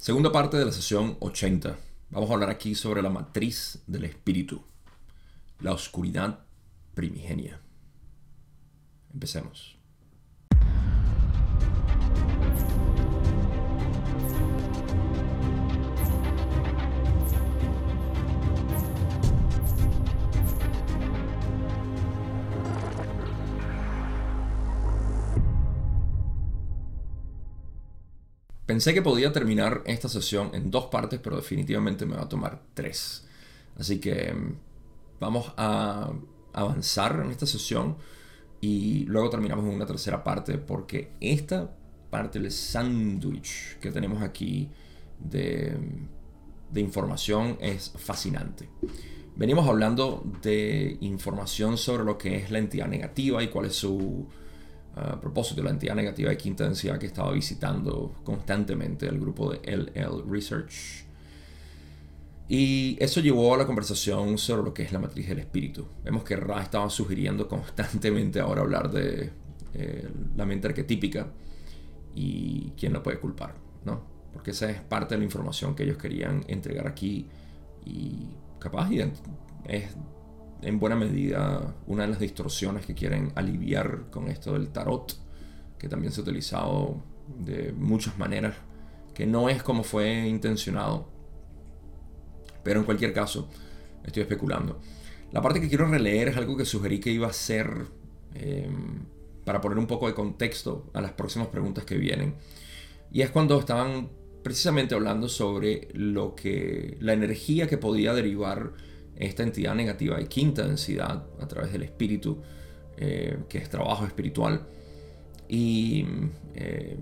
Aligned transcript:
Segunda 0.00 0.32
parte 0.32 0.56
de 0.56 0.64
la 0.64 0.72
sesión 0.72 1.18
80. 1.20 1.76
Vamos 2.08 2.30
a 2.30 2.32
hablar 2.32 2.48
aquí 2.48 2.74
sobre 2.74 3.02
la 3.02 3.10
matriz 3.10 3.82
del 3.86 4.04
espíritu, 4.04 4.64
la 5.58 5.74
oscuridad 5.74 6.38
primigenia. 6.94 7.60
Empecemos. 9.12 9.79
Pensé 28.70 28.94
que 28.94 29.02
podía 29.02 29.32
terminar 29.32 29.82
esta 29.84 30.08
sesión 30.08 30.50
en 30.54 30.70
dos 30.70 30.84
partes, 30.86 31.18
pero 31.18 31.34
definitivamente 31.34 32.06
me 32.06 32.14
va 32.14 32.22
a 32.22 32.28
tomar 32.28 32.62
tres. 32.72 33.26
Así 33.76 33.98
que 33.98 34.32
mm, 34.32 34.54
vamos 35.18 35.52
a 35.56 36.12
avanzar 36.52 37.20
en 37.24 37.32
esta 37.32 37.46
sesión 37.46 37.96
y 38.60 39.06
luego 39.06 39.28
terminamos 39.28 39.64
en 39.64 39.72
una 39.72 39.86
tercera 39.86 40.22
parte 40.22 40.56
porque 40.56 41.14
esta 41.20 41.68
parte 42.10 42.38
del 42.38 42.52
sándwich 42.52 43.80
que 43.80 43.90
tenemos 43.90 44.22
aquí 44.22 44.70
de, 45.18 45.76
de 46.70 46.80
información 46.80 47.58
es 47.60 47.92
fascinante. 47.96 48.68
Venimos 49.34 49.66
hablando 49.66 50.22
de 50.42 50.96
información 51.00 51.76
sobre 51.76 52.04
lo 52.04 52.16
que 52.16 52.36
es 52.36 52.52
la 52.52 52.60
entidad 52.60 52.86
negativa 52.86 53.42
y 53.42 53.48
cuál 53.48 53.66
es 53.66 53.74
su 53.74 54.28
a 54.96 55.20
propósito 55.20 55.60
de 55.60 55.64
la 55.64 55.70
entidad 55.70 55.94
negativa 55.94 56.30
de 56.30 56.36
quinta 56.36 56.64
densidad 56.64 56.98
que 56.98 57.06
estaba 57.06 57.32
visitando 57.32 58.14
constantemente 58.24 59.06
el 59.06 59.20
grupo 59.20 59.52
de 59.52 59.60
LL 59.64 60.24
Research. 60.28 61.06
Y 62.48 62.96
eso 62.98 63.20
llevó 63.20 63.54
a 63.54 63.58
la 63.58 63.66
conversación 63.66 64.36
sobre 64.36 64.64
lo 64.64 64.74
que 64.74 64.82
es 64.82 64.92
la 64.92 64.98
matriz 64.98 65.28
del 65.28 65.38
espíritu. 65.38 65.86
Vemos 66.02 66.24
que 66.24 66.34
Ra 66.34 66.60
estaba 66.60 66.90
sugiriendo 66.90 67.46
constantemente 67.48 68.40
ahora 68.40 68.62
hablar 68.62 68.90
de 68.90 69.30
eh, 69.74 70.08
la 70.36 70.44
mente 70.44 70.66
arquetípica 70.66 71.28
y 72.14 72.72
quién 72.76 72.92
lo 72.92 73.04
puede 73.04 73.20
culpar, 73.20 73.54
¿no? 73.84 74.02
Porque 74.32 74.50
esa 74.50 74.68
es 74.68 74.80
parte 74.80 75.14
de 75.14 75.20
la 75.20 75.24
información 75.24 75.76
que 75.76 75.84
ellos 75.84 75.96
querían 75.96 76.44
entregar 76.48 76.88
aquí 76.88 77.28
y 77.84 78.26
capaz 78.58 78.90
es 78.90 79.94
en 80.62 80.78
buena 80.78 80.96
medida 80.96 81.74
una 81.86 82.02
de 82.02 82.08
las 82.08 82.20
distorsiones 82.20 82.86
que 82.86 82.94
quieren 82.94 83.32
aliviar 83.34 84.10
con 84.10 84.28
esto 84.28 84.52
del 84.52 84.68
tarot, 84.68 85.16
que 85.78 85.88
también 85.88 86.12
se 86.12 86.20
ha 86.20 86.24
utilizado 86.24 87.02
de 87.38 87.72
muchas 87.72 88.18
maneras, 88.18 88.56
que 89.14 89.26
no 89.26 89.48
es 89.48 89.62
como 89.62 89.82
fue 89.82 90.26
intencionado. 90.26 91.08
Pero 92.62 92.80
en 92.80 92.86
cualquier 92.86 93.12
caso, 93.12 93.48
estoy 94.04 94.22
especulando. 94.22 94.80
La 95.32 95.40
parte 95.40 95.60
que 95.60 95.68
quiero 95.68 95.86
releer 95.86 96.28
es 96.28 96.36
algo 96.36 96.56
que 96.56 96.64
sugerí 96.64 97.00
que 97.00 97.10
iba 97.10 97.28
a 97.28 97.32
ser 97.32 97.86
em, 98.34 99.04
para 99.44 99.60
poner 99.60 99.78
un 99.78 99.86
poco 99.86 100.06
de 100.08 100.14
contexto 100.14 100.90
a 100.92 101.00
las 101.00 101.12
próximas 101.12 101.48
preguntas 101.48 101.84
que 101.84 101.96
vienen. 101.96 102.34
Y 103.12 103.22
es 103.22 103.30
cuando 103.30 103.58
estaban 103.58 104.10
precisamente 104.42 104.94
hablando 104.94 105.28
sobre 105.28 105.88
lo 105.92 106.34
que 106.34 106.96
la 107.00 107.12
energía 107.12 107.66
que 107.66 107.78
podía 107.78 108.14
derivar 108.14 108.72
esta 109.20 109.42
entidad 109.42 109.74
negativa 109.74 110.16
de 110.16 110.26
quinta 110.26 110.66
densidad 110.66 111.24
a 111.40 111.46
través 111.46 111.72
del 111.72 111.82
espíritu, 111.82 112.38
eh, 112.96 113.38
que 113.48 113.58
es 113.58 113.68
trabajo 113.68 114.06
espiritual, 114.06 114.66
y, 115.46 116.06
eh, 116.54 116.98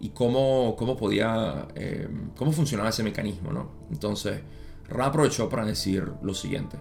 y 0.00 0.08
cómo, 0.10 0.74
cómo 0.76 0.96
podía, 0.96 1.68
eh, 1.76 2.08
cómo 2.36 2.50
funcionaba 2.52 2.90
ese 2.90 3.04
mecanismo. 3.04 3.52
¿no? 3.52 3.70
Entonces, 3.90 4.40
Ra 4.88 5.06
aprovechó 5.06 5.48
para 5.48 5.64
decir 5.64 6.12
lo 6.22 6.34
siguiente. 6.34 6.76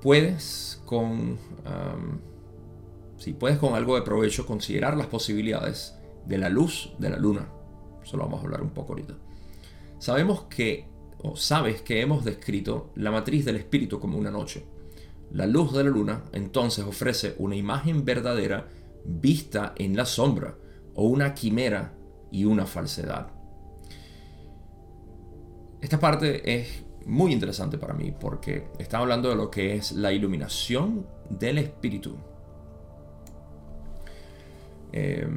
Puedes 0.00 0.80
con, 0.86 1.36
si 3.16 3.32
puedes 3.32 3.58
con 3.58 3.74
algo 3.74 3.96
de 3.96 4.02
provecho 4.02 4.46
considerar 4.46 4.96
las 4.96 5.08
posibilidades 5.08 5.98
de 6.26 6.38
la 6.38 6.48
luz 6.48 6.92
de 6.98 7.10
la 7.10 7.16
luna. 7.16 7.48
Eso 8.04 8.16
lo 8.16 8.22
vamos 8.22 8.40
a 8.40 8.44
hablar 8.44 8.62
un 8.62 8.70
poco 8.70 8.92
ahorita. 8.92 9.14
Sabemos 9.98 10.42
que 10.42 10.87
o 11.22 11.36
sabes 11.36 11.82
que 11.82 12.00
hemos 12.00 12.24
descrito 12.24 12.90
la 12.94 13.10
matriz 13.10 13.44
del 13.44 13.56
espíritu 13.56 13.98
como 13.98 14.18
una 14.18 14.30
noche. 14.30 14.64
La 15.32 15.46
luz 15.46 15.72
de 15.72 15.84
la 15.84 15.90
luna 15.90 16.24
entonces 16.32 16.84
ofrece 16.84 17.34
una 17.38 17.56
imagen 17.56 18.04
verdadera 18.04 18.68
vista 19.04 19.74
en 19.76 19.96
la 19.96 20.04
sombra, 20.04 20.56
o 20.94 21.04
una 21.04 21.34
quimera 21.34 21.92
y 22.30 22.44
una 22.44 22.66
falsedad. 22.66 23.28
Esta 25.80 26.00
parte 26.00 26.60
es 26.60 26.84
muy 27.06 27.32
interesante 27.32 27.78
para 27.78 27.94
mí 27.94 28.12
porque 28.12 28.68
está 28.78 28.98
hablando 28.98 29.28
de 29.28 29.36
lo 29.36 29.50
que 29.50 29.76
es 29.76 29.92
la 29.92 30.12
iluminación 30.12 31.06
del 31.30 31.58
espíritu. 31.58 32.16
Eh, 34.92 35.28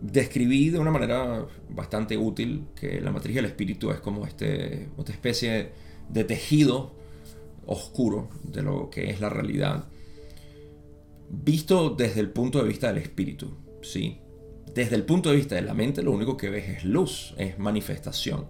describí 0.00 0.70
de 0.70 0.78
una 0.78 0.90
manera 0.90 1.46
bastante 1.70 2.16
útil 2.16 2.66
que 2.74 3.00
la 3.00 3.10
matriz 3.10 3.36
del 3.36 3.46
espíritu 3.46 3.90
es 3.90 4.00
como 4.00 4.26
este, 4.26 4.88
otra 4.96 5.14
especie 5.14 5.70
de 6.08 6.24
tejido 6.24 6.94
oscuro 7.66 8.28
de 8.42 8.62
lo 8.62 8.90
que 8.90 9.10
es 9.10 9.20
la 9.20 9.30
realidad, 9.30 9.88
visto 11.30 11.90
desde 11.90 12.20
el 12.20 12.30
punto 12.30 12.62
de 12.62 12.68
vista 12.68 12.88
del 12.88 13.02
espíritu, 13.02 13.56
¿sí? 13.82 14.20
Desde 14.74 14.96
el 14.96 15.04
punto 15.04 15.30
de 15.30 15.36
vista 15.36 15.54
de 15.54 15.62
la 15.62 15.74
mente 15.74 16.02
lo 16.02 16.12
único 16.12 16.36
que 16.36 16.50
ves 16.50 16.68
es 16.68 16.84
luz, 16.84 17.34
es 17.38 17.58
manifestación, 17.58 18.46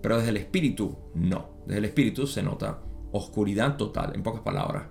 pero 0.00 0.18
desde 0.18 0.30
el 0.30 0.36
espíritu 0.36 0.96
no, 1.14 1.62
desde 1.66 1.78
el 1.78 1.84
espíritu 1.86 2.26
se 2.26 2.42
nota 2.42 2.82
oscuridad 3.12 3.76
total, 3.76 4.12
en 4.14 4.22
pocas 4.22 4.42
palabras. 4.42 4.88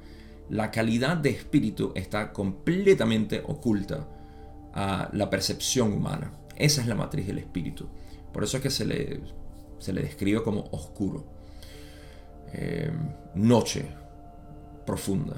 La 0.49 0.69
calidad 0.71 1.17
de 1.17 1.29
espíritu 1.29 1.91
está 1.95 2.33
completamente 2.33 3.41
oculta 3.45 4.07
a 4.73 5.09
la 5.13 5.29
percepción 5.29 5.93
humana. 5.93 6.33
Esa 6.55 6.81
es 6.81 6.87
la 6.87 6.95
matriz 6.95 7.27
del 7.27 7.39
espíritu. 7.39 7.87
Por 8.31 8.43
eso 8.43 8.57
es 8.57 8.63
que 8.63 8.69
se 8.69 8.85
le, 8.85 9.21
se 9.79 9.93
le 9.93 10.01
describe 10.01 10.43
como 10.43 10.65
oscuro. 10.71 11.25
Eh, 12.53 12.91
noche 13.35 13.85
profunda. 14.85 15.35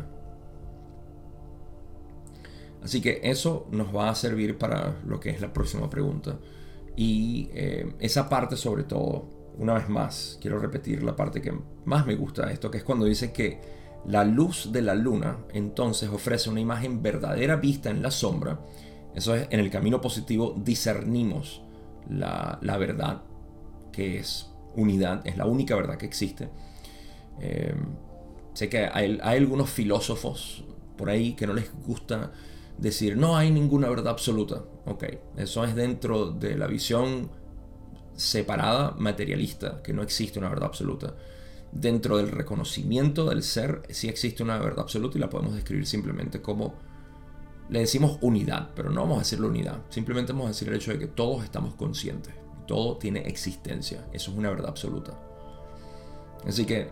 Así 2.83 3.01
que 3.01 3.21
eso 3.23 3.67
nos 3.71 3.95
va 3.95 4.09
a 4.09 4.15
servir 4.15 4.57
para 4.57 4.99
lo 5.05 5.19
que 5.19 5.29
es 5.29 5.39
la 5.39 5.53
próxima 5.53 5.89
pregunta. 5.89 6.37
Y 6.95 7.49
eh, 7.53 7.95
esa 7.99 8.27
parte 8.27 8.57
sobre 8.57 8.83
todo, 8.83 9.29
una 9.57 9.73
vez 9.73 9.89
más, 9.89 10.37
quiero 10.41 10.59
repetir 10.59 11.03
la 11.03 11.15
parte 11.15 11.41
que 11.41 11.53
más 11.85 12.05
me 12.05 12.15
gusta 12.15 12.45
de 12.45 12.53
esto, 12.53 12.69
que 12.69 12.79
es 12.79 12.83
cuando 12.83 13.05
dice 13.05 13.31
que 13.31 13.61
la 14.05 14.25
luz 14.25 14.71
de 14.71 14.81
la 14.81 14.95
luna 14.95 15.37
entonces 15.53 16.09
ofrece 16.09 16.49
una 16.49 16.59
imagen 16.59 17.01
verdadera 17.01 17.55
vista 17.55 17.89
en 17.89 18.01
la 18.01 18.11
sombra 18.11 18.59
eso 19.15 19.35
es, 19.35 19.47
en 19.49 19.59
el 19.59 19.69
camino 19.69 20.01
positivo 20.01 20.55
discernimos 20.57 21.61
la, 22.09 22.77
verdad, 22.77 23.21
que 23.91 24.19
es 24.19 24.51
unidad, 24.75 25.25
es 25.25 25.37
la 25.37 25.45
única 25.45 25.75
verdad 25.75 25.97
que 25.97 26.05
existe. 26.05 26.49
Eh, 27.39 27.73
sé 28.53 28.69
que 28.69 28.89
hay, 28.91 29.19
algunos 29.21 29.69
filósofos 29.69 30.63
por 30.97 31.09
ahí 31.09 31.33
que 31.33 31.47
no 31.47 31.53
les 31.53 31.71
gusta 31.85 32.31
decir 32.77 33.17
no 33.17 33.37
hay 33.37 33.51
ninguna 33.51 33.89
verdad 33.89 34.09
absoluta. 34.09 34.63
Ok, 34.85 35.05
eso 35.37 35.63
es 35.63 35.75
dentro 35.75 36.31
de 36.31 36.57
la 36.57 36.67
visión 36.67 37.31
separada 38.15 38.95
materialista, 38.97 39.81
que 39.81 39.93
no 39.93 40.01
existe 40.03 40.39
una 40.39 40.49
verdad 40.49 40.65
absoluta. 40.65 41.15
Dentro 41.71 42.17
del 42.17 42.29
reconocimiento 42.29 43.25
del 43.25 43.41
ser, 43.41 43.81
sí 43.89 44.07
existe 44.07 44.43
una 44.43 44.59
verdad 44.59 44.81
absoluta 44.81 45.17
y 45.17 45.21
la 45.21 45.29
podemos 45.29 45.55
describir 45.55 45.87
simplemente 45.87 46.41
como 46.41 46.75
le 47.69 47.79
decimos 47.79 48.17
unidad, 48.21 48.69
pero 48.75 48.89
no 48.89 49.01
vamos 49.01 49.17
a 49.17 49.19
decir 49.19 49.39
la 49.39 49.47
unidad. 49.47 49.79
Simplemente 49.89 50.31
vamos 50.31 50.45
a 50.45 50.49
decir 50.49 50.67
el 50.69 50.75
hecho 50.75 50.91
de 50.91 50.99
que 50.99 51.07
todos 51.07 51.43
estamos 51.43 51.75
conscientes. 51.75 52.33
Todo 52.67 52.97
tiene 52.97 53.21
existencia. 53.21 54.07
Eso 54.13 54.31
es 54.31 54.37
una 54.37 54.49
verdad 54.49 54.69
absoluta. 54.69 55.13
Así 56.47 56.65
que 56.65 56.89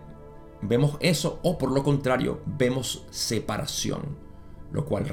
vemos 0.61 0.97
eso 0.99 1.39
o 1.43 1.57
por 1.57 1.71
lo 1.71 1.83
contrario 1.83 2.41
vemos 2.45 3.05
separación. 3.09 4.17
Lo 4.71 4.85
cual 4.85 5.05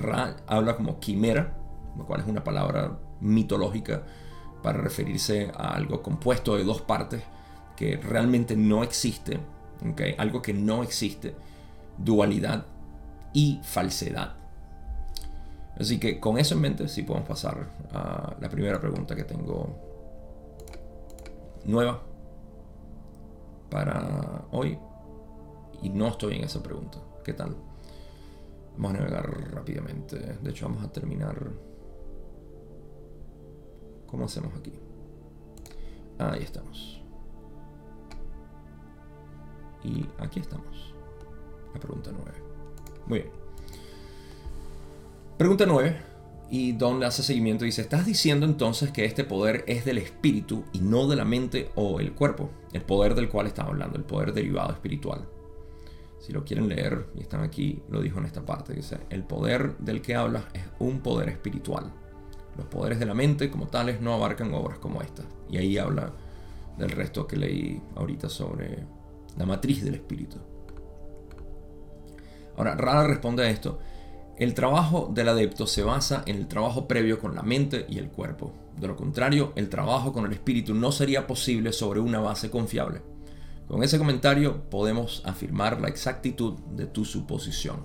habla 0.46 0.76
como 0.76 1.00
quimera, 1.00 1.58
lo 1.96 2.06
cual 2.06 2.20
es 2.20 2.26
una 2.28 2.44
palabra 2.44 2.99
mitológica 3.20 4.04
para 4.62 4.78
referirse 4.78 5.50
a 5.56 5.75
algo 5.75 6.02
compuesto 6.02 6.56
de 6.56 6.64
dos 6.64 6.81
partes 6.81 7.22
que 7.76 7.96
realmente 7.96 8.56
no 8.56 8.84
existe. 8.84 9.40
Algo 10.19 10.43
que 10.43 10.54
no 10.54 10.82
existe. 10.82 11.34
Dualidad 11.96 12.66
y 13.32 13.61
falsedad. 13.64 14.37
Así 15.78 16.00
que 16.00 16.19
con 16.19 16.38
eso 16.38 16.54
en 16.54 16.60
mente 16.60 16.88
sí 16.88 17.02
podemos 17.02 17.28
pasar 17.28 17.70
a 17.92 18.36
la 18.40 18.48
primera 18.48 18.80
pregunta 18.80 19.14
que 19.14 19.25
tengo 19.25 19.69
nueva 21.64 22.02
para 23.70 24.44
hoy. 24.50 24.78
Y 25.82 25.90
no 25.90 26.08
estoy 26.08 26.36
en 26.36 26.44
esa 26.44 26.62
pregunta. 26.62 26.98
¿Qué 27.25 27.32
tal? 27.32 27.54
Vamos 28.76 28.90
a 28.90 29.00
navegar 29.00 29.52
rápidamente. 29.52 30.19
De 30.19 30.50
hecho, 30.50 30.69
vamos 30.69 30.84
a 30.84 30.90
terminar. 30.90 31.36
¿Cómo 34.06 34.25
hacemos 34.25 34.52
aquí? 34.58 34.72
Ahí 36.19 36.42
estamos. 36.42 37.00
Y 39.84 40.08
aquí 40.19 40.40
estamos. 40.40 40.94
La 41.72 41.78
pregunta 41.78 42.10
9. 42.12 42.32
Muy 43.06 43.19
bien. 43.20 43.38
Pregunta 45.38 45.67
9. 45.67 45.96
Y 46.50 46.73
Don 46.73 46.99
le 46.99 47.06
hace 47.06 47.23
seguimiento 47.23 47.64
y 47.64 47.69
dice, 47.69 47.82
¿estás 47.82 48.05
diciendo 48.05 48.44
entonces 48.44 48.90
que 48.90 49.05
este 49.05 49.23
poder 49.23 49.62
es 49.69 49.85
del 49.85 49.99
espíritu 49.99 50.64
y 50.73 50.81
no 50.81 51.06
de 51.06 51.14
la 51.14 51.25
mente 51.25 51.70
o 51.76 52.00
el 52.00 52.12
cuerpo? 52.12 52.50
El 52.73 52.82
poder 52.82 53.14
del 53.14 53.29
cual 53.29 53.46
estamos 53.46 53.70
hablando, 53.70 53.99
el 53.99 54.05
poder 54.05 54.32
derivado 54.32 54.73
espiritual. 54.73 55.29
Si 56.19 56.32
lo 56.32 56.44
quieren 56.44 56.69
leer 56.69 57.06
y 57.14 57.20
están 57.20 57.43
aquí, 57.43 57.81
lo 57.88 58.00
dijo 58.00 58.19
en 58.19 58.25
esta 58.25 58.44
parte. 58.44 58.75
Dice, 58.75 58.99
el 59.11 59.23
poder 59.23 59.79
del 59.79 60.02
que 60.02 60.17
hablas 60.17 60.43
es 60.55 60.64
un 60.81 61.02
poder 61.02 61.29
espiritual. 61.29 61.93
Los 62.56 62.67
poderes 62.67 62.99
de 62.99 63.06
la 63.06 63.14
mente 63.14 63.49
como 63.49 63.69
tales 63.69 64.00
no 64.00 64.14
abarcan 64.14 64.52
obras 64.52 64.81
como 64.81 65.02
esta. 65.02 65.23
Y 65.49 65.58
ahí 65.58 65.79
habla 65.79 66.11
del 66.79 66.90
resto 66.90 67.29
que 67.29 67.37
leí 67.37 67.81
ahorita 67.94 68.29
sobre 68.29 68.85
la 69.37 69.46
matriz 69.46 69.85
del 69.85 69.94
espíritu. 69.94 70.38
Ahora, 72.56 72.75
Rara 72.75 73.06
responde 73.06 73.44
a 73.44 73.50
esto. 73.50 73.79
El 74.38 74.55
trabajo 74.55 75.11
del 75.12 75.29
adepto 75.29 75.67
se 75.67 75.82
basa 75.82 76.23
en 76.26 76.37
el 76.37 76.46
trabajo 76.46 76.87
previo 76.87 77.19
con 77.19 77.35
la 77.35 77.43
mente 77.43 77.87
y 77.88 77.99
el 77.99 78.08
cuerpo. 78.08 78.52
De 78.79 78.87
lo 78.87 78.94
contrario, 78.94 79.52
el 79.56 79.69
trabajo 79.69 80.12
con 80.12 80.26
el 80.26 80.32
espíritu 80.32 80.75
no 80.75 80.93
sería 80.93 81.26
posible 81.26 81.73
sobre 81.73 81.99
una 81.99 82.20
base 82.20 82.49
confiable. 82.49 83.02
Con 83.67 83.82
ese 83.82 83.99
comentario 83.99 84.62
podemos 84.70 85.23
afirmar 85.25 85.81
la 85.81 85.88
exactitud 85.88 86.55
de 86.70 86.87
tu 86.87 87.05
suposición. 87.05 87.85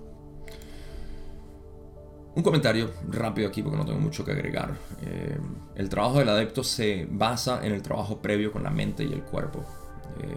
Un 2.36 2.44
comentario 2.44 2.92
rápido 3.10 3.48
aquí 3.48 3.64
porque 3.64 3.78
no 3.78 3.86
tengo 3.86 4.00
mucho 4.00 4.24
que 4.24 4.32
agregar. 4.32 4.76
Eh, 5.02 5.38
el 5.76 5.90
trabajo 5.90 6.20
del 6.20 6.30
adepto 6.30 6.64
se 6.64 7.08
basa 7.10 7.66
en 7.66 7.74
el 7.74 7.82
trabajo 7.82 8.22
previo 8.22 8.52
con 8.52 8.62
la 8.62 8.70
mente 8.70 9.04
y 9.04 9.12
el 9.12 9.24
cuerpo. 9.24 9.66
Eh, 10.22 10.36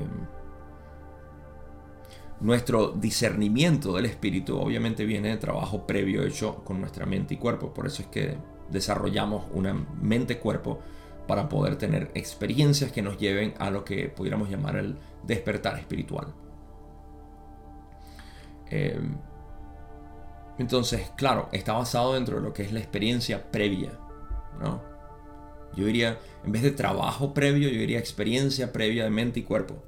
nuestro 2.41 2.89
discernimiento 2.93 3.95
del 3.95 4.07
espíritu 4.07 4.59
obviamente 4.59 5.05
viene 5.05 5.31
de 5.31 5.37
trabajo 5.37 5.87
previo 5.87 6.23
hecho 6.23 6.57
con 6.65 6.81
nuestra 6.81 7.07
mente 7.07 7.35
y 7.35 7.37
cuerpo. 7.39 7.73
Por 7.73 7.87
eso 7.87 8.03
es 8.03 8.09
que 8.09 8.37
desarrollamos 8.71 9.47
una 9.53 9.73
mente-cuerpo 9.75 10.81
para 11.27 11.49
poder 11.49 11.77
tener 11.77 12.11
experiencias 12.15 12.93
que 12.93 13.03
nos 13.03 13.19
lleven 13.19 13.55
a 13.59 13.71
lo 13.71 13.85
que 13.85 14.09
pudiéramos 14.09 14.51
llamar 14.51 14.77
el 14.77 14.97
despertar 15.25 15.79
espiritual. 15.79 16.35
Eh, 18.71 19.01
entonces, 20.59 21.11
claro, 21.17 21.49
está 21.53 21.73
basado 21.73 22.15
dentro 22.15 22.37
de 22.37 22.43
lo 22.43 22.53
que 22.53 22.63
es 22.63 22.73
la 22.73 22.81
experiencia 22.81 23.51
previa. 23.51 23.93
¿no? 24.61 24.83
Yo 25.75 25.87
diría, 25.87 26.19
en 26.45 26.53
vez 26.53 26.63
de 26.63 26.71
trabajo 26.71 27.35
previo, 27.35 27.69
yo 27.69 27.79
diría 27.79 27.99
experiencia 27.99 28.73
previa 28.73 29.05
de 29.05 29.11
mente 29.11 29.41
y 29.41 29.43
cuerpo. 29.43 29.83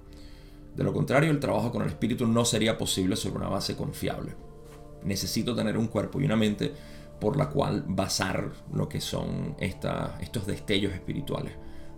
De 0.78 0.84
lo 0.84 0.92
contrario, 0.92 1.32
el 1.32 1.40
trabajo 1.40 1.72
con 1.72 1.82
el 1.82 1.88
espíritu 1.88 2.24
no 2.24 2.44
sería 2.44 2.78
posible 2.78 3.16
sobre 3.16 3.38
una 3.38 3.48
base 3.48 3.74
confiable. 3.74 4.36
Necesito 5.02 5.52
tener 5.56 5.76
un 5.76 5.88
cuerpo 5.88 6.20
y 6.20 6.24
una 6.24 6.36
mente 6.36 6.72
por 7.20 7.36
la 7.36 7.48
cual 7.48 7.84
basar 7.88 8.52
lo 8.72 8.88
que 8.88 9.00
son 9.00 9.56
estos 9.58 10.46
destellos 10.46 10.92
espirituales. 10.92 11.52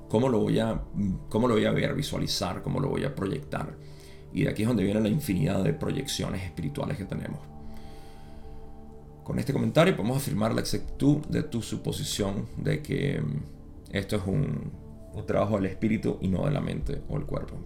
¿Cómo 0.08 0.30
lo, 0.30 0.38
voy 0.38 0.60
a, 0.60 0.80
¿Cómo 1.28 1.46
lo 1.46 1.56
voy 1.56 1.66
a 1.66 1.72
ver, 1.72 1.94
visualizar? 1.94 2.62
¿Cómo 2.62 2.80
lo 2.80 2.88
voy 2.88 3.04
a 3.04 3.14
proyectar? 3.14 3.76
Y 4.32 4.44
de 4.44 4.48
aquí 4.48 4.62
es 4.62 4.68
donde 4.68 4.84
viene 4.84 5.00
la 5.00 5.10
infinidad 5.10 5.62
de 5.62 5.74
proyecciones 5.74 6.42
espirituales 6.42 6.96
que 6.96 7.04
tenemos. 7.04 7.40
Con 9.24 9.38
este 9.38 9.52
comentario 9.52 9.94
podemos 9.94 10.16
afirmar 10.16 10.54
la 10.54 10.62
exactitud 10.62 11.18
de 11.26 11.42
tu 11.42 11.60
suposición 11.60 12.46
de 12.56 12.80
que 12.80 13.20
mm, 13.20 13.94
esto 13.94 14.16
es 14.16 14.22
un, 14.24 14.72
un 15.12 15.26
trabajo 15.26 15.56
del 15.56 15.66
espíritu 15.66 16.16
y 16.22 16.28
no 16.28 16.46
de 16.46 16.50
la 16.50 16.62
mente 16.62 17.02
o 17.10 17.18
el 17.18 17.26
cuerpo 17.26 17.58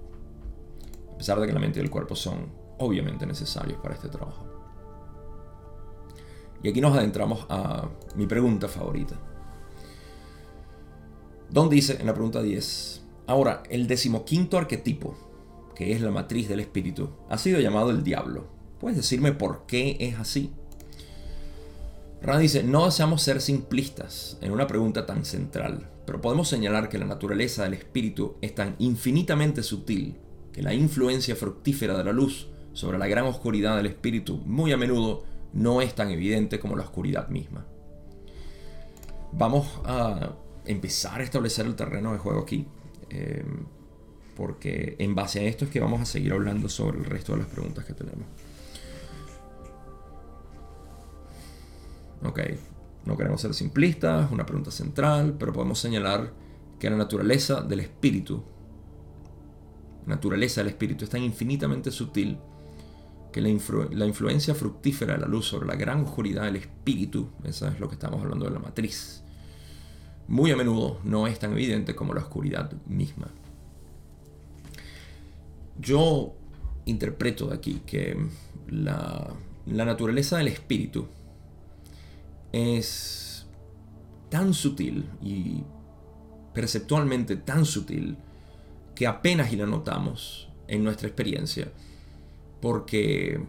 a 1.14 1.18
pesar 1.18 1.40
de 1.40 1.46
que 1.46 1.52
la 1.52 1.60
mente 1.60 1.80
y 1.80 1.82
el 1.82 1.90
cuerpo 1.90 2.14
son 2.14 2.52
obviamente 2.78 3.26
necesarios 3.26 3.78
para 3.80 3.94
este 3.94 4.08
trabajo. 4.08 4.46
Y 6.62 6.68
aquí 6.68 6.80
nos 6.80 6.96
adentramos 6.96 7.46
a 7.48 7.88
mi 8.16 8.26
pregunta 8.26 8.68
favorita. 8.68 9.16
Don 11.50 11.68
dice 11.68 11.98
en 12.00 12.06
la 12.06 12.14
pregunta 12.14 12.42
10, 12.42 13.02
ahora, 13.26 13.62
el 13.68 13.86
decimoquinto 13.86 14.58
arquetipo, 14.58 15.14
que 15.74 15.92
es 15.92 16.00
la 16.00 16.10
matriz 16.10 16.48
del 16.48 16.60
espíritu, 16.60 17.10
ha 17.28 17.38
sido 17.38 17.60
llamado 17.60 17.90
el 17.90 18.02
diablo. 18.02 18.46
¿Puedes 18.80 18.96
decirme 18.96 19.32
por 19.32 19.66
qué 19.66 19.96
es 20.00 20.18
así? 20.18 20.52
Rand 22.22 22.40
dice, 22.40 22.62
no 22.62 22.86
deseamos 22.86 23.20
ser 23.20 23.42
simplistas 23.42 24.38
en 24.40 24.50
una 24.50 24.66
pregunta 24.66 25.04
tan 25.04 25.26
central, 25.26 25.90
pero 26.06 26.22
podemos 26.22 26.48
señalar 26.48 26.88
que 26.88 26.98
la 26.98 27.04
naturaleza 27.04 27.64
del 27.64 27.74
espíritu 27.74 28.36
es 28.40 28.54
tan 28.54 28.76
infinitamente 28.78 29.62
sutil 29.62 30.16
que 30.54 30.62
la 30.62 30.72
influencia 30.72 31.34
fructífera 31.34 31.98
de 31.98 32.04
la 32.04 32.12
luz 32.12 32.46
sobre 32.72 32.96
la 32.96 33.08
gran 33.08 33.26
oscuridad 33.26 33.76
del 33.76 33.86
espíritu 33.86 34.38
muy 34.46 34.70
a 34.70 34.76
menudo 34.76 35.24
no 35.52 35.82
es 35.82 35.96
tan 35.96 36.10
evidente 36.12 36.60
como 36.60 36.76
la 36.76 36.84
oscuridad 36.84 37.28
misma. 37.28 37.66
Vamos 39.32 39.80
a 39.84 40.30
empezar 40.64 41.20
a 41.20 41.24
establecer 41.24 41.66
el 41.66 41.74
terreno 41.74 42.12
de 42.12 42.18
juego 42.18 42.40
aquí, 42.40 42.68
eh, 43.10 43.44
porque 44.36 44.94
en 45.00 45.16
base 45.16 45.40
a 45.40 45.42
esto 45.42 45.64
es 45.64 45.72
que 45.72 45.80
vamos 45.80 46.00
a 46.00 46.04
seguir 46.04 46.32
hablando 46.32 46.68
sobre 46.68 46.98
el 46.98 47.04
resto 47.04 47.32
de 47.32 47.38
las 47.38 47.48
preguntas 47.48 47.84
que 47.84 47.92
tenemos. 47.92 48.28
Ok, 52.22 52.40
no 53.06 53.16
queremos 53.16 53.40
ser 53.40 53.54
simplistas, 53.54 54.30
una 54.30 54.46
pregunta 54.46 54.70
central, 54.70 55.34
pero 55.36 55.52
podemos 55.52 55.80
señalar 55.80 56.32
que 56.78 56.88
la 56.88 56.96
naturaleza 56.96 57.60
del 57.60 57.80
espíritu 57.80 58.53
naturaleza 60.06 60.60
del 60.60 60.68
espíritu 60.68 61.04
es 61.04 61.10
tan 61.10 61.22
infinitamente 61.22 61.90
sutil 61.90 62.38
que 63.32 63.40
la, 63.40 63.48
influencia 63.48 64.54
fructífera 64.54 65.14
de 65.14 65.20
la 65.20 65.26
luz 65.26 65.46
sobre 65.46 65.66
la 65.66 65.74
gran 65.74 66.02
oscuridad 66.02 66.44
del 66.44 66.56
espíritu, 66.56 67.30
eso 67.42 67.66
es 67.66 67.80
lo 67.80 67.88
que 67.88 67.94
estamos 67.94 68.22
hablando 68.22 68.44
de 68.44 68.52
la 68.52 68.60
matriz, 68.60 69.24
muy 70.28 70.52
a 70.52 70.56
menudo 70.56 71.00
no 71.02 71.26
es 71.26 71.38
tan 71.40 71.52
evidente 71.52 71.96
como 71.96 72.14
la 72.14 72.20
oscuridad 72.20 72.70
misma. 72.86 73.28
Yo 75.80 76.34
interpreto 76.84 77.48
de 77.48 77.56
aquí 77.56 77.82
que 77.84 78.16
la, 78.68 79.32
la 79.66 79.84
naturaleza 79.84 80.38
del 80.38 80.48
espíritu 80.48 81.08
es 82.52 83.46
tan 84.28 84.54
sutil 84.54 85.10
y 85.20 85.64
perceptualmente 86.52 87.36
tan 87.36 87.64
sutil 87.64 88.16
que 88.94 89.06
apenas 89.06 89.52
y 89.52 89.56
la 89.56 89.66
notamos 89.66 90.48
en 90.68 90.84
nuestra 90.84 91.08
experiencia, 91.08 91.72
porque 92.60 93.40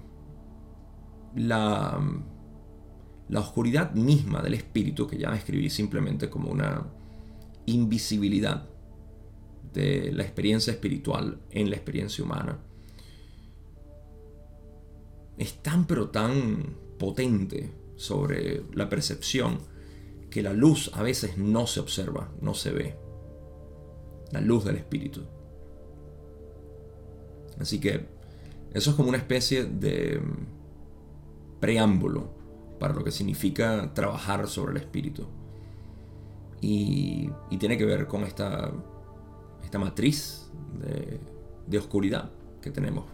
la, 1.35 1.99
la 3.29 3.39
oscuridad 3.39 3.93
misma 3.93 4.41
del 4.41 4.55
espíritu, 4.55 5.07
que 5.07 5.17
ya 5.17 5.33
escribí 5.35 5.69
simplemente 5.69 6.29
como 6.29 6.51
una 6.51 6.85
invisibilidad 7.65 8.67
de 9.73 10.11
la 10.13 10.23
experiencia 10.23 10.71
espiritual 10.71 11.39
en 11.51 11.69
la 11.69 11.75
experiencia 11.75 12.23
humana, 12.23 12.59
es 15.37 15.61
tan 15.61 15.85
pero 15.85 16.09
tan 16.09 16.75
potente 16.97 17.71
sobre 17.97 18.63
la 18.73 18.89
percepción 18.89 19.59
que 20.29 20.41
la 20.41 20.53
luz 20.53 20.91
a 20.93 21.03
veces 21.03 21.37
no 21.37 21.67
se 21.67 21.79
observa, 21.79 22.31
no 22.41 22.53
se 22.53 22.71
ve. 22.71 22.95
La 24.31 24.41
luz 24.41 24.65
del 24.65 24.75
espíritu. 24.75 25.21
Así 27.59 27.79
que 27.79 28.05
eso 28.73 28.89
es 28.89 28.95
como 28.95 29.09
una 29.09 29.17
especie 29.17 29.65
de 29.65 30.21
preámbulo 31.59 32.29
para 32.79 32.93
lo 32.93 33.03
que 33.03 33.11
significa 33.11 33.93
trabajar 33.93 34.47
sobre 34.47 34.71
el 34.71 34.77
espíritu. 34.77 35.25
Y, 36.61 37.29
tiene 37.57 37.77
que 37.77 37.85
ver 37.85 38.05
con 38.07 38.23
esta, 38.23 38.69
esta 39.63 39.79
matriz 39.79 40.51
de, 40.77 41.19
de 41.65 41.77
oscuridad 41.77 42.31
que 42.61 42.69
tenemos, 42.69 43.05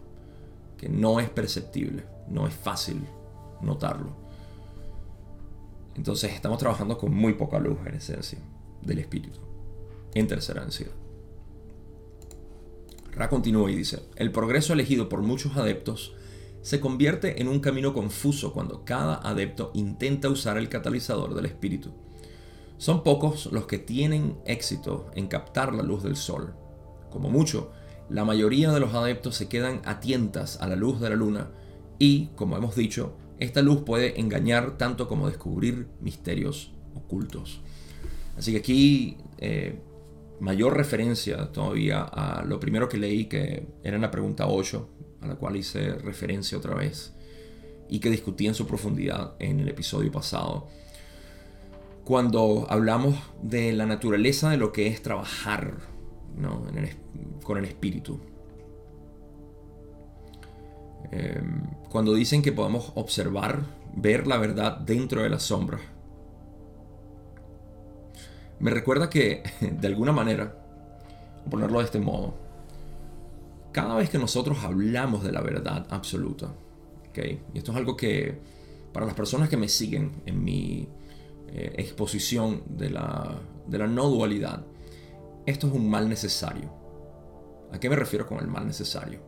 que 0.76 0.88
no 0.88 1.20
es 1.20 1.30
perceptible, 1.30 2.04
no 2.28 2.46
es 2.46 2.54
fácil 2.54 3.00
notarlo. 3.60 4.16
Entonces 5.94 6.32
estamos 6.32 6.58
trabajando 6.58 6.98
con 6.98 7.14
muy 7.14 7.34
poca 7.34 7.58
luz 7.58 7.78
en 7.86 7.94
esencia 7.94 8.40
del 8.82 8.98
espíritu, 8.98 9.38
en 10.14 10.26
tercera 10.26 10.62
densidad. 10.62 11.01
Ra 13.12 13.28
continúa 13.28 13.70
y 13.70 13.76
dice, 13.76 14.02
el 14.16 14.32
progreso 14.32 14.72
elegido 14.72 15.08
por 15.08 15.22
muchos 15.22 15.56
adeptos 15.56 16.14
se 16.62 16.80
convierte 16.80 17.42
en 17.42 17.48
un 17.48 17.60
camino 17.60 17.92
confuso 17.92 18.52
cuando 18.52 18.84
cada 18.84 19.16
adepto 19.16 19.70
intenta 19.74 20.30
usar 20.30 20.56
el 20.56 20.68
catalizador 20.68 21.34
del 21.34 21.46
espíritu. 21.46 21.92
Son 22.78 23.02
pocos 23.02 23.46
los 23.52 23.66
que 23.66 23.78
tienen 23.78 24.38
éxito 24.46 25.10
en 25.14 25.26
captar 25.26 25.74
la 25.74 25.82
luz 25.82 26.02
del 26.02 26.16
sol. 26.16 26.54
Como 27.10 27.28
mucho, 27.28 27.70
la 28.08 28.24
mayoría 28.24 28.70
de 28.72 28.80
los 28.80 28.94
adeptos 28.94 29.36
se 29.36 29.48
quedan 29.48 29.82
atientas 29.84 30.60
a 30.60 30.66
la 30.66 30.76
luz 30.76 31.00
de 31.00 31.10
la 31.10 31.16
luna 31.16 31.50
y, 31.98 32.28
como 32.34 32.56
hemos 32.56 32.74
dicho, 32.74 33.16
esta 33.38 33.60
luz 33.60 33.82
puede 33.82 34.20
engañar 34.20 34.78
tanto 34.78 35.08
como 35.08 35.28
descubrir 35.28 35.88
misterios 36.00 36.72
ocultos. 36.94 37.60
Así 38.36 38.52
que 38.52 38.58
aquí 38.58 39.16
eh, 39.38 39.80
mayor 40.42 40.76
referencia 40.76 41.52
todavía 41.52 42.02
a 42.02 42.44
lo 42.44 42.58
primero 42.58 42.88
que 42.88 42.98
leí, 42.98 43.26
que 43.26 43.68
era 43.84 43.94
en 43.94 44.02
la 44.02 44.10
pregunta 44.10 44.48
8, 44.48 44.88
a 45.20 45.26
la 45.28 45.36
cual 45.36 45.54
hice 45.54 45.92
referencia 45.94 46.58
otra 46.58 46.74
vez, 46.74 47.14
y 47.88 48.00
que 48.00 48.10
discutí 48.10 48.48
en 48.48 48.54
su 48.54 48.66
profundidad 48.66 49.34
en 49.38 49.60
el 49.60 49.68
episodio 49.68 50.10
pasado. 50.10 50.66
Cuando 52.04 52.66
hablamos 52.68 53.14
de 53.40 53.72
la 53.72 53.86
naturaleza 53.86 54.50
de 54.50 54.56
lo 54.56 54.72
que 54.72 54.88
es 54.88 55.00
trabajar 55.00 55.76
con 57.44 57.58
el 57.58 57.64
espíritu. 57.64 58.18
Em, 61.12 61.62
cuando 61.88 62.14
dicen 62.14 62.42
que 62.42 62.50
podemos 62.50 62.90
observar, 62.96 63.64
ver 63.94 64.26
la 64.26 64.38
verdad 64.38 64.78
dentro 64.78 65.22
de 65.22 65.28
la 65.28 65.38
sombra. 65.38 65.78
Me 68.62 68.70
recuerda 68.70 69.10
que, 69.10 69.42
de 69.60 69.86
alguna 69.88 70.12
manera, 70.12 70.56
ponerlo 71.50 71.80
de 71.80 71.84
este 71.84 71.98
modo, 71.98 72.34
cada 73.72 73.96
vez 73.96 74.08
que 74.08 74.18
nosotros 74.18 74.58
hablamos 74.62 75.24
de 75.24 75.32
la 75.32 75.40
verdad 75.40 75.86
absoluta, 75.90 76.54
y 77.14 77.58
esto 77.58 77.72
es 77.72 77.76
algo 77.76 77.96
que 77.96 78.38
para 78.92 79.04
las 79.04 79.14
personas 79.14 79.48
que 79.48 79.56
me 79.56 79.68
siguen 79.68 80.22
en 80.24 80.42
mi 80.42 80.88
eh, 81.48 81.74
exposición 81.76 82.62
de 82.66 82.90
la, 82.90 83.38
de 83.66 83.78
la 83.78 83.86
no 83.86 84.08
dualidad, 84.08 84.64
esto 85.44 85.66
es 85.66 85.72
un 85.74 85.90
mal 85.90 86.08
necesario. 86.08 86.72
¿A 87.72 87.80
qué 87.80 87.90
me 87.90 87.96
refiero 87.96 88.26
con 88.26 88.38
el 88.38 88.46
mal 88.46 88.66
necesario? 88.66 89.20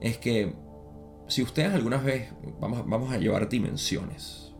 Es 0.00 0.18
que 0.18 0.54
si 1.26 1.42
ustedes 1.42 1.74
alguna 1.74 1.98
vez, 1.98 2.32
vamos, 2.60 2.86
vamos 2.86 3.12
a 3.12 3.18
llevar 3.18 3.48
dimensiones, 3.48 4.52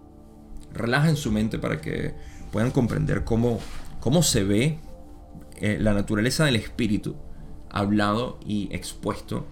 relajen 0.73 1.17
su 1.17 1.31
mente 1.31 1.59
para 1.59 1.81
que 1.81 2.15
puedan 2.53 2.71
comprender 2.71 3.25
cómo, 3.25 3.59
cómo 4.01 4.23
se 4.23 4.45
ve 4.45 4.79
eh, 5.57 5.79
la 5.81 5.93
naturaleza 5.93 6.45
del 6.45 6.57
espíritu 6.57 7.17
hablado 7.71 8.39
y 8.45 8.75
expuesto 8.75 9.47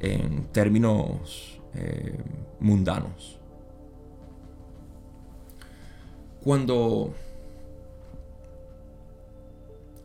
en 0.00 0.46
términos 0.52 1.60
eh, 1.74 2.22
mundanos. 2.60 3.38
Cuando, 6.42 7.14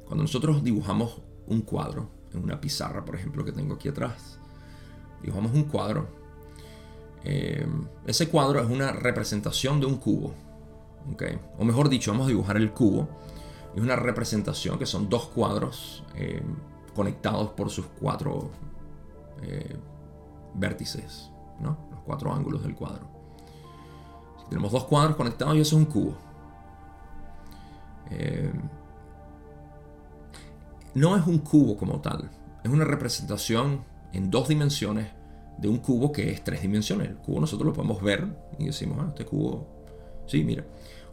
cuando 0.05 0.23
nosotros 0.23 0.63
dibujamos 0.63 1.21
un 1.47 1.61
cuadro 1.61 2.09
en 2.33 2.43
una 2.43 2.59
pizarra, 2.59 3.05
por 3.05 3.15
ejemplo, 3.15 3.45
que 3.45 3.51
tengo 3.51 3.75
aquí 3.75 3.89
atrás, 3.89 4.39
dibujamos 5.21 5.53
un 5.53 5.63
cuadro 5.65 6.23
eh, 7.25 7.65
ese 8.05 8.27
cuadro 8.27 8.61
es 8.61 8.69
una 8.69 8.91
representación 8.91 9.79
de 9.79 9.85
un 9.85 9.97
cubo. 9.97 10.33
O 11.57 11.65
mejor 11.65 11.89
dicho, 11.89 12.11
vamos 12.11 12.27
a 12.27 12.29
dibujar 12.29 12.57
el 12.57 12.71
cubo. 12.71 13.07
Es 13.75 13.81
una 13.81 13.95
representación 13.95 14.77
que 14.77 14.85
son 14.85 15.09
dos 15.09 15.27
cuadros 15.27 16.03
eh, 16.15 16.41
conectados 16.95 17.49
por 17.51 17.69
sus 17.69 17.85
cuatro 17.99 18.51
eh, 19.41 19.77
vértices, 20.53 21.29
los 21.61 21.75
cuatro 22.05 22.33
ángulos 22.33 22.63
del 22.63 22.75
cuadro. 22.75 23.07
Si 24.39 24.49
tenemos 24.49 24.71
dos 24.71 24.85
cuadros 24.85 25.15
conectados 25.15 25.55
y 25.55 25.61
eso 25.61 25.75
es 25.77 25.85
un 25.85 25.91
cubo. 25.91 26.15
no 30.93 31.17
es 31.17 31.25
un 31.25 31.39
cubo 31.39 31.75
como 31.75 31.99
tal, 31.99 32.29
es 32.63 32.71
una 32.71 32.85
representación 32.85 33.83
en 34.13 34.29
dos 34.29 34.47
dimensiones 34.47 35.07
de 35.57 35.67
un 35.67 35.77
cubo 35.77 36.11
que 36.11 36.31
es 36.31 36.43
tres 36.43 36.61
dimensiones. 36.61 37.09
El 37.09 37.17
cubo 37.17 37.41
nosotros 37.41 37.67
lo 37.67 37.73
podemos 37.73 38.01
ver 38.01 38.27
y 38.57 38.65
decimos, 38.65 38.97
ah, 39.01 39.07
este 39.09 39.25
cubo, 39.25 39.67
sí, 40.27 40.43
mira. 40.43 40.63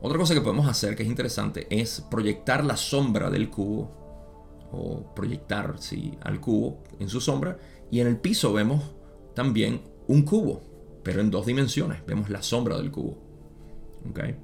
Otra 0.02 0.19
cosa 0.19 0.35
que 0.35 0.40
podemos 0.40 0.66
hacer 0.66 0.97
que 0.97 1.02
es 1.02 1.09
interesante 1.09 1.66
es 1.71 2.00
proyectar 2.11 2.64
la 2.64 2.76
sombra 2.76 3.30
del 3.30 3.50
cubo 3.50 3.90
o 4.73 5.14
proyectar 5.14 5.75
al 6.23 6.40
cubo 6.40 6.83
en 6.99 7.09
su 7.09 7.21
sombra 7.21 7.59
y 7.90 8.00
en 8.00 8.07
el 8.07 8.16
piso 8.16 8.52
vemos 8.52 8.83
también 9.35 9.83
un 10.07 10.23
cubo, 10.23 10.62
pero 11.02 11.21
en 11.21 11.30
dos 11.30 11.47
dimensiones. 11.47 12.04
Vemos 12.07 12.30
la 12.30 12.42
sombra 12.42 12.76
del 12.76 12.90
cubo. 12.90 13.19
¿Okay? 14.11 14.37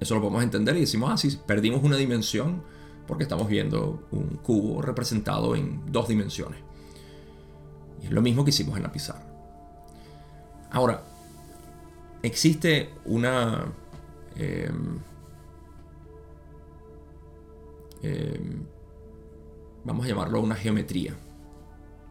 Eso 0.00 0.14
lo 0.14 0.20
podemos 0.20 0.42
entender 0.42 0.76
y 0.76 0.80
decimos, 0.80 1.10
ah, 1.10 1.16
sí, 1.16 1.38
perdimos 1.46 1.82
una 1.82 1.96
dimensión 1.96 2.62
porque 3.06 3.22
estamos 3.22 3.48
viendo 3.48 4.06
un 4.10 4.36
cubo 4.42 4.82
representado 4.82 5.56
en 5.56 5.80
dos 5.90 6.08
dimensiones. 6.08 6.60
Y 8.02 8.06
es 8.06 8.12
lo 8.12 8.22
mismo 8.22 8.44
que 8.44 8.50
hicimos 8.50 8.76
en 8.76 8.82
la 8.82 8.92
pizarra. 8.92 9.26
Ahora, 10.70 11.02
existe 12.22 12.90
una... 13.04 13.72
Em, 14.36 14.98
em, 18.02 18.66
vamos 19.84 20.04
a 20.04 20.08
llamarlo 20.08 20.40
una 20.40 20.56
geometría. 20.56 21.14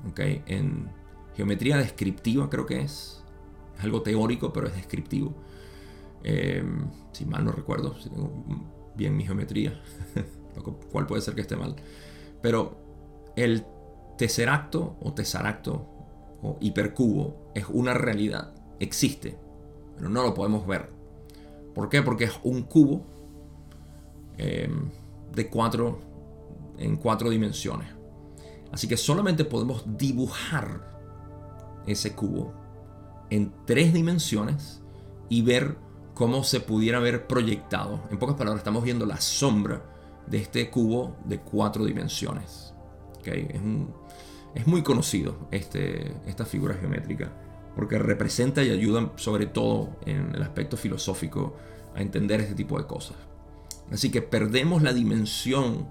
¿okay? 0.10 0.44
En 0.46 0.90
geometría 1.36 1.78
descriptiva 1.78 2.50
creo 2.50 2.66
que 2.66 2.82
es. 2.82 3.24
Algo 3.80 4.02
teórico, 4.02 4.54
pero 4.54 4.68
es 4.68 4.76
descriptivo. 4.76 5.34
Em, 6.24 6.90
si 7.12 7.26
mal 7.26 7.44
no 7.44 7.52
recuerdo, 7.52 8.00
si 8.00 8.10
tengo 8.10 8.32
bien 8.96 9.18
mi 9.18 9.26
geometría, 9.26 9.82
cuál 10.92 11.06
puede 11.08 11.22
ser 11.22 11.36
que 11.36 11.42
esté 11.42 11.56
mal. 11.56 11.76
Pero 12.42 12.78
el 13.36 13.66
Tesseracto 14.18 14.98
o 15.02 15.14
tesaracto 15.14 15.88
o 16.42 16.58
hipercubo 16.62 17.52
es 17.56 17.66
una 17.70 17.94
realidad, 17.94 18.54
existe, 18.80 19.38
pero 19.96 20.10
no 20.10 20.22
lo 20.24 20.34
podemos 20.34 20.68
ver. 20.68 20.92
¿Por 21.74 21.90
qué? 21.90 22.02
Porque 22.02 22.26
es 22.26 22.40
un 22.44 22.64
cubo 22.64 23.06
em, 24.38 24.90
de 25.34 25.50
cuatro, 25.50 26.00
en 26.78 26.98
cuatro 26.98 27.30
dimensiones. 27.30 27.90
Así 28.72 28.88
que 28.88 28.98
solamente 28.98 29.46
podemos 29.46 29.84
dibujar 29.98 30.92
ese 31.86 32.14
cubo 32.14 32.54
en 33.30 33.54
tres 33.66 33.94
dimensiones 33.94 34.82
y 35.30 35.42
ver 35.42 35.78
cómo 36.14 36.44
se 36.44 36.60
pudiera 36.60 37.00
haber 37.00 37.28
proyectado. 37.28 38.02
En 38.12 38.18
pocas 38.18 38.36
palabras, 38.36 38.60
estamos 38.60 38.84
viendo 38.84 39.06
la 39.06 39.20
sombra 39.20 39.84
de 40.28 40.38
este 40.38 40.70
cubo 40.70 41.16
de 41.26 41.40
cuatro 41.40 41.86
dimensiones. 41.86 42.74
Es 43.26 43.62
un, 43.62 43.94
es 44.54 44.68
muy 44.68 44.84
conocido 44.84 45.48
este, 45.52 46.16
esta 46.26 46.46
figura 46.46 46.76
geométrica 46.76 47.32
porque 47.76 47.98
representa 47.98 48.64
y 48.64 48.72
ayuda 48.72 49.12
sobre 49.16 49.46
todo 49.46 49.98
en 50.06 50.34
el 50.36 50.42
aspecto 50.42 50.78
filosófico 50.78 51.56
a 51.96 52.02
entender 52.02 52.42
este 52.42 52.56
tipo 52.56 52.78
de 52.78 52.86
cosas. 52.86 53.18
Así 53.92 54.12
que 54.12 54.22
perdemos 54.22 54.82
la 54.82 54.94
dimensión 54.94 55.88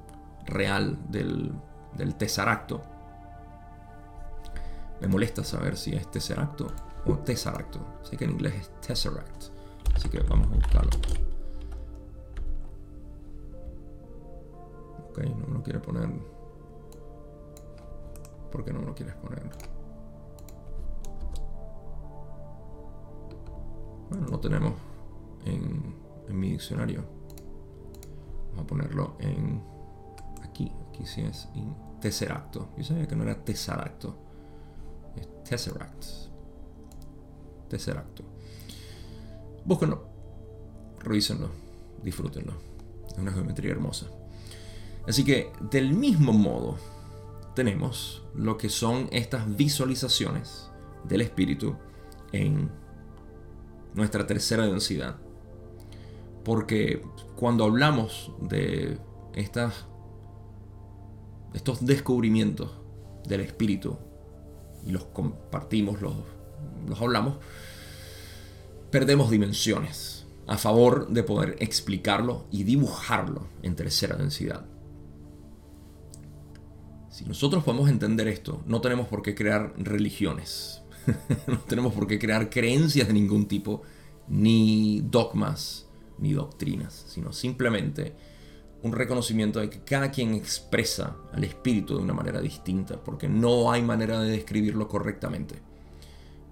real 0.46 0.98
del, 1.10 1.52
del 1.96 2.14
tesaracto. 2.14 2.82
Me 5.00 5.08
molesta 5.08 5.44
saber 5.44 5.76
si 5.76 5.94
es 5.94 6.10
tesaracto 6.10 6.68
o 7.06 7.18
tesaracto. 7.18 7.80
Sé 8.02 8.16
que 8.16 8.24
en 8.24 8.30
inglés 8.32 8.54
es 8.54 8.80
tesseract. 8.80 9.44
Así 9.94 10.08
que 10.08 10.20
vamos 10.20 10.46
a 10.46 10.54
buscarlo. 10.54 10.90
Ok, 15.10 15.18
no 15.18 15.46
me 15.46 15.54
lo 15.54 15.62
quiere 15.62 15.78
poner 15.78 16.08
¿Por 18.52 18.64
qué 18.66 18.72
no 18.72 18.82
lo 18.82 18.94
quieres 18.94 19.14
poner? 19.14 19.42
Bueno, 24.12 24.28
lo 24.28 24.40
tenemos 24.40 24.74
en, 25.46 26.02
mi 26.28 26.50
diccionario. 26.52 27.04
Vamos 28.50 28.64
a 28.64 28.66
ponerlo 28.66 29.16
en 29.18 29.62
aquí. 30.42 30.70
Aquí 30.88 31.06
sí 31.06 31.22
es 31.22 31.48
en 31.54 31.74
tesseracto. 32.00 32.68
Yo 32.76 32.84
sabía 32.84 33.08
que 33.08 33.16
no 33.16 33.22
era 33.22 33.42
tesseracto. 33.42 34.16
Es 35.16 35.28
tesseract. 35.44 36.04
Tesseracto. 37.68 38.22
Búsquenlo. 39.64 40.04
Revísenlo. 41.00 41.48
Disfrútenlo. 42.02 42.52
Es 43.10 43.18
una 43.18 43.32
geometría 43.32 43.72
hermosa. 43.72 44.06
Así 45.06 45.24
que, 45.24 45.52
del 45.70 45.94
mismo 45.94 46.32
modo 46.32 46.76
tenemos 47.54 48.22
lo 48.34 48.56
que 48.56 48.68
son 48.68 49.08
estas 49.12 49.56
visualizaciones 49.56 50.70
del 51.04 51.22
espíritu 51.22 51.76
en 52.32 52.70
nuestra 53.94 54.26
tercera 54.26 54.66
densidad. 54.66 55.16
Porque 56.44 57.02
cuando 57.36 57.64
hablamos 57.64 58.32
de 58.40 58.98
estas, 59.34 59.86
estos 61.54 61.84
descubrimientos 61.84 62.70
del 63.28 63.40
espíritu 63.40 63.98
y 64.84 64.90
los 64.90 65.04
compartimos, 65.04 66.00
los, 66.00 66.14
los 66.88 67.00
hablamos, 67.00 67.36
perdemos 68.90 69.30
dimensiones 69.30 70.26
a 70.46 70.58
favor 70.58 71.08
de 71.08 71.22
poder 71.22 71.56
explicarlo 71.60 72.46
y 72.50 72.64
dibujarlo 72.64 73.46
en 73.62 73.76
tercera 73.76 74.16
densidad. 74.16 74.66
Si 77.08 77.24
nosotros 77.24 77.62
podemos 77.62 77.88
entender 77.88 78.26
esto, 78.26 78.62
no 78.66 78.80
tenemos 78.80 79.06
por 79.06 79.22
qué 79.22 79.34
crear 79.34 79.74
religiones, 79.76 80.81
no 81.46 81.58
tenemos 81.60 81.92
por 81.92 82.06
qué 82.06 82.18
crear 82.18 82.50
creencias 82.50 83.06
de 83.08 83.14
ningún 83.14 83.46
tipo, 83.46 83.82
ni 84.28 85.00
dogmas, 85.02 85.88
ni 86.18 86.32
doctrinas, 86.32 87.04
sino 87.08 87.32
simplemente 87.32 88.14
un 88.82 88.92
reconocimiento 88.92 89.60
de 89.60 89.70
que 89.70 89.80
cada 89.84 90.10
quien 90.10 90.34
expresa 90.34 91.16
al 91.32 91.44
espíritu 91.44 91.96
de 91.96 92.02
una 92.02 92.14
manera 92.14 92.40
distinta, 92.40 93.02
porque 93.02 93.28
no 93.28 93.70
hay 93.70 93.82
manera 93.82 94.20
de 94.20 94.30
describirlo 94.30 94.88
correctamente. 94.88 95.56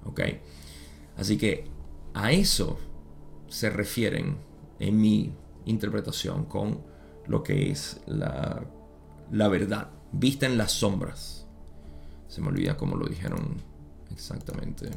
¿Ok? 0.05 0.21
Así 1.17 1.37
que 1.37 1.67
a 2.15 2.33
eso 2.33 2.79
se 3.49 3.69
refieren 3.69 4.37
en 4.79 5.01
mi 5.01 5.35
interpretación 5.67 6.45
con 6.45 6.83
lo 7.27 7.43
que 7.43 7.71
es 7.71 8.01
la, 8.07 8.65
la 9.31 9.49
verdad, 9.49 9.91
vista 10.13 10.47
en 10.47 10.57
las 10.57 10.73
sombras. 10.73 11.47
Se 12.29 12.41
me 12.41 12.49
olvida 12.49 12.77
cómo 12.77 12.97
lo 12.97 13.07
dijeron 13.07 13.57
exactamente. 14.13 14.91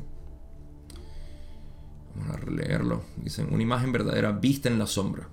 Vamos 2.15 2.35
a 2.35 2.37
releerlo. 2.37 3.03
Dicen, 3.17 3.53
una 3.53 3.63
imagen 3.63 3.91
verdadera 3.91 4.31
vista 4.31 4.69
en 4.69 4.79
la 4.79 4.87
sombra. 4.87 5.29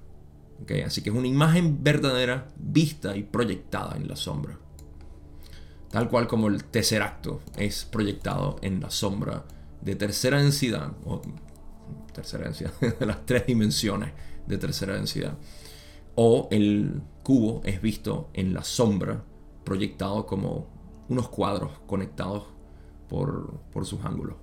Así 0.84 1.02
que 1.02 1.10
es 1.10 1.16
una 1.16 1.26
imagen 1.26 1.82
verdadera 1.82 2.48
vista 2.56 3.16
y 3.16 3.22
proyectada 3.22 3.96
en 3.96 4.08
la 4.08 4.16
sombra. 4.16 4.58
Tal 5.90 6.08
cual 6.08 6.28
como 6.28 6.48
el 6.48 6.64
tercer 6.64 7.02
acto 7.02 7.40
es 7.56 7.84
proyectado 7.84 8.56
en 8.62 8.80
la 8.80 8.90
sombra 8.90 9.44
de 9.80 9.96
tercera 9.96 10.40
densidad, 10.40 10.92
o 11.04 11.20
tercera 12.12 12.44
densidad, 12.44 12.72
de 13.00 13.06
las 13.06 13.24
tres 13.26 13.46
dimensiones 13.46 14.12
de 14.46 14.58
tercera 14.58 14.94
densidad. 14.94 15.36
O 16.14 16.48
el 16.50 17.02
cubo 17.22 17.62
es 17.64 17.80
visto 17.80 18.30
en 18.34 18.54
la 18.54 18.62
sombra, 18.62 19.24
proyectado 19.64 20.26
como 20.26 20.68
unos 21.08 21.28
cuadros 21.28 21.72
conectados 21.86 22.44
por, 23.10 23.60
por 23.72 23.84
sus 23.84 24.02
ángulos. 24.04 24.36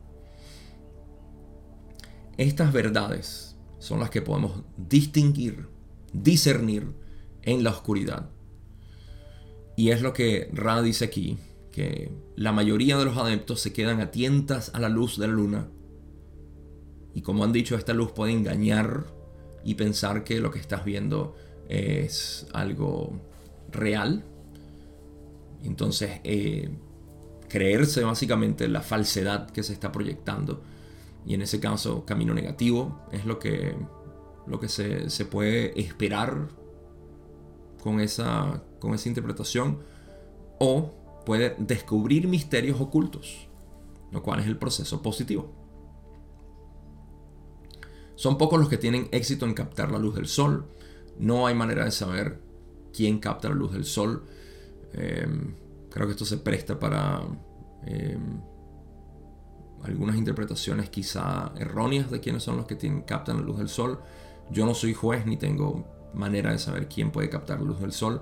Estas 2.38 2.72
verdades 2.72 3.58
son 3.80 4.00
las 4.00 4.12
que 4.12 4.22
podemos 4.22 4.62
distinguir 4.78 5.76
discernir 6.14 6.94
en 7.44 7.64
la 7.64 7.72
oscuridad. 7.72 8.30
Y 9.76 9.92
es 9.92 10.02
lo 10.02 10.14
que 10.14 10.50
Ra 10.54 10.82
dice 10.82 11.06
aquí, 11.06 11.38
que 11.72 12.12
la 12.36 12.52
mayoría 12.52 12.98
de 12.98 13.06
los 13.06 13.18
adeptos 13.18 13.62
se 13.62 13.74
quedan 13.74 14.02
a 14.02 14.12
tientas 14.12 14.72
a 14.74 14.80
la 14.80 14.90
luz 14.90 15.18
de 15.18 15.28
la 15.28 15.34
luna. 15.34 15.70
Y 17.14 17.22
como 17.22 17.44
han 17.44 17.54
dicho, 17.54 17.76
esta 17.76 17.94
luz 17.94 18.12
puede 18.12 18.32
engañar 18.32 19.06
y 19.64 19.76
pensar 19.76 20.24
que 20.24 20.40
lo 20.40 20.52
que 20.52 20.60
estás 20.60 20.86
viendo 20.86 21.36
es 21.70 22.48
algo 22.54 23.20
real. 23.72 24.24
Entonces, 25.64 26.20
eh, 26.24 26.70
creerse 27.50 28.04
básicamente 28.04 28.68
la 28.68 28.82
falsedad 28.82 29.50
que 29.50 29.64
se 29.64 29.74
está 29.74 29.92
proyectando. 29.92 30.62
Y 31.26 31.34
en 31.34 31.42
ese 31.42 31.60
caso, 31.60 32.06
camino 32.06 32.34
negativo 32.34 33.02
es 33.12 33.26
lo 33.26 33.40
que 33.40 33.76
lo 34.48 34.60
que 34.60 34.70
se, 34.70 35.26
puede 35.26 35.80
esperar 35.80 36.48
con 37.84 38.00
esa, 38.00 38.64
con 38.80 38.94
esa 38.94 39.10
interpretación, 39.10 39.80
o 40.60 40.94
puede 41.26 41.56
descubrir 41.60 42.28
misterios 42.28 42.80
ocultos, 42.80 43.48
lo 44.12 44.24
cual 44.24 44.40
es 44.40 44.48
el 44.48 44.58
proceso 44.58 45.02
positivo. 45.02 45.54
Son 48.16 48.38
pocos 48.38 48.60
los 48.60 48.70
que 48.70 48.78
tienen 48.78 49.10
éxito 49.12 49.46
en 49.46 49.54
captar 49.54 49.92
la 49.92 50.00
luz 50.00 50.16
del 50.16 50.28
sol. 50.28 50.66
No 51.20 51.46
hay 51.46 51.54
manera 51.54 51.86
de 51.86 51.92
saber 51.92 52.40
quién 52.92 53.20
capta 53.20 53.50
la 53.50 53.56
luz 53.56 53.74
del 53.74 53.86
sol. 53.86 54.24
Em, 54.94 55.54
creo 55.98 56.06
que 56.06 56.12
esto 56.12 56.26
se 56.26 56.38
presta 56.38 56.80
para 56.80 57.24
em, 57.88 58.40
algunas 59.84 60.16
interpretaciones 60.16 60.92
quizá 60.92 61.52
erróneas 61.58 62.12
de 62.12 62.20
quiénes 62.20 62.44
son 62.44 62.56
los 62.56 62.68
que 62.68 62.76
tienen, 62.76 63.02
captan 63.02 63.38
la 63.38 63.42
luz 63.42 63.58
del 63.58 63.68
sol. 63.68 64.00
Yo 64.52 64.68
no 64.68 64.76
soy 64.76 64.94
juez 64.94 65.26
ni 65.26 65.38
tengo 65.38 65.88
manera 66.14 66.52
de 66.52 66.60
saber 66.60 66.88
quién 66.88 67.10
puede 67.10 67.32
captar 67.32 67.60
la 67.62 67.66
luz 67.66 67.80
del 67.80 67.94
sol, 67.94 68.22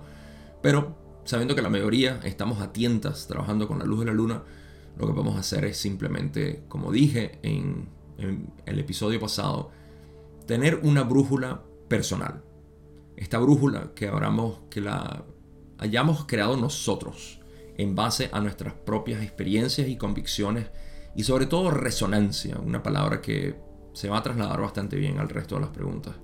pero 0.61 0.95
sabiendo 1.25 1.53
que 1.53 1.61
la 1.61 1.69
mayoría 1.69 2.21
estamos 2.23 2.61
a 2.61 2.71
tientas 2.71 3.27
trabajando 3.27 3.67
con 3.67 3.77
la 3.77 3.83
luz 3.83 3.99
de 3.99 4.05
la 4.05 4.13
luna, 4.13 4.43
lo 4.97 5.07
que 5.07 5.11
podemos 5.11 5.37
hacer 5.37 5.65
es 5.65 5.75
simplemente, 5.75 6.63
como 6.69 6.93
dije 6.93 7.39
en, 7.43 7.89
el 8.17 8.79
episodio 8.79 9.19
pasado, 9.19 9.71
tener 10.47 10.79
una 10.83 11.03
brújula 11.03 11.61
personal. 11.89 12.41
Esta 13.17 13.37
brújula 13.37 13.91
que, 13.93 14.07
habramos, 14.07 14.61
que 14.69 14.79
la 14.79 15.25
hayamos 15.77 16.23
creado 16.23 16.55
nosotros 16.55 17.41
en 17.77 17.95
base 17.95 18.29
a 18.31 18.39
nuestras 18.39 18.73
propias 18.73 19.21
experiencias 19.21 19.87
y 19.87 19.97
convicciones 19.97 20.67
y 21.15 21.23
sobre 21.23 21.45
todo 21.45 21.71
resonancia, 21.71 22.57
una 22.57 22.83
palabra 22.83 23.21
que 23.21 23.55
se 23.93 24.09
va 24.09 24.17
a 24.17 24.23
trasladar 24.23 24.61
bastante 24.61 24.97
bien 24.97 25.19
al 25.19 25.29
resto 25.29 25.55
de 25.55 25.61
las 25.61 25.69
preguntas. 25.69 26.15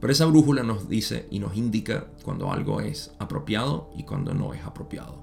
Pero 0.00 0.12
esa 0.12 0.24
brújula 0.24 0.62
nos 0.62 0.88
dice 0.88 1.26
y 1.30 1.38
nos 1.38 1.56
indica 1.56 2.06
cuando 2.24 2.50
algo 2.50 2.80
es 2.80 3.12
apropiado 3.18 3.90
y 3.96 4.04
cuando 4.04 4.32
no 4.32 4.54
es 4.54 4.64
apropiado. 4.64 5.22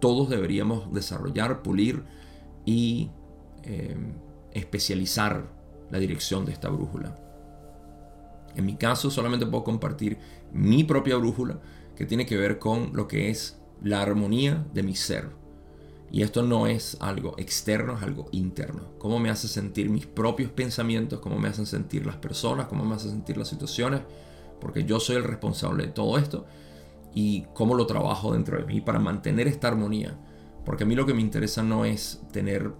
Todos 0.00 0.28
deberíamos 0.28 0.92
desarrollar, 0.92 1.62
pulir 1.62 2.04
y 2.66 3.10
eh, 3.62 3.96
especializar 4.52 5.50
la 5.90 5.98
dirección 5.98 6.44
de 6.44 6.52
esta 6.52 6.68
brújula. 6.68 7.18
En 8.54 8.66
mi 8.66 8.76
caso 8.76 9.10
solamente 9.10 9.46
puedo 9.46 9.64
compartir 9.64 10.18
mi 10.52 10.84
propia 10.84 11.16
brújula 11.16 11.58
que 11.96 12.04
tiene 12.04 12.26
que 12.26 12.36
ver 12.36 12.58
con 12.58 12.90
lo 12.92 13.08
que 13.08 13.30
es 13.30 13.58
la 13.84 14.02
armonía 14.02 14.66
de 14.74 14.82
mi 14.82 14.96
ser, 14.96 15.30
y 16.10 16.22
esto 16.22 16.42
no 16.42 16.68
es 16.68 16.96
algo 17.00 17.34
externo, 17.38 17.96
es 17.96 18.02
algo 18.04 18.28
interno. 18.30 18.82
Cómo 18.98 19.18
me 19.18 19.30
hace 19.30 19.48
sentir 19.48 19.90
mis 19.90 20.06
propios 20.06 20.50
pensamientos, 20.52 21.18
cómo 21.18 21.40
me 21.40 21.48
hacen 21.48 21.66
sentir 21.66 22.06
las 22.06 22.14
personas, 22.16 22.68
cómo 22.68 22.84
me 22.84 22.94
hacen 22.94 23.10
sentir 23.10 23.36
las 23.36 23.48
situaciones, 23.48 24.02
porque 24.60 24.84
yo 24.84 25.00
soy 25.00 25.16
el 25.16 25.24
responsable 25.24 25.86
de 25.86 25.92
todo 25.92 26.16
esto 26.16 26.46
y 27.14 27.46
cómo 27.52 27.74
lo 27.74 27.86
trabajo 27.86 28.32
dentro 28.32 28.56
de 28.58 28.64
mí 28.64 28.80
para 28.80 29.00
mantener 29.00 29.48
esta 29.48 29.66
armonía. 29.66 30.16
Porque 30.64 30.84
a 30.84 30.86
mí 30.86 30.94
lo 30.94 31.04
que 31.04 31.14
me 31.14 31.20
interesa 31.20 31.64
no 31.64 31.84
es 31.84 32.22
tener 32.32 32.72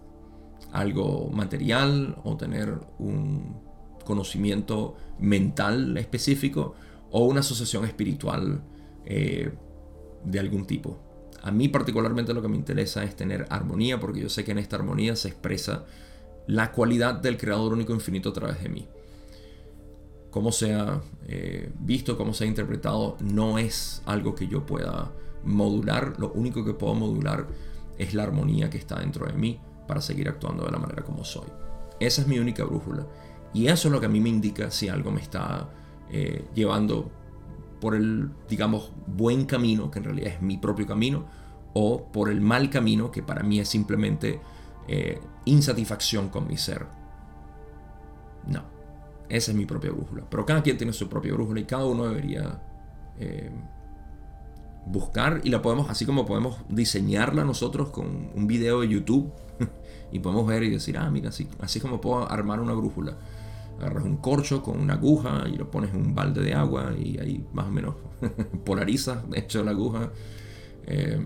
algo 0.70 1.28
material 1.30 2.16
o 2.22 2.36
tener 2.36 2.78
un 2.98 3.60
conocimiento 4.04 4.94
mental 5.18 5.96
específico 5.96 6.74
o 7.10 7.24
una 7.24 7.40
asociación 7.40 7.84
espiritual 7.84 8.62
eh, 9.04 9.52
de 10.24 10.40
algún 10.40 10.66
tipo. 10.66 10.98
A 11.42 11.50
mí 11.50 11.68
particularmente 11.68 12.32
lo 12.32 12.42
que 12.42 12.48
me 12.48 12.56
interesa 12.56 13.04
es 13.04 13.16
tener 13.16 13.46
armonía, 13.50 14.00
porque 14.00 14.20
yo 14.20 14.28
sé 14.28 14.44
que 14.44 14.52
en 14.52 14.58
esta 14.58 14.76
armonía 14.76 15.14
se 15.16 15.28
expresa 15.28 15.84
la 16.46 16.72
cualidad 16.72 17.14
del 17.14 17.36
Creador 17.36 17.72
único 17.72 17.92
infinito 17.92 18.30
a 18.30 18.32
través 18.32 18.62
de 18.62 18.68
mí. 18.68 18.88
Cómo 20.30 20.52
sea 20.52 21.00
eh, 21.28 21.70
visto, 21.78 22.16
cómo 22.16 22.34
sea 22.34 22.46
interpretado, 22.46 23.16
no 23.20 23.58
es 23.58 24.02
algo 24.06 24.34
que 24.34 24.48
yo 24.48 24.66
pueda 24.66 25.12
modular. 25.44 26.14
Lo 26.18 26.32
único 26.32 26.64
que 26.64 26.74
puedo 26.74 26.94
modular 26.94 27.46
es 27.98 28.14
la 28.14 28.24
armonía 28.24 28.70
que 28.70 28.78
está 28.78 28.98
dentro 28.98 29.26
de 29.26 29.34
mí 29.34 29.60
para 29.86 30.00
seguir 30.00 30.28
actuando 30.28 30.64
de 30.64 30.72
la 30.72 30.78
manera 30.78 31.04
como 31.04 31.24
soy. 31.24 31.46
Esa 32.00 32.22
es 32.22 32.26
mi 32.26 32.38
única 32.38 32.64
brújula. 32.64 33.06
Y 33.52 33.68
eso 33.68 33.88
es 33.88 33.92
lo 33.92 34.00
que 34.00 34.06
a 34.06 34.08
mí 34.08 34.20
me 34.20 34.28
indica 34.28 34.70
si 34.70 34.88
algo 34.88 35.10
me 35.10 35.20
está 35.20 35.68
eh, 36.10 36.44
llevando 36.54 37.10
por 37.84 37.94
el, 37.94 38.30
digamos, 38.48 38.92
buen 39.06 39.44
camino, 39.44 39.90
que 39.90 39.98
en 39.98 40.06
realidad 40.06 40.28
es 40.28 40.40
mi 40.40 40.56
propio 40.56 40.86
camino, 40.86 41.26
o 41.74 42.10
por 42.10 42.30
el 42.30 42.40
mal 42.40 42.70
camino, 42.70 43.10
que 43.10 43.22
para 43.22 43.42
mí 43.42 43.60
es 43.60 43.68
simplemente 43.68 44.40
eh, 44.88 45.20
insatisfacción 45.44 46.30
con 46.30 46.48
mi 46.48 46.56
ser. 46.56 46.86
No, 48.46 48.62
esa 49.28 49.50
es 49.50 49.54
mi 49.54 49.66
propia 49.66 49.90
brújula. 49.90 50.24
Pero 50.30 50.46
cada 50.46 50.62
quien 50.62 50.78
tiene 50.78 50.94
su 50.94 51.10
propia 51.10 51.34
brújula 51.34 51.60
y 51.60 51.64
cada 51.64 51.84
uno 51.84 52.06
debería 52.06 52.58
eh, 53.18 53.50
buscar 54.86 55.42
y 55.44 55.50
la 55.50 55.60
podemos, 55.60 55.90
así 55.90 56.06
como 56.06 56.24
podemos 56.24 56.56
diseñarla 56.70 57.44
nosotros 57.44 57.90
con 57.90 58.30
un 58.34 58.46
video 58.46 58.80
de 58.80 58.88
YouTube 58.88 59.30
y 60.10 60.20
podemos 60.20 60.46
ver 60.46 60.62
y 60.62 60.70
decir, 60.70 60.96
ah, 60.96 61.10
mira, 61.10 61.28
así, 61.28 61.50
así 61.60 61.80
como 61.80 62.00
puedo 62.00 62.32
armar 62.32 62.60
una 62.60 62.72
brújula 62.72 63.18
agarras 63.78 64.04
un 64.04 64.16
corcho 64.16 64.62
con 64.62 64.80
una 64.80 64.94
aguja 64.94 65.44
y 65.48 65.56
lo 65.56 65.70
pones 65.70 65.92
en 65.94 66.00
un 66.00 66.14
balde 66.14 66.42
de 66.42 66.54
agua 66.54 66.92
y 66.96 67.18
ahí 67.18 67.46
más 67.52 67.66
o 67.66 67.70
menos 67.70 67.94
polarizas 68.64 69.28
de 69.28 69.40
hecho 69.40 69.62
la 69.64 69.72
aguja 69.72 70.10
eh, 70.86 71.24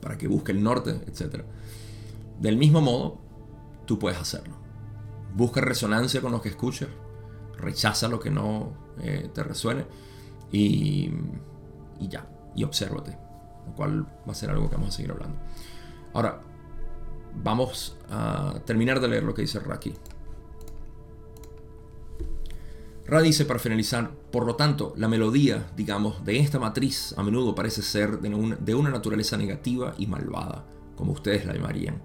para 0.00 0.16
que 0.16 0.28
busque 0.28 0.52
el 0.52 0.62
norte, 0.62 0.90
etc. 1.06 1.42
Del 2.40 2.56
mismo 2.56 2.80
modo, 2.80 3.18
tú 3.84 3.98
puedes 3.98 4.18
hacerlo. 4.18 4.54
Busca 5.34 5.60
resonancia 5.60 6.20
con 6.20 6.32
lo 6.32 6.40
que 6.40 6.48
escuchas, 6.48 6.88
rechaza 7.56 8.08
lo 8.08 8.20
que 8.20 8.30
no 8.30 8.72
eh, 9.00 9.28
te 9.34 9.42
resuene 9.42 9.86
y, 10.52 11.10
y 12.00 12.08
ya, 12.08 12.28
y 12.54 12.64
obsérvate, 12.64 13.18
lo 13.66 13.74
cual 13.74 14.04
va 14.26 14.32
a 14.32 14.34
ser 14.34 14.50
algo 14.50 14.68
que 14.68 14.76
vamos 14.76 14.90
a 14.90 14.96
seguir 14.96 15.10
hablando. 15.10 15.38
Ahora, 16.14 16.40
vamos 17.34 17.96
a 18.10 18.60
terminar 18.64 19.00
de 19.00 19.08
leer 19.08 19.24
lo 19.24 19.34
que 19.34 19.42
dice 19.42 19.60
Raki. 19.60 19.94
Ra 23.08 23.22
dice 23.22 23.46
para 23.46 23.58
finalizar, 23.58 24.10
por 24.30 24.44
lo 24.44 24.54
tanto, 24.56 24.92
la 24.98 25.08
melodía, 25.08 25.70
digamos, 25.74 26.26
de 26.26 26.40
esta 26.40 26.58
matriz 26.58 27.14
a 27.16 27.22
menudo 27.22 27.54
parece 27.54 27.80
ser 27.80 28.20
de 28.20 28.74
una, 28.74 28.90
naturaleza 28.90 29.38
negativa 29.38 29.94
y 29.96 30.06
malvada, 30.06 30.66
como 30.94 31.12
ustedes 31.12 31.46
la 31.46 31.54
llamarían. 31.54 32.02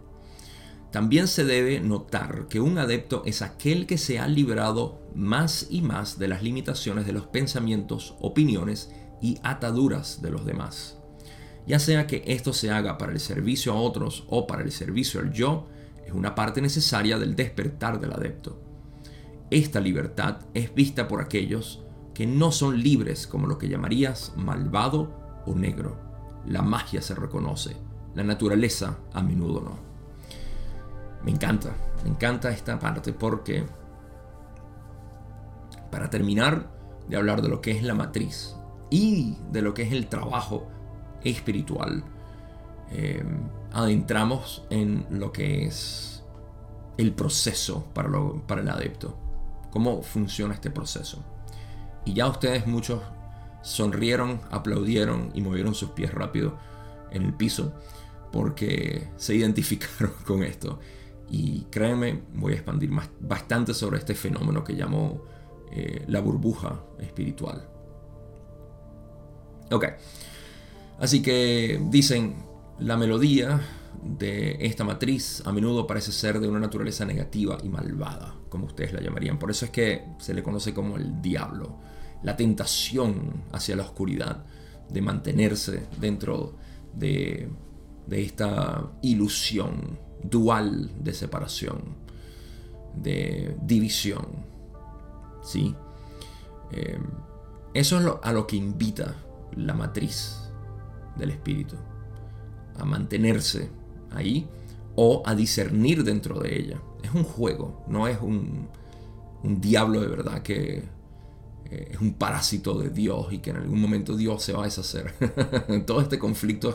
También 0.94 1.28
se 1.28 1.44
debe 1.44 1.82
notar 1.82 2.48
que 2.48 2.62
un 2.62 2.78
adepto 2.78 3.24
es 3.26 3.42
aquel 3.42 3.86
que 3.86 3.98
se 3.98 4.18
ha 4.18 4.30
librado 4.30 5.02
más 5.14 5.68
y 5.70 5.82
más 5.82 6.20
de 6.20 6.30
las 6.30 6.42
limitaciones 6.42 7.06
de 7.06 7.12
los 7.12 7.28
pensamientos, 7.28 8.16
opiniones 8.22 8.90
y 9.22 9.40
ataduras 9.44 10.22
de 10.22 10.32
los 10.32 10.46
demás. 10.46 11.00
Ya 11.68 11.80
sea 11.80 12.08
que 12.08 12.24
esto 12.28 12.54
se 12.54 12.72
haga 12.72 12.98
para 12.98 13.12
el 13.12 13.20
servicio 13.20 13.74
a 13.74 13.76
otros 13.76 14.24
o 14.30 14.48
para 14.48 14.64
el 14.64 14.72
servicio 14.72 15.20
al 15.20 15.34
yo, 15.34 15.68
es 16.06 16.14
una 16.14 16.34
parte 16.34 16.62
necesaria 16.62 17.20
del 17.20 17.36
despertar 17.36 18.00
del 18.00 18.14
adepto. 18.14 18.63
Esta 19.54 19.80
libertad 19.80 20.38
es 20.56 20.74
vista 20.74 21.08
por 21.08 21.22
aquellos 21.22 21.86
que 22.16 22.26
no 22.26 22.52
son 22.52 22.82
libres 22.82 23.28
como 23.28 23.46
lo 23.46 23.60
que 23.60 23.70
llamarías 23.70 24.34
malvado 24.36 25.44
o 25.46 25.54
negro. 25.54 25.96
La 26.48 26.64
magia 26.64 27.04
se 27.04 27.14
reconoce, 27.14 27.78
la 28.16 28.24
naturaleza 28.24 28.98
a 29.14 29.22
menudo 29.22 29.62
no. 29.62 29.78
Me 31.24 31.30
encanta, 31.30 31.70
me 32.04 32.10
encanta 32.10 32.50
esta 32.50 32.80
parte 32.80 33.14
porque 33.14 33.64
para 35.92 36.10
terminar 36.10 36.72
de 37.08 37.16
hablar 37.16 37.44
de 37.44 37.50
lo 37.50 37.62
que 37.62 37.78
es 37.78 37.84
la 37.84 37.94
matriz 37.94 38.56
y 38.90 39.38
de 39.52 39.62
lo 39.62 39.76
que 39.76 39.84
es 39.84 39.94
el 39.94 40.08
trabajo 40.08 40.68
espiritual, 41.24 42.04
eh, 42.90 43.24
adentramos 43.72 44.66
en 44.72 45.06
lo 45.12 45.32
que 45.32 45.68
es 45.68 46.24
el 46.98 47.14
proceso 47.14 47.86
para, 47.94 48.10
para 48.48 48.62
el 48.62 48.70
adepto, 48.70 49.20
cómo 49.74 50.04
funciona 50.04 50.54
este 50.54 50.70
proceso. 50.70 51.24
Y 52.06 52.14
ya 52.14 52.28
ustedes 52.28 52.68
muchos 52.68 53.02
sonrieron, 53.64 54.40
aplaudieron 54.52 55.32
y 55.34 55.42
movieron 55.42 55.74
sus 55.74 55.90
pies 55.90 56.14
rápido 56.14 56.60
en 57.10 57.24
el 57.24 57.34
piso 57.34 57.74
porque 58.32 59.10
se 59.18 59.34
identificaron 59.40 60.14
con 60.28 60.44
esto. 60.44 60.80
Y 61.28 61.62
créanme, 61.72 62.22
voy 62.36 62.52
a 62.52 62.56
expandir 62.58 62.92
más, 62.92 63.10
bastante 63.20 63.74
sobre 63.74 63.98
este 63.98 64.14
fenómeno 64.14 64.64
que 64.64 64.74
llamo 64.74 65.24
eh, 65.72 66.06
la 66.08 66.22
burbuja 66.22 66.80
espiritual. 67.00 67.68
Ok, 69.72 69.86
así 71.00 71.24
que 71.24 71.82
dicen, 71.90 72.46
la 72.78 72.96
melodía 72.96 73.60
de 74.04 74.58
esta 74.60 74.84
matriz 74.84 75.42
a 75.46 75.52
menudo 75.52 75.88
parece 75.88 76.12
ser 76.12 76.40
de 76.40 76.48
una 76.48 76.60
naturaleza 76.60 77.06
negativa 77.06 77.58
y 77.64 77.70
malvada, 77.70 78.36
como 78.50 78.66
ustedes 78.66 78.94
la 78.94 79.02
llamarían. 79.02 79.40
Por 79.40 79.52
eso 79.52 79.66
es 79.66 79.72
que 79.72 80.04
se 80.20 80.34
le 80.34 80.44
conoce 80.44 80.74
como 80.74 80.98
el 80.98 81.22
diablo 81.22 81.78
la 82.24 82.36
tentación 82.38 83.44
hacia 83.52 83.76
la 83.76 83.84
oscuridad, 83.84 84.46
de 84.90 85.02
mantenerse 85.02 85.88
dentro 86.00 86.56
de, 86.94 87.50
esta 88.10 88.92
ilusión 89.02 90.00
dual 90.24 90.92
de 91.04 91.14
separación, 91.14 91.82
de 92.96 93.58
división. 93.62 94.26
¿sí? 95.42 95.76
Eh, 96.72 97.00
eso 97.74 98.00
es 98.00 98.08
a 98.22 98.34
lo 98.34 98.46
que 98.46 98.56
invita 98.56 99.16
la 99.56 99.74
matriz 99.74 100.38
del 101.18 101.32
espíritu, 101.32 101.76
a 102.78 102.86
mantenerse 102.86 103.70
ahí 104.14 104.48
o 104.96 105.24
a 105.26 105.36
discernir 105.36 106.04
dentro 106.04 106.40
de 106.40 106.58
ella. 106.60 106.82
Es 107.04 107.14
un 107.14 107.24
juego, 107.24 107.84
no 107.88 108.08
es 108.08 108.20
un, 108.22 108.68
un 109.44 109.62
diablo 109.62 110.02
de 110.02 110.08
verdad 110.08 110.42
que 110.42 110.84
eh, 111.70 111.90
es 111.92 112.00
un 112.00 112.14
parásito 112.14 112.78
de 112.78 112.90
Dios 112.90 113.32
y 113.32 113.40
que 113.40 113.50
en 113.50 113.58
algún 113.58 113.82
momento 113.82 114.16
Dios 114.16 114.44
se 114.44 114.54
va 114.54 114.62
a 114.62 114.66
deshacer. 114.66 115.14
Todo 115.86 116.02
este 116.02 116.20
conflicto 116.20 116.74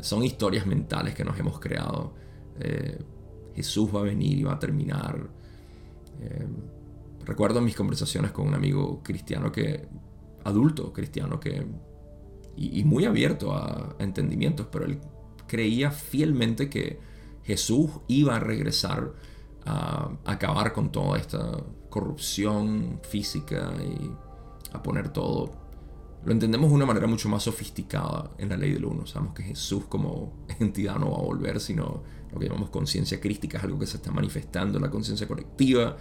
son 0.00 0.24
historias 0.24 0.66
mentales 0.66 1.14
que 1.14 1.24
nos 1.24 1.38
hemos 1.38 1.58
creado. 1.58 2.14
Eh, 2.60 2.98
Jesús 3.54 3.90
va 3.94 4.00
a 4.00 4.04
venir 4.04 4.38
y 4.38 4.42
va 4.44 4.54
a 4.54 4.58
terminar. 4.58 5.28
Eh, 6.20 6.46
recuerdo 7.24 7.60
mis 7.60 7.74
conversaciones 7.74 8.30
con 8.30 8.48
un 8.48 8.54
amigo 8.54 9.02
cristiano 9.02 9.50
que, 9.50 9.86
adulto 10.44 10.92
cristiano, 10.92 11.38
que, 11.40 11.66
y, 12.56 12.84
muy 12.84 13.04
abierto 13.04 13.52
a, 13.52 13.96
a 13.98 14.02
entendimientos, 14.02 14.66
pero 14.70 14.84
él 14.84 14.98
creía 15.52 15.90
fielmente 15.90 16.70
que 16.70 16.98
Jesús 17.44 17.90
iba 18.08 18.36
a 18.36 18.40
regresar 18.40 19.12
a 19.66 20.10
acabar 20.24 20.72
con 20.72 20.90
toda 20.90 21.18
esta 21.18 21.62
corrupción 21.90 23.00
física 23.02 23.70
y 23.78 24.10
a 24.74 24.82
poner 24.82 25.10
todo. 25.10 25.52
Lo 26.24 26.32
entendemos 26.32 26.70
de 26.70 26.76
una 26.76 26.86
manera 26.86 27.06
mucho 27.06 27.28
más 27.28 27.42
sofisticada 27.42 28.30
en 28.38 28.48
la 28.48 28.56
ley 28.56 28.72
del 28.72 28.86
uno. 28.86 29.04
Sabemos 29.04 29.34
que 29.34 29.42
Jesús 29.42 29.84
como 29.90 30.46
entidad 30.58 30.96
no 30.96 31.10
va 31.10 31.18
a 31.18 31.22
volver, 31.22 31.60
sino 31.60 32.02
lo 32.32 32.38
que 32.38 32.46
llamamos 32.46 32.70
conciencia 32.70 33.20
crística 33.20 33.58
es 33.58 33.64
algo 33.64 33.78
que 33.78 33.86
se 33.86 33.98
está 33.98 34.10
manifestando 34.10 34.78
en 34.78 34.84
la 34.84 34.90
conciencia 34.90 35.28
colectiva. 35.28 35.98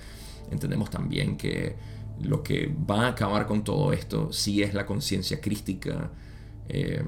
Entendemos 0.49 0.89
también 0.89 1.35
que 1.35 1.75
lo 2.21 2.41
que 2.41 2.73
va 2.89 3.07
a 3.07 3.09
acabar 3.09 3.47
con 3.47 3.65
todo 3.65 3.91
esto 3.91 4.31
sí 4.31 4.63
es 4.63 4.73
la 4.73 4.85
conciencia 4.85 5.41
crística. 5.41 6.09
Eh, 6.69 7.03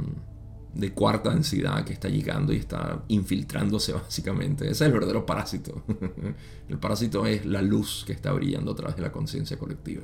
de 0.74 0.92
cuarta 0.92 1.30
densidad 1.30 1.86
que 1.86 1.94
está 1.94 2.10
llegando 2.10 2.52
y 2.52 2.58
está 2.58 3.04
infiltrándose 3.08 3.94
básicamente. 3.94 4.66
Ese 4.66 4.72
es 4.72 4.82
el 4.82 4.94
verdadero 4.94 5.26
parásito. 5.26 5.84
el 6.70 6.78
parásito 6.78 7.26
es 7.26 7.46
la 7.46 7.62
luz 7.62 8.04
que 8.06 8.14
está 8.14 8.32
brillando 8.32 8.72
a 8.72 8.76
través 8.76 8.96
de 8.96 9.04
la 9.04 9.12
conciencia 9.12 9.58
colectiva. 9.58 10.04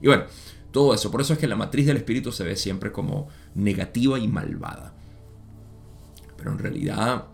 Y 0.00 0.06
bueno, 0.06 0.24
todo 0.72 0.94
eso. 0.94 1.10
Por 1.10 1.20
eso 1.20 1.32
es 1.32 1.38
que 1.38 1.46
la 1.46 1.56
matriz 1.56 1.86
del 1.86 1.98
espíritu 1.98 2.32
se 2.32 2.44
ve 2.44 2.56
siempre 2.56 2.92
como 2.92 3.28
negativa 3.54 4.18
y 4.18 4.28
malvada. 4.28 4.94
Pero 6.36 6.52
en 6.52 6.58
realidad, 6.58 7.26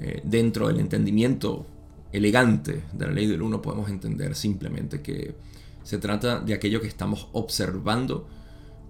eh, 0.00 0.20
dentro 0.24 0.68
del 0.68 0.80
entendimiento 0.80 1.66
elegante 2.12 2.84
de 2.92 3.06
la 3.06 3.12
ley 3.12 3.26
del 3.26 3.42
uno, 3.42 3.60
podemos 3.60 3.90
entender 3.90 4.34
simplemente 4.34 5.02
que 5.02 5.34
se 5.82 5.98
trata 5.98 6.40
de 6.40 6.54
aquello 6.54 6.80
que 6.80 6.88
estamos 6.88 7.28
observando 7.32 8.28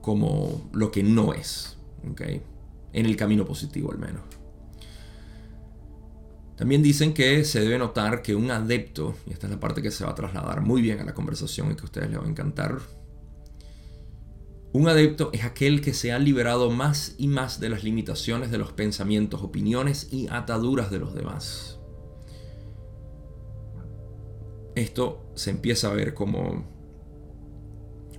como 0.01 0.69
lo 0.73 0.91
que 0.91 1.03
no 1.03 1.33
es. 1.33 1.77
¿okay? 2.11 2.43
En 2.93 3.07
el 3.07 3.17
camino 3.17 3.45
positivo 3.45 3.93
al 3.93 3.99
menos. 3.99 4.23
También 6.57 6.83
dicen 6.83 7.15
que 7.15 7.45
se 7.45 7.61
debe 7.61 7.79
notar 7.79 8.21
que 8.21 8.35
un 8.35 8.51
adepto, 8.51 9.15
y 9.27 9.33
esta 9.33 9.47
es 9.47 9.53
la 9.53 9.61
parte 9.61 9.81
que 9.81 9.93
se 9.93 10.05
va 10.05 10.11
a 10.11 10.15
trasladar 10.17 10.61
muy 10.61 10.83
bien 10.83 10.99
a 10.99 11.05
la 11.05 11.15
conversación 11.15 11.71
y 11.71 11.77
que 11.77 11.83
a 11.83 11.85
ustedes 11.85 12.11
les 12.11 12.19
va 12.19 12.25
a 12.25 12.29
encantar, 12.29 12.79
un 14.73 14.89
adepto 14.89 15.31
es 15.33 15.45
aquel 15.45 15.81
que 15.81 15.95
se 15.95 16.13
ha 16.13 16.19
liberado 16.19 16.71
más 16.71 17.15
y 17.17 17.29
más 17.29 17.61
de 17.61 17.69
las 17.69 17.85
limitaciones 17.85 18.51
de 18.51 18.59
los 18.59 18.73
pensamientos, 18.73 19.43
opiniones 19.43 20.13
y 20.13 20.27
ataduras 20.29 20.91
de 20.91 20.99
los 20.99 21.15
demás. 21.15 21.79
Esto 24.75 25.31
se 25.35 25.51
empieza 25.51 25.91
a 25.91 25.95
ver 25.95 26.13
como 26.13 26.65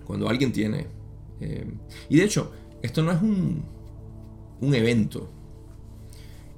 cuando 0.06 0.30
alguien 0.30 0.52
tiene... 0.52 0.88
Eh, 1.40 1.72
y 2.10 2.18
de 2.18 2.24
hecho, 2.24 2.52
esto 2.82 3.04
no 3.04 3.12
es 3.12 3.22
un, 3.22 3.64
un 4.62 4.74
evento. 4.74 5.30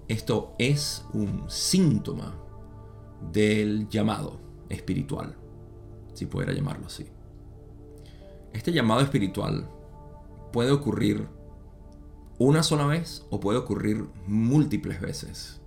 Esto 0.07 0.53
es 0.57 1.05
un 1.13 1.49
síntoma 1.49 2.35
del 3.31 3.87
llamado 3.89 4.39
espiritual, 4.69 5.35
si 6.13 6.25
pudiera 6.25 6.53
llamarlo 6.53 6.87
así. 6.87 7.05
Este 8.53 8.73
llamado 8.73 9.01
espiritual 9.01 9.69
puede 10.51 10.71
ocurrir 10.71 11.27
una 12.37 12.63
sola 12.63 12.85
vez 12.85 13.25
o 13.29 13.39
puede 13.39 13.59
ocurrir 13.59 14.07
múltiples 14.27 14.99
veces. 14.99 15.61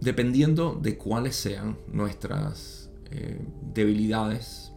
Dependiendo 0.00 0.74
de 0.74 0.98
cuáles 0.98 1.36
sean 1.36 1.78
nuestras 1.86 2.90
eh, 3.10 3.40
debilidades 3.72 4.73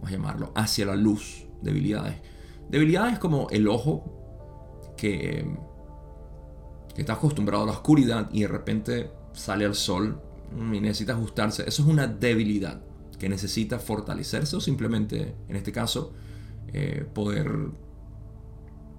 vamos 0.00 0.08
a 0.08 0.12
llamarlo, 0.12 0.52
hacia 0.54 0.86
la 0.86 0.96
luz, 0.96 1.46
debilidades. 1.60 2.16
Debilidades 2.70 3.18
como 3.18 3.48
el 3.50 3.68
ojo 3.68 4.94
que, 4.96 5.44
está 6.96 7.14
acostumbrado 7.14 7.62
a 7.62 7.66
la 7.66 7.72
oscuridad 7.72 8.28
y 8.30 8.42
de 8.42 8.48
repente 8.48 9.10
sale 9.32 9.64
al 9.64 9.74
sol 9.74 10.20
y 10.52 10.80
necesita 10.80 11.14
ajustarse. 11.14 11.66
Eso 11.66 11.82
es 11.82 11.88
una 11.88 12.06
debilidad 12.06 12.82
que 13.18 13.28
necesita 13.28 13.78
fortalecerse 13.78 14.56
o 14.56 14.60
simplemente, 14.60 15.34
en 15.48 15.56
este 15.56 15.72
caso, 15.72 16.12
eh, 16.72 17.06
poder 17.14 17.70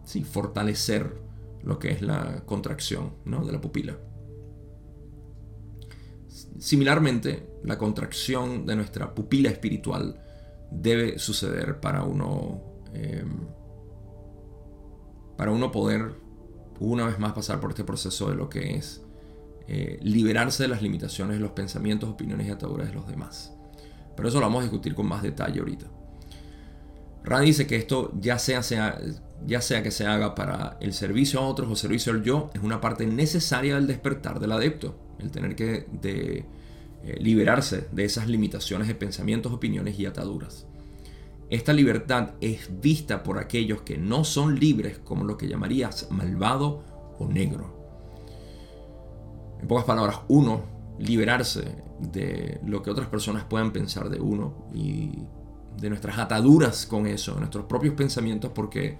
sí, 0.04 0.24
fortalecer 0.24 1.16
lo 1.64 1.78
que 1.78 1.92
es 1.92 2.02
la 2.02 2.44
contracción 2.46 3.14
¿no? 3.26 3.46
de 3.46 3.52
la 3.52 3.62
pupila. 3.62 3.98
Similarmente, 6.58 7.48
la 7.64 7.78
contracción 7.78 8.66
de 8.66 8.76
nuestra 8.76 9.14
pupila 9.14 9.50
espiritual 9.50 10.20
debe 10.72 11.20
suceder 11.20 11.80
para 11.80 12.04
uno, 12.04 12.62
em, 12.94 13.48
para 15.38 15.52
uno 15.52 15.72
poder 15.72 16.16
una 16.80 17.06
vez 17.06 17.20
más 17.20 17.34
pasar 17.34 17.60
por 17.60 17.72
este 17.72 17.84
proceso 17.84 18.30
de 18.30 18.36
lo 18.36 18.50
que 18.50 18.76
es 18.76 19.04
eh, 19.68 20.00
liberarse 20.02 20.64
de 20.64 20.70
las 20.70 20.82
limitaciones 20.82 21.38
de 21.38 21.42
los 21.42 21.52
pensamientos, 21.52 22.10
opiniones 22.10 22.48
y 22.48 22.50
ataduras 22.50 22.88
de 22.88 22.94
los 22.96 23.08
demás. 23.08 23.54
Pero 24.16 24.28
eso 24.28 24.40
lo 24.40 24.48
vamos 24.48 24.62
a 24.62 24.64
discutir 24.64 24.96
con 24.96 25.08
más 25.08 25.22
detalle 25.22 25.60
ahorita. 25.60 25.86
Rand 27.24 27.46
dice 27.46 27.68
que 27.68 27.76
esto 27.76 28.12
ya 28.20 28.40
sea, 28.40 28.62
ya 29.46 29.62
sea 29.62 29.84
que 29.84 29.92
se 29.92 30.08
haga 30.08 30.34
para 30.34 30.78
el 30.82 30.94
servicio 30.94 31.40
a 31.40 31.48
otros 31.48 31.70
o 31.70 31.76
servicio 31.76 32.12
al 32.12 32.24
yo, 32.24 32.50
es 32.54 32.62
una 32.62 32.82
parte 32.82 33.06
necesaria 33.06 33.76
del 33.76 33.86
despertar 33.86 34.40
del 34.40 34.52
adepto, 34.52 34.96
el 35.20 35.30
tener 35.30 35.56
que 35.56 35.86
eh, 37.04 37.18
liberarse 37.20 37.88
de 37.92 38.06
esas 38.06 38.28
limitaciones 38.28 38.88
de 38.88 38.96
pensamientos, 38.96 39.52
opiniones 39.52 39.98
y 40.00 40.06
ataduras. 40.06 40.68
Esta 41.50 41.74
libertad 41.74 42.32
es 42.42 42.70
vista 42.80 43.24
por 43.24 43.40
aquellos 43.40 43.82
que 43.82 43.98
no 43.98 44.24
son 44.24 44.60
libres 44.60 45.00
como 45.00 45.26
lo 45.26 45.36
que 45.36 45.48
llamarías 45.48 46.08
malvado 46.12 46.84
o 47.18 47.28
negro. 47.28 47.76
En 49.60 49.68
pocas 49.68 49.86
palabras, 49.86 50.20
uno 50.28 50.62
liberarse 51.00 51.76
de 52.00 52.60
lo 52.66 52.84
que 52.84 52.92
otras 52.92 53.08
personas 53.08 53.44
puedan 53.46 53.72
pensar 53.72 54.10
de 54.10 54.22
uno 54.22 54.68
y 54.74 55.12
de 55.80 55.90
nuestras 55.90 56.20
ataduras 56.20 56.86
con 56.86 57.08
eso, 57.08 57.38
nuestros 57.40 57.66
propios 57.66 57.96
pensamientos, 57.96 58.52
porque 58.54 58.98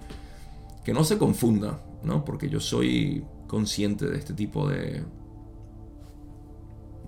que 0.84 0.92
no 0.92 1.04
se 1.04 1.18
confunda, 1.18 1.80
¿no? 2.02 2.24
Porque 2.24 2.48
yo 2.48 2.58
soy 2.58 3.24
consciente 3.46 4.06
de 4.06 4.18
este 4.18 4.34
tipo 4.34 4.68
de, 4.68 5.04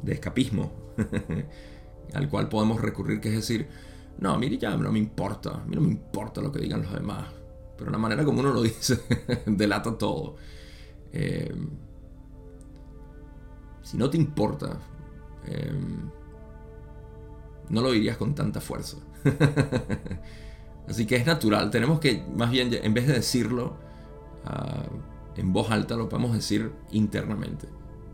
de 0.02 0.12
escapismo 0.12 0.83
al 2.14 2.28
cual 2.28 2.48
podemos 2.48 2.80
recurrir, 2.80 3.20
que 3.20 3.28
es 3.28 3.36
decir, 3.36 3.68
no, 4.18 4.38
mire, 4.38 4.58
ya 4.58 4.76
no 4.76 4.92
me 4.92 4.98
importa, 4.98 5.62
a 5.62 5.64
mí 5.64 5.74
no 5.74 5.80
me 5.80 5.88
importa 5.88 6.40
lo 6.40 6.52
que 6.52 6.60
digan 6.60 6.82
los 6.82 6.92
demás, 6.92 7.26
pero 7.76 7.90
la 7.90 7.98
manera 7.98 8.24
como 8.24 8.40
uno 8.40 8.52
lo 8.52 8.62
dice 8.62 9.00
delata 9.46 9.96
todo. 9.96 10.36
Eh, 11.12 11.54
si 13.82 13.96
no 13.96 14.08
te 14.08 14.16
importa, 14.16 14.78
eh, 15.46 15.72
no 17.68 17.80
lo 17.80 17.92
dirías 17.92 18.16
con 18.16 18.34
tanta 18.34 18.60
fuerza. 18.60 18.98
Así 20.88 21.06
que 21.06 21.16
es 21.16 21.26
natural, 21.26 21.70
tenemos 21.70 21.98
que 21.98 22.24
más 22.34 22.50
bien, 22.50 22.70
en 22.72 22.94
vez 22.94 23.06
de 23.06 23.14
decirlo 23.14 23.76
ah, 24.44 24.84
en 25.36 25.52
voz 25.52 25.70
alta, 25.70 25.96
lo 25.96 26.08
podemos 26.08 26.34
decir 26.34 26.72
internamente. 26.92 27.68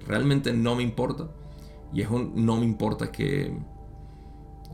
Realmente 0.06 0.52
no 0.52 0.74
me 0.74 0.82
importa. 0.82 1.28
Y 1.92 2.02
es 2.02 2.10
un 2.10 2.44
no 2.44 2.56
me 2.56 2.64
importa 2.64 3.10
que, 3.10 3.52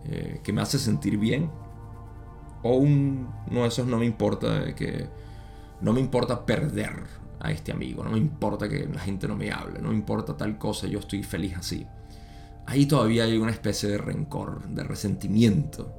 eh, 0.05 0.41
que 0.43 0.53
me 0.53 0.61
hace 0.61 0.79
sentir 0.79 1.19
bien. 1.19 1.51
O 2.63 2.77
un 2.77 3.29
no, 3.51 3.65
eso 3.65 3.85
no 3.85 3.99
me 3.99 4.07
importa 4.07 4.75
que 4.75 5.07
no 5.81 5.93
me 5.93 6.01
importa 6.01 6.45
perder 6.45 7.05
a 7.41 7.51
este 7.53 7.73
amigo. 7.73 8.03
No 8.05 8.11
me 8.11 8.19
importa 8.19 8.69
que 8.69 8.87
la 8.87 9.01
gente 9.01 9.29
no 9.29 9.37
me 9.37 9.51
hable. 9.51 9.81
No 9.81 9.91
me 9.91 9.95
importa 9.95 10.37
tal 10.37 10.59
cosa. 10.59 10.87
Yo 10.87 10.99
estoy 10.99 11.23
feliz 11.23 11.55
así. 11.57 11.87
Ahí 12.67 12.87
todavía 12.87 13.25
hay 13.25 13.39
una 13.39 13.53
especie 13.53 13.89
de 13.89 13.99
rencor, 13.99 14.67
de 14.69 14.83
resentimiento. 14.83 15.93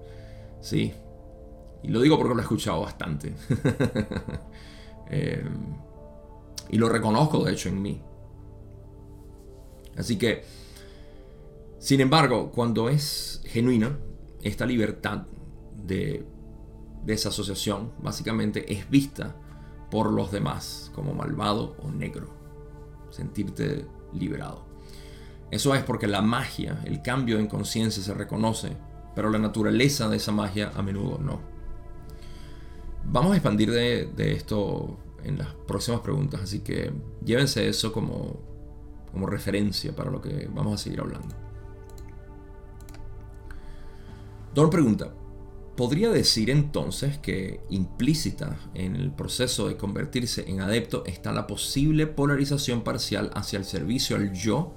¿Sí? 0.62 0.94
Y 1.84 1.90
lo 1.90 2.02
digo 2.02 2.18
porque 2.18 2.34
lo 2.34 2.40
he 2.40 2.44
escuchado 2.44 2.82
bastante. 2.82 3.34
Eh, 5.10 5.42
y 6.70 6.78
lo 6.78 6.90
reconozco, 6.90 7.46
de 7.46 7.54
hecho, 7.54 7.70
en 7.70 7.82
mí. 7.82 8.02
Así 9.96 10.18
que, 10.18 10.44
sin 11.88 12.02
embargo, 12.02 12.52
cuando 12.52 12.90
es 12.90 13.42
genuina, 13.46 13.98
esta 14.44 14.66
libertad 14.66 15.26
de 15.74 16.26
desasociación 17.06 17.94
básicamente 18.04 18.74
es 18.74 18.90
vista 18.90 19.38
por 19.90 20.12
los 20.12 20.30
demás 20.30 20.92
como 20.94 21.14
malvado 21.14 21.78
o 21.82 21.90
negro. 21.90 22.28
Sentirte 23.10 23.86
liberado. 24.12 24.66
Eso 25.50 25.74
es 25.76 25.84
porque 25.84 26.08
la 26.08 26.22
magia, 26.22 26.82
el 26.84 27.02
cambio 27.02 27.40
en 27.40 27.48
conciencia 27.48 28.04
se 28.04 28.14
reconoce, 28.14 28.76
pero 29.16 29.30
la 29.30 29.40
naturaleza 29.40 30.10
de 30.10 30.18
esa 30.18 30.34
magia 30.34 30.74
a 30.76 30.82
menudo 30.82 31.20
no. 31.20 31.40
Vamos 33.06 33.32
a 33.32 33.36
expandir 33.36 33.72
de, 33.72 34.34
esto 34.34 35.00
en 35.24 35.38
las 35.38 35.54
próximas 35.66 36.02
preguntas, 36.02 36.42
así 36.42 36.60
que 36.60 36.92
llévense 37.24 37.70
eso 37.70 37.94
como, 37.94 38.42
como 39.10 39.26
referencia 39.26 39.96
para 39.96 40.12
lo 40.12 40.20
que 40.20 40.50
vamos 40.54 40.82
a 40.82 40.84
seguir 40.84 41.00
hablando. 41.00 41.47
Don 44.58 44.72
pregunta, 44.72 45.14
¿podría 45.76 46.10
decir 46.10 46.50
entonces 46.50 47.20
que 47.20 47.60
implícita 47.70 48.58
en 48.74 48.96
el 48.96 49.12
proceso 49.12 49.68
de 49.68 49.78
convertirse 49.78 50.50
en 50.50 50.62
adepto 50.62 51.04
está 51.06 51.32
la 51.32 51.46
posible 51.46 52.08
polarización 52.08 52.84
parcial 52.84 53.30
hacia 53.36 53.60
el 53.60 53.66
servicio 53.66 54.16
al 54.16 54.34
yo? 54.34 54.74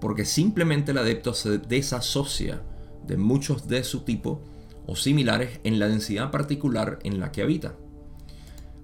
Porque 0.00 0.24
simplemente 0.24 0.90
el 0.90 0.98
adepto 0.98 1.32
se 1.32 1.58
desasocia 1.58 2.60
de 3.06 3.16
muchos 3.16 3.68
de 3.68 3.84
su 3.84 4.00
tipo 4.00 4.42
o 4.84 4.96
similares 4.96 5.60
en 5.62 5.78
la 5.78 5.86
densidad 5.86 6.32
particular 6.32 6.98
en 7.04 7.20
la 7.20 7.30
que 7.30 7.42
habita. 7.42 7.76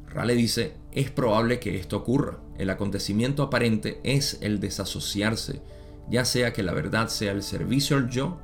Rale 0.07 0.37
dice, 0.37 0.77
es 0.93 1.11
probable 1.11 1.59
que 1.59 1.77
esto 1.77 1.97
ocurra. 1.97 2.39
El 2.57 2.71
acontecimiento 2.71 3.43
aparente 3.43 3.99
es 4.05 4.39
el 4.43 4.61
desasociarse, 4.61 5.61
ya 6.09 6.25
sea 6.25 6.53
que 6.53 6.63
la 6.63 6.73
verdad 6.73 7.09
sea 7.09 7.33
el 7.33 7.43
servicio 7.43 7.97
al 7.97 8.09
yo 8.09 8.39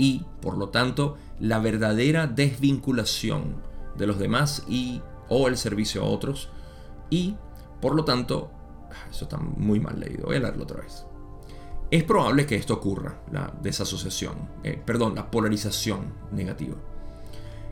y, 0.00 0.24
por 0.40 0.56
lo 0.56 0.70
tanto, 0.70 1.18
la 1.40 1.58
verdadera 1.58 2.26
desvinculación 2.26 3.56
de 3.96 4.06
los 4.06 4.18
demás 4.18 4.64
y 4.68 5.02
o 5.28 5.48
el 5.48 5.56
servicio 5.56 6.02
a 6.02 6.06
otros 6.06 6.50
y, 7.08 7.36
por 7.80 7.94
lo 7.94 8.04
tanto, 8.04 8.50
eso 9.10 9.24
está 9.24 9.38
muy 9.38 9.80
mal 9.80 9.98
leído, 9.98 10.26
voy 10.26 10.36
a 10.36 10.40
leerlo 10.40 10.64
otra 10.64 10.82
vez. 10.82 11.06
Es 11.90 12.04
probable 12.04 12.46
que 12.46 12.54
esto 12.54 12.74
ocurra, 12.74 13.20
la 13.32 13.52
desasociación, 13.62 14.34
eh, 14.62 14.80
perdón, 14.84 15.16
la 15.16 15.30
polarización 15.30 16.12
negativa. 16.30 16.76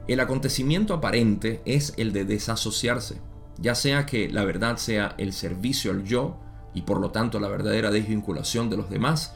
El 0.08 0.20
acontecimiento 0.20 0.94
aparente 0.94 1.62
es 1.64 1.94
el 1.98 2.12
de 2.12 2.24
desasociarse, 2.24 3.20
ya 3.58 3.74
sea 3.74 4.06
que 4.06 4.28
la 4.28 4.44
verdad 4.44 4.76
sea 4.78 5.14
el 5.18 5.32
servicio 5.32 5.90
al 5.90 6.04
yo 6.04 6.38
y 6.74 6.82
por 6.82 7.00
lo 7.00 7.10
tanto 7.10 7.38
la 7.38 7.48
verdadera 7.48 7.90
desvinculación 7.90 8.70
de 8.70 8.76
los 8.76 8.90
demás, 8.90 9.34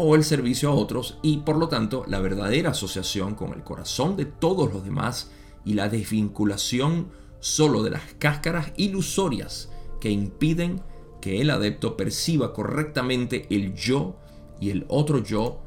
o 0.00 0.14
el 0.14 0.24
servicio 0.24 0.70
a 0.70 0.74
otros 0.74 1.18
y 1.22 1.38
por 1.38 1.56
lo 1.56 1.68
tanto 1.68 2.04
la 2.06 2.20
verdadera 2.20 2.70
asociación 2.70 3.34
con 3.34 3.52
el 3.52 3.62
corazón 3.62 4.16
de 4.16 4.24
todos 4.24 4.72
los 4.72 4.84
demás 4.84 5.30
y 5.64 5.74
la 5.74 5.88
desvinculación 5.88 7.10
solo 7.40 7.82
de 7.82 7.90
las 7.90 8.02
cáscaras 8.18 8.72
ilusorias 8.76 9.70
que 10.00 10.10
impiden 10.10 10.82
que 11.20 11.40
el 11.40 11.50
adepto 11.50 11.96
perciba 11.96 12.52
correctamente 12.52 13.46
el 13.50 13.74
yo 13.74 14.16
y 14.60 14.70
el 14.70 14.86
otro 14.88 15.18
yo 15.22 15.60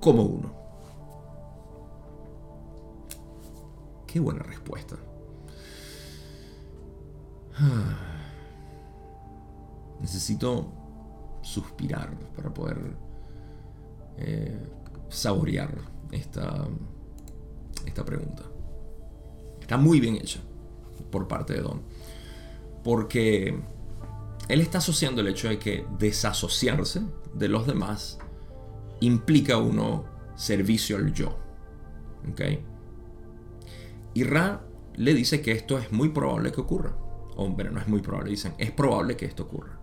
como 0.00 0.22
uno. 0.22 0.54
Qué 4.06 4.20
buena 4.20 4.42
respuesta. 4.42 4.96
Necesito 10.00 10.66
suspirar 11.42 12.10
para 12.36 12.52
poder 12.52 12.96
eh, 14.20 14.58
saborear 15.08 15.74
esta, 16.12 16.66
esta 17.86 18.04
pregunta. 18.04 18.44
Está 19.60 19.76
muy 19.76 20.00
bien 20.00 20.16
hecha 20.16 20.40
por 21.10 21.28
parte 21.28 21.54
de 21.54 21.60
Don. 21.60 21.82
Porque 22.82 23.58
él 24.48 24.60
está 24.60 24.78
asociando 24.78 25.20
el 25.20 25.28
hecho 25.28 25.48
de 25.48 25.58
que 25.58 25.86
desasociarse 25.98 27.02
de 27.34 27.48
los 27.48 27.66
demás 27.66 28.18
implica 29.00 29.56
uno 29.56 30.04
servicio 30.36 30.96
al 30.96 31.12
yo. 31.12 31.38
¿Okay? 32.30 32.64
Y 34.14 34.24
Ra 34.24 34.64
le 34.96 35.14
dice 35.14 35.40
que 35.40 35.52
esto 35.52 35.78
es 35.78 35.92
muy 35.92 36.10
probable 36.10 36.52
que 36.52 36.60
ocurra. 36.60 36.96
Hombre, 37.36 37.70
no 37.70 37.80
es 37.80 37.88
muy 37.88 38.02
probable, 38.02 38.30
dicen, 38.30 38.54
es 38.58 38.70
probable 38.70 39.16
que 39.16 39.24
esto 39.24 39.44
ocurra. 39.44 39.79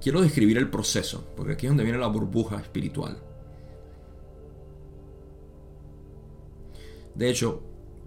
Quiero 0.00 0.22
describir 0.22 0.56
el 0.56 0.70
proceso, 0.70 1.26
porque 1.36 1.52
aquí 1.52 1.66
es 1.66 1.70
donde 1.70 1.84
viene 1.84 1.98
la 1.98 2.06
burbuja 2.06 2.58
espiritual. 2.58 3.18
De 7.14 7.28
hecho, 7.28 7.62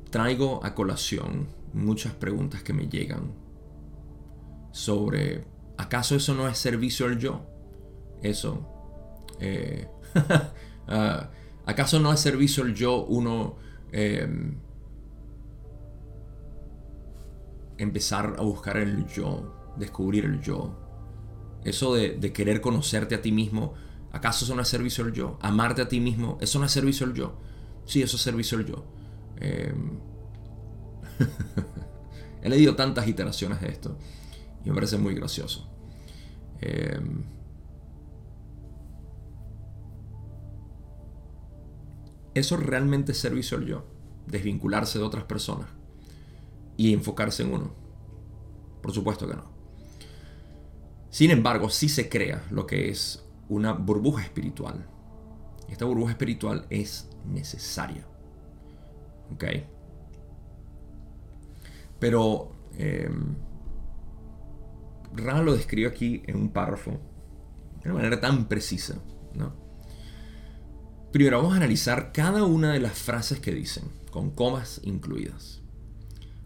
traigo 0.10 0.64
a 0.64 0.74
colación 0.74 1.50
muchas 1.74 2.14
preguntas 2.14 2.64
que 2.64 2.74
me 2.74 2.88
llegan 2.88 3.34
sobre, 4.72 5.46
¿acaso 5.78 6.16
eso 6.16 6.34
no 6.34 6.48
es 6.48 6.58
servicio 6.58 7.06
al 7.06 7.20
yo? 7.20 7.46
Eso. 8.24 8.68
Eh, 9.40 9.88
ah, 10.88 11.30
¿Acaso 11.66 12.00
no 12.00 12.12
es 12.12 12.20
servicio 12.20 12.64
el 12.64 12.74
yo 12.74 13.06
uno 13.06 13.56
em, 13.92 14.58
empezar 17.78 18.36
a 18.38 18.42
buscar 18.42 18.78
el 18.78 19.06
yo, 19.06 19.74
descubrir 19.78 20.26
el 20.26 20.42
yo? 20.42 20.83
Eso 21.64 21.94
de, 21.96 22.34
querer 22.34 22.62
conocerte 22.62 23.16
a 23.16 23.22
ti 23.22 23.32
mismo, 23.32 23.74
¿acaso 24.12 24.46
eso 24.46 24.56
no 24.56 24.62
es 24.62 24.68
servicio 24.68 25.06
el 25.06 25.14
yo? 25.14 25.38
Amarte 25.42 25.82
a 25.82 25.88
ti 25.88 26.00
mismo, 26.00 26.38
¿eso 26.42 26.60
no 26.60 26.66
es 26.66 26.72
servicio 26.72 27.06
el 27.06 27.14
yo? 27.14 27.38
Sí, 27.86 28.02
eso 28.02 28.18
es 28.18 28.22
servicio 28.22 28.60
el 28.60 28.66
yo. 28.66 28.86
Em, 29.38 30.00
he 32.42 32.50
leído 32.50 32.76
tantas 32.76 33.08
iteraciones 33.08 33.62
de 33.62 33.70
esto 33.70 33.98
y 34.66 34.70
me 34.70 34.76
parece 34.76 34.98
muy 34.98 35.16
gracioso. 35.16 35.70
Em, 36.62 37.24
¿Eso 42.34 42.58
realmente 42.58 43.12
es 43.12 43.20
servicio 43.20 43.58
al 43.58 43.66
yo? 43.66 43.86
Desvincularse 44.28 44.98
de 44.98 45.06
otras 45.06 45.26
personas. 45.26 45.68
y 46.76 46.92
enfocarse 46.92 47.44
en 47.44 47.54
uno. 47.54 47.72
Por 48.82 48.92
supuesto 48.92 49.28
que 49.28 49.36
no. 49.36 49.53
Sin 51.14 51.30
embargo, 51.30 51.70
sí 51.70 51.90
se 51.90 52.10
crea 52.10 52.44
lo 52.50 52.66
que 52.66 52.90
es 52.90 53.24
una 53.48 53.74
burbuja 53.74 54.24
espiritual. 54.24 54.84
Esta 55.70 55.86
burbuja 55.86 56.14
espiritual 56.14 56.66
es 56.72 57.08
necesaria. 57.24 58.04
¿Ok? 59.32 59.44
Pero 62.00 62.52
eh, 62.80 63.12
lo 65.16 65.54
describe 65.54 65.88
aquí 65.88 66.24
en 66.26 66.36
un 66.36 66.50
párrafo 66.50 67.00
de 67.84 67.92
una 67.92 67.94
manera 67.94 68.20
tan 68.20 68.48
precisa. 68.48 68.96
¿no? 69.36 69.54
Primero 71.12 71.38
vamos 71.38 71.54
a 71.54 71.58
analizar 71.58 72.12
cada 72.12 72.44
una 72.44 72.74
de 72.74 72.80
las 72.80 72.98
frases 72.98 73.40
que 73.40 73.54
dicen, 73.54 73.84
con 74.10 74.32
comas 74.32 74.82
incluidas. 74.84 75.62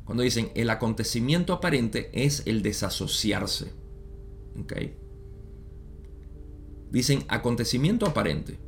Cuando 0.03 0.23
dicen 0.23 0.51
el 0.55 0.69
acontecimiento 0.69 1.53
aparente 1.53 2.09
es 2.11 2.43
el 2.45 2.61
desasociarse. 2.61 3.86
Dicen 6.91 7.23
acontecimiento 7.27 8.05
aparente. 8.05 8.59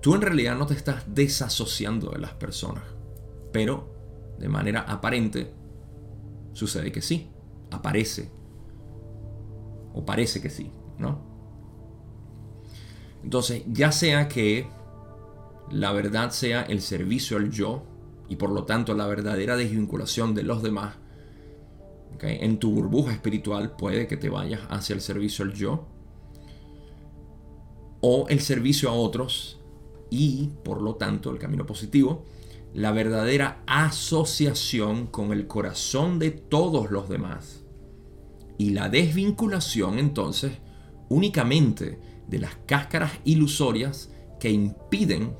Tú 0.00 0.14
en 0.14 0.22
realidad 0.22 0.56
no 0.56 0.66
te 0.66 0.74
estás 0.74 1.04
desasociando 1.14 2.10
de 2.10 2.18
las 2.18 2.34
personas, 2.34 2.84
pero 3.52 4.34
de 4.38 4.48
manera 4.48 4.80
aparente 4.80 5.52
sucede 6.52 6.90
que 6.92 7.02
sí, 7.02 7.30
aparece. 7.70 8.30
O 9.94 10.04
parece 10.04 10.40
que 10.40 10.50
sí, 10.50 10.70
¿no? 10.98 11.32
Entonces, 13.22 13.62
ya 13.68 13.92
sea 13.92 14.28
que 14.28 14.66
la 15.70 15.92
verdad 15.92 16.30
sea 16.30 16.62
el 16.62 16.80
servicio 16.80 17.36
al 17.36 17.50
yo 17.50 17.84
y 18.28 18.36
por 18.36 18.50
lo 18.50 18.64
tanto 18.64 18.94
la 18.94 19.06
verdadera 19.06 19.56
desvinculación 19.56 20.34
de 20.34 20.42
los 20.42 20.62
demás, 20.62 20.96
en 22.20 22.58
tu 22.58 22.70
burbuja 22.72 23.12
espiritual 23.12 23.76
puede 23.76 24.06
que 24.06 24.16
te 24.16 24.28
vayas 24.28 24.60
hacia 24.68 24.94
el 24.94 25.00
servicio 25.00 25.44
al 25.44 25.54
yo 25.54 25.86
o 28.00 28.26
el 28.28 28.40
servicio 28.40 28.90
a 28.90 28.92
otros 28.92 29.60
y 30.10 30.50
por 30.64 30.82
lo 30.82 30.96
tanto 30.96 31.30
el 31.30 31.38
camino 31.38 31.64
positivo, 31.66 32.24
la 32.74 32.92
verdadera 32.92 33.62
asociación 33.66 35.06
con 35.06 35.32
el 35.32 35.46
corazón 35.46 36.18
de 36.18 36.30
todos 36.30 36.90
los 36.90 37.08
demás 37.08 37.64
y 38.58 38.70
la 38.70 38.88
desvinculación 38.88 39.98
entonces 39.98 40.52
únicamente 41.08 41.98
de 42.28 42.38
las 42.38 42.56
cáscaras 42.66 43.12
ilusorias 43.24 44.10
que 44.38 44.50
impiden 44.50 45.34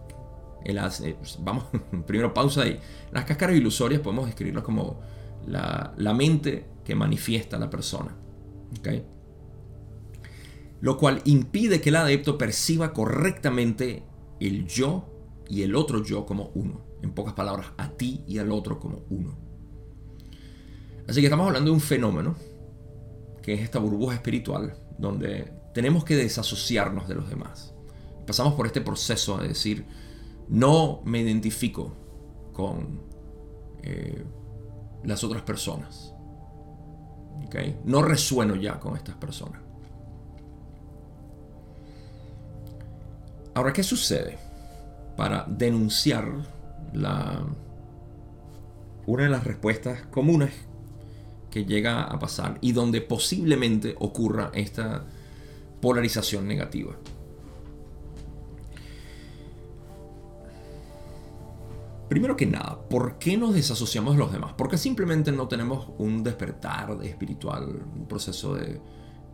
eh, 0.64 1.16
vamos, 1.40 1.64
primero 2.06 2.32
pausa 2.32 2.62
ahí. 2.62 2.78
Las 3.10 3.24
cáscaras 3.24 3.56
ilusorias 3.56 4.00
podemos 4.00 4.26
describirlas 4.26 4.64
como 4.64 5.00
la, 5.46 6.14
mente 6.14 6.66
que 6.84 6.94
manifiesta 6.94 7.58
la 7.58 7.70
persona. 7.70 8.16
Lo 10.80 10.98
cual 10.98 11.22
impide 11.24 11.80
que 11.80 11.90
el 11.90 11.96
adepto 11.96 12.38
perciba 12.38 12.92
correctamente 12.92 14.02
el 14.40 14.66
yo 14.66 15.08
y 15.48 15.62
el 15.62 15.76
otro 15.76 16.02
yo 16.02 16.26
como 16.26 16.50
uno. 16.54 16.82
En 17.02 17.12
pocas 17.12 17.34
palabras, 17.34 17.68
a 17.76 17.90
ti 17.90 18.24
y 18.26 18.38
al 18.38 18.52
otro 18.52 18.78
como 18.78 19.04
uno. 19.10 19.36
Así 21.08 21.20
que 21.20 21.26
estamos 21.26 21.46
hablando 21.46 21.70
de 21.70 21.74
un 21.74 21.80
fenómeno 21.80 22.36
que 23.42 23.54
es 23.54 23.60
esta 23.60 23.80
burbuja 23.80 24.14
espiritual 24.14 24.74
donde 24.98 25.52
tenemos 25.74 26.04
que 26.04 26.16
desasociarnos 26.16 27.08
de 27.08 27.16
los 27.16 27.28
demás. 27.28 27.74
Pasamos 28.26 28.54
por 28.54 28.66
este 28.66 28.80
proceso 28.80 29.38
de 29.38 29.48
decir, 29.48 29.84
no 30.48 31.02
me 31.04 31.20
identifico 31.20 31.96
con 32.52 33.00
eh, 33.82 34.24
las 35.04 35.24
otras 35.24 35.42
personas. 35.42 36.12
No 37.84 38.02
resueno 38.02 38.56
ya 38.56 38.78
con 38.80 38.96
estas 38.96 39.16
personas. 39.16 39.60
Ahora, 43.54 43.72
¿qué 43.72 43.82
sucede 43.82 44.38
para 45.16 45.44
denunciar 45.46 46.26
la, 46.94 47.44
una 49.06 49.24
de 49.24 49.28
las 49.28 49.44
respuestas 49.44 50.06
comunes 50.06 50.52
que 51.50 51.66
llega 51.66 52.04
a 52.04 52.18
pasar 52.18 52.56
y 52.62 52.72
donde 52.72 53.02
posiblemente 53.02 53.94
ocurra 53.98 54.50
esta 54.54 55.04
polarización 55.82 56.48
negativa? 56.48 56.94
Primero 62.12 62.36
que 62.36 62.44
nada, 62.44 62.78
¿por 62.90 63.18
qué 63.18 63.38
nos 63.38 63.54
desasociamos 63.54 64.12
de 64.12 64.18
los 64.18 64.30
demás? 64.30 64.52
Porque 64.52 64.76
simplemente 64.76 65.32
no 65.32 65.48
tenemos 65.48 65.88
un 65.96 66.22
despertar 66.22 66.98
de 66.98 67.08
espiritual, 67.08 67.86
un 67.96 68.06
proceso 68.06 68.54
de 68.54 68.82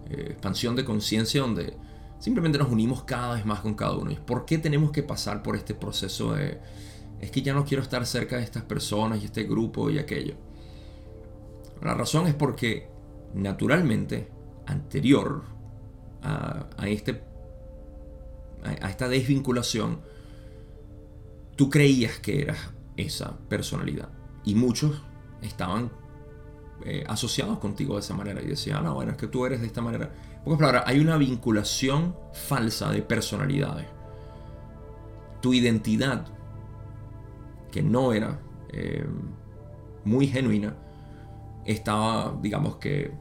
eh, 0.09 0.27
expansión 0.31 0.77
de 0.77 0.85
conciencia 0.85 1.41
donde 1.41 1.77
simplemente 2.21 2.57
nos 2.57 2.71
unimos 2.71 3.03
cada 3.03 3.35
vez 3.35 3.45
más 3.45 3.59
con 3.63 3.75
cada 3.75 3.97
uno. 3.97 4.13
¿Y 4.13 4.15
por 4.15 4.45
qué 4.45 4.59
tenemos 4.59 4.93
que 4.93 5.03
pasar 5.03 5.43
por 5.43 5.57
este 5.57 5.75
proceso 5.75 6.35
de 6.35 6.61
es 7.21 7.33
que 7.33 7.43
ya 7.43 7.53
no 7.53 7.65
quiero 7.65 7.83
estar 7.83 8.07
cerca 8.07 8.37
de 8.37 8.45
estas 8.45 8.63
personas 8.63 9.21
y 9.23 9.25
este 9.25 9.43
grupo 9.43 9.91
y 9.91 9.99
aquello? 9.99 10.37
La 11.83 11.95
razón 11.95 12.29
es 12.29 12.35
porque 12.35 12.89
naturalmente, 13.35 14.29
anterior 14.67 15.43
a, 16.23 16.69
este, 16.87 17.25
a 18.63 18.89
esta 18.89 19.09
desvinculación, 19.09 19.99
tú 21.59 21.69
creías 21.69 22.21
que 22.21 22.41
eras 22.41 22.71
esa 22.97 23.37
personalidad. 23.49 24.11
Y 24.45 24.55
muchos 24.55 25.03
estaban 25.43 25.91
eh, 26.85 27.05
asociados 27.09 27.59
contigo 27.59 27.95
de 27.95 28.01
esa 28.01 28.15
manera 28.15 28.41
y 28.41 28.47
decían, 28.47 28.85
no, 28.85 28.95
bueno, 28.95 29.11
es 29.11 29.17
que 29.17 29.27
tú 29.27 29.45
eres 29.45 29.61
de 29.61 29.67
esta 29.67 29.83
manera. 29.83 30.15
Porque 30.45 30.61
palabras, 30.61 30.85
hay 30.87 31.01
una 31.01 31.17
vinculación 31.17 32.15
falsa 32.33 32.93
de 32.93 33.03
personalidades. 33.03 33.87
Tu 35.43 35.53
identidad, 35.53 36.27
que 37.73 37.83
no 37.83 38.13
era 38.13 38.39
eh, 38.73 39.05
muy 40.05 40.29
genuina, 40.29 40.77
estaba, 41.65 42.39
digamos 42.41 42.77
que, 42.77 43.13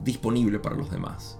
disponible 0.00 0.58
para 0.58 0.76
los 0.76 0.90
demás. 0.90 1.39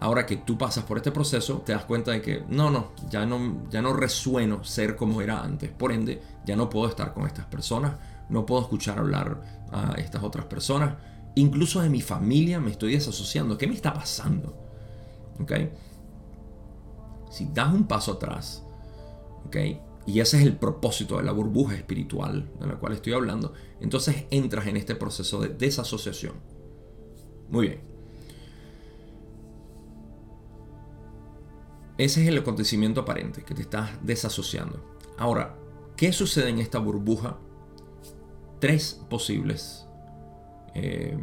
Ahora 0.00 0.24
que 0.24 0.38
tú 0.38 0.56
pasas 0.56 0.84
por 0.84 0.96
este 0.96 1.12
proceso, 1.12 1.58
te 1.58 1.72
das 1.72 1.84
cuenta 1.84 2.12
de 2.12 2.22
que 2.22 2.42
no, 2.48 2.70
no, 2.70 2.92
ya 3.10 3.26
no, 3.26 3.68
ya 3.70 3.82
no 3.82 3.92
resueno 3.92 4.64
ser 4.64 4.96
como 4.96 5.20
era 5.20 5.42
antes. 5.42 5.70
Por 5.70 5.92
ende, 5.92 6.22
ya 6.46 6.56
no 6.56 6.70
puedo 6.70 6.88
estar 6.88 7.12
con 7.12 7.26
estas 7.26 7.44
personas, 7.44 7.96
no 8.30 8.46
puedo 8.46 8.62
escuchar 8.62 8.98
hablar 8.98 9.66
a 9.70 9.92
estas 9.98 10.22
otras 10.22 10.46
personas. 10.46 10.94
Incluso 11.34 11.82
de 11.82 11.90
mi 11.90 12.00
familia 12.00 12.60
me 12.60 12.70
estoy 12.70 12.94
desasociando. 12.94 13.58
¿Qué 13.58 13.66
me 13.66 13.74
está 13.74 13.92
pasando? 13.92 14.56
¿Ok? 15.38 15.52
Si 17.30 17.50
das 17.52 17.72
un 17.72 17.84
paso 17.84 18.12
atrás, 18.12 18.64
¿ok? 19.46 19.56
Y 20.06 20.20
ese 20.20 20.38
es 20.38 20.44
el 20.44 20.56
propósito 20.56 21.18
de 21.18 21.24
la 21.24 21.32
burbuja 21.32 21.74
espiritual 21.74 22.50
de 22.58 22.66
la 22.66 22.76
cual 22.76 22.94
estoy 22.94 23.12
hablando, 23.12 23.52
entonces 23.80 24.24
entras 24.30 24.66
en 24.66 24.78
este 24.78 24.94
proceso 24.94 25.40
de 25.40 25.50
desasociación. 25.50 26.34
Muy 27.50 27.68
bien. 27.68 27.89
Ese 32.00 32.22
es 32.22 32.28
el 32.28 32.38
acontecimiento 32.38 33.02
aparente, 33.02 33.42
que 33.42 33.54
te 33.54 33.60
estás 33.60 33.90
desasociando. 34.00 34.82
Ahora, 35.18 35.58
¿qué 35.98 36.14
sucede 36.14 36.48
en 36.48 36.58
esta 36.58 36.78
burbuja? 36.78 37.36
Tres 38.58 39.04
posibles. 39.10 39.86
Eh, 40.74 41.18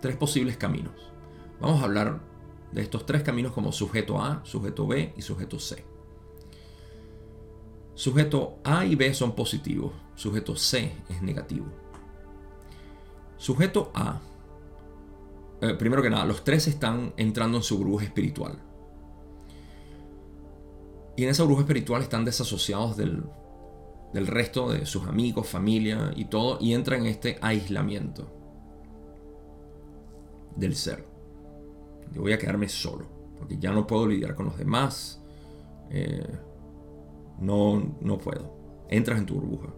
tres 0.00 0.16
posibles 0.16 0.56
caminos. 0.56 1.12
Vamos 1.60 1.82
a 1.82 1.84
hablar 1.84 2.22
de 2.72 2.80
estos 2.80 3.04
tres 3.04 3.22
caminos 3.22 3.52
como 3.52 3.70
sujeto 3.70 4.18
A, 4.18 4.40
sujeto 4.46 4.86
B 4.86 5.12
y 5.14 5.20
sujeto 5.20 5.58
C. 5.58 5.84
Sujeto 7.94 8.60
A 8.64 8.86
y 8.86 8.94
B 8.94 9.12
son 9.12 9.34
positivos, 9.34 9.92
sujeto 10.14 10.56
C 10.56 10.94
es 11.10 11.20
negativo. 11.20 11.66
Sujeto 13.36 13.90
A, 13.92 14.22
eh, 15.60 15.74
primero 15.74 16.00
que 16.00 16.08
nada, 16.08 16.24
los 16.24 16.44
tres 16.44 16.66
están 16.66 17.12
entrando 17.18 17.58
en 17.58 17.62
su 17.62 17.76
burbuja 17.76 18.06
espiritual. 18.06 18.65
Y 21.16 21.24
en 21.24 21.30
esa 21.30 21.44
bruja 21.44 21.62
espiritual 21.62 22.02
están 22.02 22.24
desasociados 22.24 22.96
del, 22.96 23.24
resto 24.12 24.70
de 24.70 24.84
sus 24.84 25.06
amigos, 25.06 25.48
familia 25.48 26.12
y 26.14 26.26
todo, 26.26 26.58
y 26.60 26.74
entran 26.74 27.00
en 27.00 27.06
este 27.06 27.38
aislamiento 27.40 28.30
del 30.54 30.76
ser. 30.76 31.04
Yo 32.12 32.20
voy 32.20 32.32
a 32.32 32.38
quedarme 32.38 32.68
solo, 32.68 33.06
porque 33.38 33.56
ya 33.58 33.72
no 33.72 33.86
puedo 33.86 34.06
lidiar 34.06 34.34
con 34.34 34.46
los 34.46 34.58
demás. 34.58 35.22
Eh, 35.90 36.38
no, 37.40 37.96
no 38.00 38.18
puedo. 38.18 38.54
Entras 38.88 39.18
en 39.18 39.26
tu 39.26 39.34
burbuja. 39.34 39.68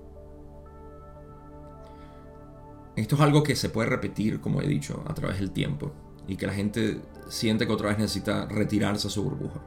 Esto 2.96 3.14
es 3.14 3.20
algo 3.20 3.44
que 3.44 3.54
se 3.54 3.70
puede 3.70 3.88
repetir, 3.88 4.40
como 4.40 4.60
he 4.60 4.66
dicho, 4.66 5.04
a 5.06 5.14
través 5.14 5.38
del 5.38 5.52
tiempo. 5.52 5.92
Y 6.26 6.36
que 6.36 6.48
la 6.48 6.52
gente 6.52 7.00
siente 7.28 7.64
que 7.64 7.72
otra 7.72 7.90
vez 7.90 7.98
necesita 7.98 8.46
retirarse 8.46 9.06
a 9.06 9.10
su 9.10 9.22
burbuja. 9.22 9.62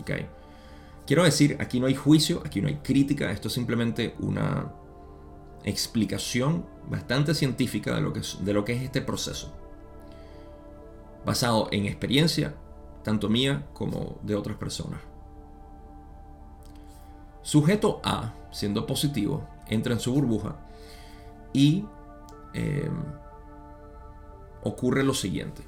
¿Okay? 0.00 0.26
Quiero 1.06 1.24
decir, 1.24 1.58
aquí 1.60 1.80
no 1.80 1.86
hay 1.86 1.94
juicio, 1.94 2.42
aquí 2.44 2.62
no 2.62 2.68
hay 2.68 2.76
crítica, 2.76 3.30
esto 3.30 3.48
es 3.48 3.54
simplemente 3.54 4.14
una 4.20 4.72
explicación 5.64 6.66
bastante 6.88 7.34
científica 7.34 7.94
de 7.94 8.00
lo 8.00 8.12
que 8.12 8.20
es, 8.20 8.42
de 8.42 8.52
lo 8.54 8.64
que 8.64 8.72
es 8.72 8.82
este 8.82 9.02
proceso, 9.02 9.52
basado 11.24 11.68
en 11.72 11.84
experiencia, 11.84 12.54
tanto 13.02 13.28
mía 13.28 13.66
como 13.74 14.18
de 14.22 14.34
otras 14.34 14.56
personas. 14.56 15.00
Sujeto 17.42 18.00
A, 18.02 18.32
siendo 18.50 18.86
positivo, 18.86 19.46
entra 19.68 19.92
en 19.92 20.00
su 20.00 20.14
burbuja 20.14 20.56
y 21.52 21.84
eh, 22.54 22.90
ocurre 24.62 25.04
lo 25.04 25.12
siguiente, 25.12 25.62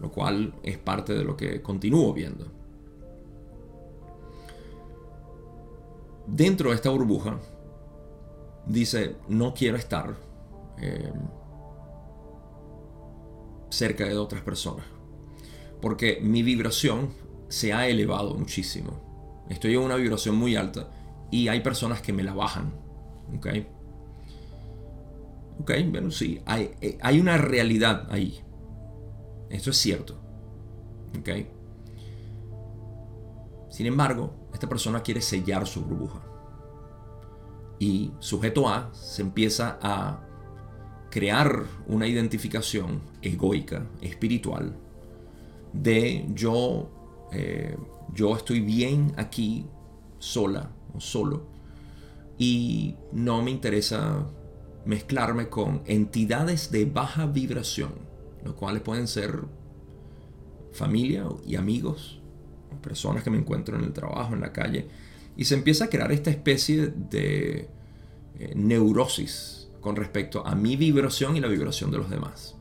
lo 0.00 0.10
cual 0.10 0.54
es 0.64 0.78
parte 0.78 1.14
de 1.14 1.22
lo 1.22 1.36
que 1.36 1.62
continúo 1.62 2.12
viendo. 2.12 2.63
Dentro 6.26 6.70
de 6.70 6.76
esta 6.76 6.90
burbuja, 6.90 7.38
dice, 8.66 9.16
no 9.28 9.52
quiero 9.52 9.76
estar 9.76 10.16
eh, 10.80 11.12
cerca 13.68 14.04
de 14.04 14.16
otras 14.16 14.42
personas, 14.42 14.86
porque 15.80 16.18
mi 16.22 16.42
vibración 16.42 17.10
se 17.48 17.72
ha 17.72 17.86
elevado 17.86 18.34
muchísimo. 18.34 19.44
Estoy 19.48 19.74
en 19.74 19.80
una 19.80 19.96
vibración 19.96 20.36
muy 20.36 20.56
alta 20.56 20.88
y 21.30 21.48
hay 21.48 21.60
personas 21.60 22.00
que 22.00 22.12
me 22.12 22.22
la 22.22 22.32
bajan. 22.32 22.72
¿Ok? 23.36 23.46
Ok, 25.60 25.72
bueno, 25.90 26.10
sí, 26.10 26.40
hay, 26.46 26.70
eh, 26.80 26.98
hay 27.00 27.20
una 27.20 27.36
realidad 27.36 28.06
ahí. 28.10 28.40
Esto 29.50 29.70
es 29.70 29.76
cierto. 29.76 30.18
¿Ok? 31.18 31.28
Sin 33.70 33.86
embargo, 33.86 34.43
esta 34.54 34.68
persona 34.68 35.02
quiere 35.02 35.20
sellar 35.20 35.66
su 35.66 35.82
burbuja. 35.82 36.22
Y 37.78 38.12
sujeto 38.20 38.68
A 38.68 38.94
se 38.94 39.20
empieza 39.22 39.78
a 39.82 40.20
crear 41.10 41.64
una 41.88 42.06
identificación 42.06 43.02
egoica, 43.20 43.86
espiritual, 44.00 44.76
de 45.72 46.24
yo, 46.32 46.88
eh, 47.32 47.76
yo 48.12 48.36
estoy 48.36 48.60
bien 48.60 49.12
aquí 49.16 49.66
sola 50.18 50.70
o 50.94 51.00
solo 51.00 51.46
y 52.38 52.94
no 53.12 53.42
me 53.42 53.50
interesa 53.50 54.26
mezclarme 54.84 55.48
con 55.48 55.82
entidades 55.86 56.70
de 56.70 56.84
baja 56.84 57.26
vibración, 57.26 57.92
los 58.44 58.54
cuales 58.54 58.82
pueden 58.82 59.08
ser 59.08 59.44
familia 60.72 61.26
y 61.46 61.56
amigos, 61.56 62.20
personas 62.84 63.24
que 63.24 63.30
me 63.30 63.38
encuentro 63.38 63.76
en 63.76 63.84
el 63.84 63.92
trabajo, 63.92 64.34
en 64.34 64.40
la 64.40 64.52
calle, 64.52 64.88
y 65.36 65.46
se 65.46 65.54
empieza 65.54 65.86
a 65.86 65.88
crear 65.88 66.12
esta 66.12 66.30
especie 66.30 66.88
de 66.88 67.68
eh, 68.38 68.52
neurosis 68.54 69.70
con 69.80 69.96
respecto 69.96 70.46
a 70.46 70.54
mi 70.54 70.76
vibración 70.76 71.36
y 71.36 71.40
la 71.40 71.48
vibración 71.48 71.90
de 71.90 71.98
los 71.98 72.10
demás. 72.10 72.56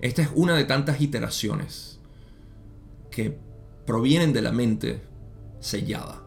Esta 0.00 0.22
es 0.22 0.28
una 0.34 0.54
de 0.54 0.64
tantas 0.64 1.00
iteraciones 1.00 2.00
que 3.10 3.38
provienen 3.86 4.32
de 4.32 4.42
la 4.42 4.52
mente 4.52 5.02
sellada. 5.60 6.22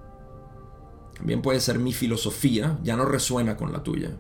También 1.16 1.42
puede 1.42 1.60
ser 1.60 1.80
mi 1.80 1.94
filosofía, 1.94 2.80
ya 2.84 2.96
no 2.96 3.06
resuena 3.06 3.56
con 3.58 3.72
la 3.72 3.84
tuya. 3.84 4.18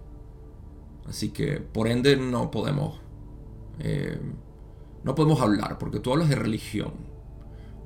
Así 1.07 1.29
que 1.29 1.59
por 1.59 1.87
ende 1.87 2.15
no 2.17 2.51
podemos 2.51 2.99
eh, 3.79 4.19
no 5.03 5.15
podemos 5.15 5.41
hablar 5.41 5.77
porque 5.77 5.99
tú 5.99 6.11
hablas 6.11 6.29
de 6.29 6.35
religión 6.35 7.08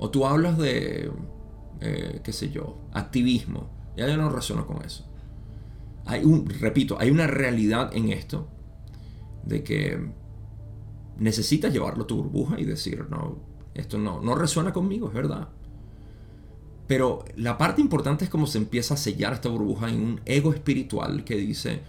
o 0.04 0.10
tú 0.10 0.26
hablas 0.26 0.58
de 0.58 1.10
eh, 1.80 2.20
qué 2.26 2.34
sé 2.34 2.50
yo 2.50 2.78
activismo. 2.92 3.70
Ya 3.96 4.06
yo 4.06 4.18
no 4.18 4.30
resueno 4.30 4.68
con 4.68 4.84
eso. 4.84 5.06
Hay 6.04 6.26
un, 6.26 6.46
repito, 6.46 6.98
hay 7.00 7.10
una 7.10 7.26
realidad 7.26 7.96
en 7.96 8.10
esto 8.10 8.50
de 9.46 9.64
que 9.64 10.12
necesitas 11.18 11.72
llevarlo 11.72 12.04
a 12.04 12.08
tu 12.08 12.18
burbuja 12.18 12.60
y 12.60 12.66
decir 12.66 13.06
no, 13.10 13.38
esto 13.76 13.98
no, 13.98 14.20
no 14.20 14.36
resuena 14.36 14.74
conmigo, 14.74 15.08
es 15.08 15.14
verdad. 15.14 15.48
Pero 16.86 17.24
la 17.38 17.58
parte 17.58 17.80
importante 17.80 18.26
es 18.26 18.30
cómo 18.30 18.46
se 18.46 18.58
empieza 18.58 18.96
a 18.96 18.98
sellar 18.98 19.32
esta 19.32 19.48
burbuja 19.48 19.88
en 19.88 20.02
un 20.02 20.22
ego 20.26 20.52
espiritual 20.52 21.24
que 21.24 21.38
dice 21.38 21.80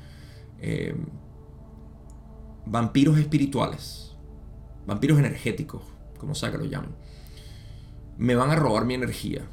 eh, 0.60 0.94
vampiros 2.64 3.18
espirituales, 3.18 4.14
vampiros 4.86 5.18
energéticos, 5.18 5.82
como 6.16 6.36
sea 6.36 6.52
que 6.52 6.58
lo 6.58 6.64
llamen. 6.66 6.94
Me 8.16 8.34
van 8.34 8.50
a 8.50 8.56
robar 8.56 8.84
mi 8.84 8.94
energía, 8.94 9.48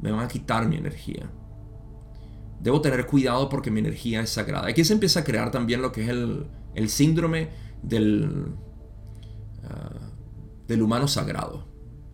me 0.00 0.10
van 0.10 0.24
a 0.24 0.28
quitar 0.28 0.68
mi 0.68 0.76
energía. 0.76 1.30
Debo 2.60 2.80
tener 2.80 3.06
cuidado 3.06 3.48
porque 3.48 3.70
mi 3.70 3.80
energía 3.80 4.20
es 4.20 4.30
sagrada. 4.30 4.68
Aquí 4.68 4.84
se 4.84 4.92
empieza 4.92 5.20
a 5.20 5.24
crear 5.24 5.50
también 5.50 5.82
lo 5.82 5.92
que 5.92 6.04
es 6.04 6.08
el, 6.08 6.88
síndrome 6.88 7.50
del, 7.82 8.54
ah, 9.64 10.10
del 10.66 10.82
humano 10.82 11.06
sagrado. 11.06 11.66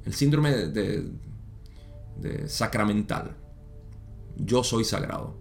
El 0.05 0.15
síndrome 0.15 0.51
de 0.51 1.13
de 2.17 2.49
sacramental. 2.49 3.37
Yo 4.37 4.65
soy 4.65 4.85
sagrado. 4.85 5.37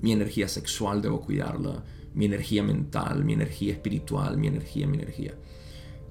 Mi 0.00 0.12
energía 0.12 0.48
sexual 0.48 1.00
debo 1.00 1.20
cuidarla, 1.20 1.82
mi 2.12 2.26
energía 2.26 2.62
mental, 2.62 3.24
mi 3.24 3.32
energía 3.32 3.72
espiritual, 3.72 4.36
mi 4.36 4.48
energía, 4.48 4.86
mi 4.86 4.96
energía. 4.96 5.34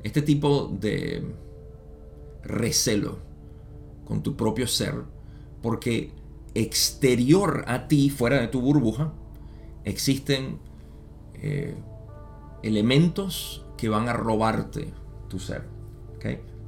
Este 0.01 0.21
tipo 0.21 0.76
de 0.80 1.24
recelo 2.44 3.20
con 4.06 4.22
tu 4.24 4.36
propio 4.36 4.68
ser, 4.68 4.96
porque 5.62 6.12
exterior 6.54 7.64
a 7.68 7.88
ti, 7.88 8.10
fuera 8.10 8.39
de 8.39 8.48
tu 8.48 8.62
burbuja, 8.62 9.14
existen 9.86 10.60
eh, 11.36 11.76
elementos 12.64 13.66
que 13.78 13.89
van 13.89 14.08
a 14.08 14.14
robarte 14.14 14.94
tu 15.30 15.39
ser. 15.39 15.74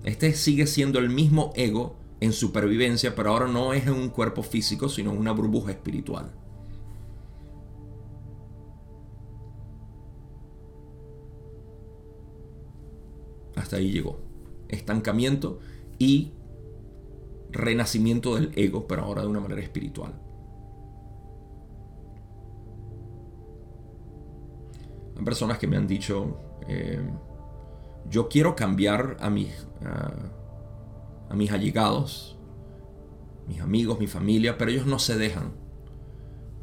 Este 0.03 0.33
sigue 0.33 0.67
siendo 0.67 0.99
el 0.99 1.09
mismo 1.09 1.51
ego 1.55 1.95
en 2.19 2.31
supervivencia, 2.31 3.15
pero 3.15 3.31
ahora 3.31 3.47
no 3.47 3.73
es 3.73 3.87
en 3.87 3.93
un 3.93 4.09
cuerpo 4.09 4.43
físico, 4.43 4.87
sino 4.87 5.11
en 5.11 5.17
una 5.17 5.31
burbuja 5.31 5.71
espiritual. 5.71 6.31
Hasta 13.55 13.77
ahí 13.77 13.91
llegó. 13.91 14.24
Estancamiento 14.69 15.59
y 15.99 16.33
renacimiento 17.51 18.35
del 18.35 18.51
ego, 18.55 18.87
pero 18.87 19.03
ahora 19.03 19.21
de 19.21 19.27
una 19.27 19.39
manera 19.39 19.61
espiritual. 19.61 20.13
Hay 25.17 25.23
personas 25.23 25.57
que 25.57 25.67
me 25.67 25.77
han 25.77 25.87
dicho, 25.87 26.37
eh, 26.67 26.99
yo 28.09 28.27
quiero 28.27 28.55
cambiar 28.55 29.17
a 29.19 29.29
mis 29.29 29.67
a 31.29 31.35
mis 31.35 31.51
allegados, 31.51 32.37
mis 33.47 33.61
amigos, 33.61 33.99
mi 33.99 34.07
familia, 34.07 34.57
pero 34.57 34.71
ellos 34.71 34.85
no 34.85 34.99
se 34.99 35.17
dejan. 35.17 35.53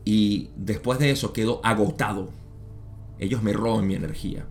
Y 0.04 0.50
después 0.56 0.98
de 0.98 1.10
eso 1.10 1.32
quedo 1.32 1.60
agotado. 1.64 2.30
Ellos 3.18 3.42
me 3.42 3.52
roban 3.52 3.86
mi 3.86 3.94
energía. 3.94 4.46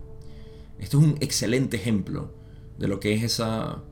Esto 0.78 0.98
es 0.98 1.04
un 1.04 1.16
excelente 1.20 1.76
ejemplo 1.76 2.32
de 2.78 2.88
lo 2.88 3.00
que 3.00 3.14
es 3.14 3.22
esa, 3.22 3.82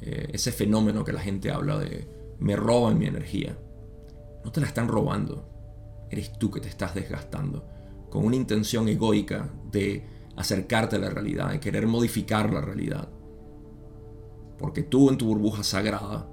eh, 0.00 0.28
ese 0.32 0.52
fenómeno 0.52 1.04
que 1.04 1.12
la 1.12 1.20
gente 1.20 1.50
habla 1.50 1.78
de 1.78 2.08
me 2.38 2.56
roban 2.56 2.98
mi 2.98 3.06
energía. 3.06 3.56
No 4.44 4.50
te 4.50 4.60
la 4.60 4.66
están 4.66 4.88
robando. 4.88 5.48
Eres 6.10 6.32
tú 6.38 6.50
que 6.50 6.60
te 6.60 6.68
estás 6.68 6.94
desgastando 6.94 7.66
con 8.10 8.26
una 8.26 8.36
intención 8.36 8.88
egoica 8.88 9.48
de 9.70 10.06
acercarte 10.36 10.96
a 10.96 10.98
la 10.98 11.08
realidad, 11.08 11.50
de 11.50 11.60
querer 11.60 11.86
modificar 11.86 12.52
la 12.52 12.60
realidad. 12.60 13.08
Porque 14.58 14.82
tú 14.82 15.08
en 15.08 15.16
tu 15.16 15.26
burbuja 15.26 15.62
sagrada 15.62 16.28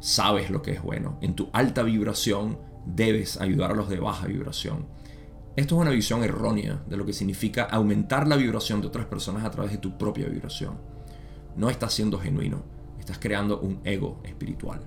sabes 0.00 0.50
lo 0.50 0.60
que 0.60 0.72
es 0.72 0.82
bueno. 0.82 1.18
En 1.22 1.34
tu 1.34 1.48
alta 1.52 1.82
vibración 1.82 2.58
debes 2.84 3.40
ayudar 3.40 3.70
a 3.70 3.74
los 3.74 3.88
de 3.88 4.00
baja 4.00 4.26
vibración. 4.26 4.86
Esto 5.56 5.76
es 5.76 5.80
una 5.80 5.90
visión 5.90 6.22
errónea 6.24 6.82
de 6.86 6.96
lo 6.96 7.06
que 7.06 7.12
significa 7.12 7.64
aumentar 7.64 8.26
la 8.26 8.36
vibración 8.36 8.80
de 8.80 8.88
otras 8.88 9.06
personas 9.06 9.44
a 9.44 9.50
través 9.50 9.72
de 9.72 9.78
tu 9.78 9.96
propia 9.96 10.28
vibración. 10.28 10.78
No 11.56 11.70
estás 11.70 11.94
siendo 11.94 12.18
genuino, 12.18 12.62
estás 12.98 13.18
creando 13.18 13.60
un 13.60 13.80
ego 13.84 14.20
espiritual. 14.24 14.82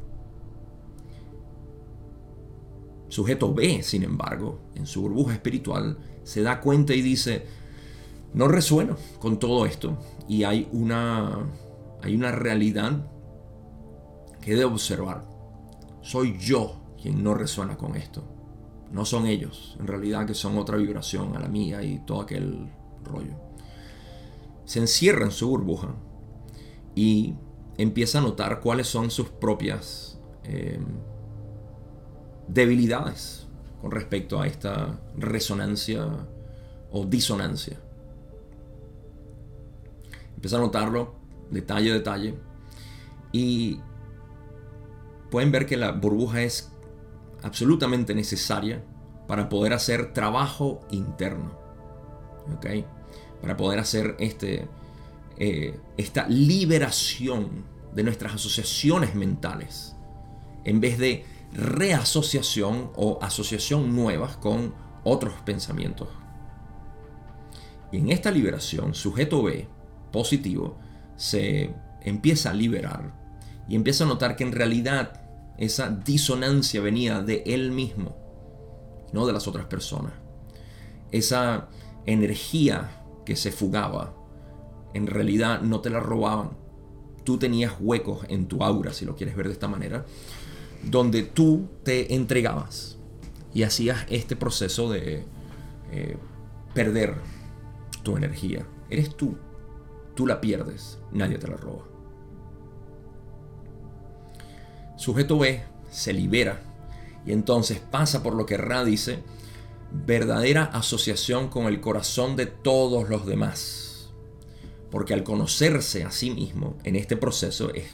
Sujeto 3.09 3.53
B, 3.53 3.84
sin 3.84 4.03
embargo, 4.03 4.59
en 4.76 4.86
su 4.86 5.01
burbuja 5.01 5.34
espiritual, 5.34 5.97
se 6.24 6.41
da 6.41 6.59
cuenta 6.59 6.93
y 6.93 7.01
dice, 7.01 7.45
no 8.34 8.47
resueno 8.47 8.97
con 9.20 9.39
todo 9.39 9.65
esto 9.65 9.97
y 10.28 10.43
hay 10.43 10.68
una 10.72 11.47
hay 12.03 12.15
una 12.15 12.32
realidad 12.32 13.07
que 14.41 14.55
debo 14.55 14.74
observar. 14.74 15.28
Soy 16.01 16.38
yo 16.38 16.95
quien 17.01 17.24
no 17.24 17.34
resuena 17.34 17.78
con 17.78 17.95
esto. 17.95 18.24
No 18.91 19.03
son 19.03 19.26
ellos, 19.26 19.76
en 19.80 19.88
realidad 19.88 20.26
que 20.26 20.34
son 20.34 20.57
otra 20.57 20.78
vibración 20.78 21.36
a 21.36 21.39
la 21.39 21.47
mía 21.47 21.84
y 21.84 21.99
todo 22.05 22.22
aquel 22.22 22.70
rollo. 23.03 23.34
Se 24.65 24.80
encierra 24.80 25.26
en 25.26 25.32
su 25.32 25.49
burbuja 25.49 25.95
y 26.97 27.35
empieza 27.77 28.17
a 28.17 28.21
notar 28.21 28.59
cuáles 28.59 28.87
son 28.87 29.11
sus 29.11 29.29
propias 29.29 30.19
eh, 30.45 30.79
debilidades 32.47 33.45
con 33.83 33.91
respecto 33.91 34.41
a 34.41 34.47
esta 34.47 34.99
resonancia 35.15 36.07
o 36.91 37.05
disonancia. 37.05 37.77
Empieza 40.33 40.57
a 40.57 40.59
notarlo 40.59 41.13
detalle 41.51 41.91
a 41.91 41.93
detalle 41.93 42.33
y 43.31 43.79
pueden 45.29 45.51
ver 45.51 45.67
que 45.67 45.77
la 45.77 45.91
burbuja 45.91 46.41
es 46.41 46.71
absolutamente 47.43 48.15
necesaria 48.15 48.83
para 49.27 49.49
poder 49.49 49.73
hacer 49.73 50.13
trabajo 50.13 50.79
interno. 50.89 51.51
Para 53.39 53.55
poder 53.55 53.77
hacer 53.77 54.15
este, 54.17 54.67
eh, 55.38 55.79
esta 55.97 56.27
liberación 56.27 57.65
de 57.93 58.03
nuestras 58.03 58.35
asociaciones 58.35 59.15
mentales. 59.15 59.95
En 60.63 60.81
vez 60.81 60.97
de 60.97 61.25
reasociación 61.53 62.91
o 62.95 63.19
asociación 63.21 63.95
nuevas 63.95 64.38
con 64.38 64.73
otros 65.03 65.33
pensamientos. 65.45 66.09
Y 67.91 67.97
en 67.97 68.11
esta 68.11 68.31
liberación, 68.31 68.93
sujeto 68.93 69.43
B, 69.43 69.67
positivo, 70.11 70.77
se 71.15 71.73
empieza 72.01 72.51
a 72.51 72.53
liberar 72.53 73.13
y 73.69 73.75
empieza 73.75 74.03
a 74.03 74.07
notar 74.07 74.35
que 74.35 74.43
en 74.43 74.51
realidad 74.51 75.21
esa 75.57 75.89
disonancia 75.89 76.81
venía 76.81 77.21
de 77.21 77.43
él 77.45 77.71
mismo, 77.71 78.15
no 79.13 79.25
de 79.25 79.33
las 79.33 79.47
otras 79.47 79.65
personas. 79.65 80.13
Esa 81.11 81.69
energía 82.05 83.03
que 83.25 83.35
se 83.35 83.51
fugaba, 83.51 84.13
en 84.97 85.07
realidad 85.07 85.61
no 85.61 85.79
te 85.79 85.89
la 85.89 85.99
robaban. 85.99 86.51
Tú 87.23 87.37
tenías 87.37 87.73
huecos 87.79 88.25
en 88.29 88.47
tu 88.47 88.63
aura, 88.63 88.91
si 88.93 89.05
lo 89.05 89.15
quieres 89.15 89.35
ver 89.35 89.47
de 89.47 89.53
esta 89.53 89.67
manera, 89.67 90.05
donde 90.83 91.23
tú 91.23 91.67
te 91.83 92.15
entregabas 92.15 92.97
y 93.53 93.63
hacías 93.63 94.05
este 94.09 94.35
proceso 94.35 94.91
de 94.91 95.23
eh, 95.91 96.17
perder 96.73 97.15
tu 98.03 98.17
energía. 98.17 98.65
Eres 98.89 99.15
tú. 99.15 99.37
Tú 100.15 100.25
la 100.25 100.41
pierdes, 100.41 100.97
nadie 101.11 101.37
te 101.37 101.47
la 101.47 101.57
roba. 101.57 101.83
Sujeto 104.95 105.37
B 105.37 105.63
se 105.91 106.11
libera 106.11 106.59
y 107.23 107.33
entonces 107.33 107.79
pasa 107.79 108.23
por 108.23 108.33
lo 108.33 108.47
que 108.47 108.57
Ra 108.57 108.83
dice, 108.83 109.19
verdadera 109.91 110.63
asociación 110.63 111.49
con 111.49 111.65
el 111.65 111.81
corazón 111.81 112.35
de 112.35 112.47
todos 112.47 113.09
los 113.09 113.27
demás. 113.27 113.86
Porque 114.97 115.13
al 115.13 115.23
conocerse 115.23 116.03
a 116.03 116.09
sí 116.09 116.31
mismo 116.31 116.75
en 116.83 116.95
este 116.95 117.17
proceso 117.17 117.71
es, 117.71 117.85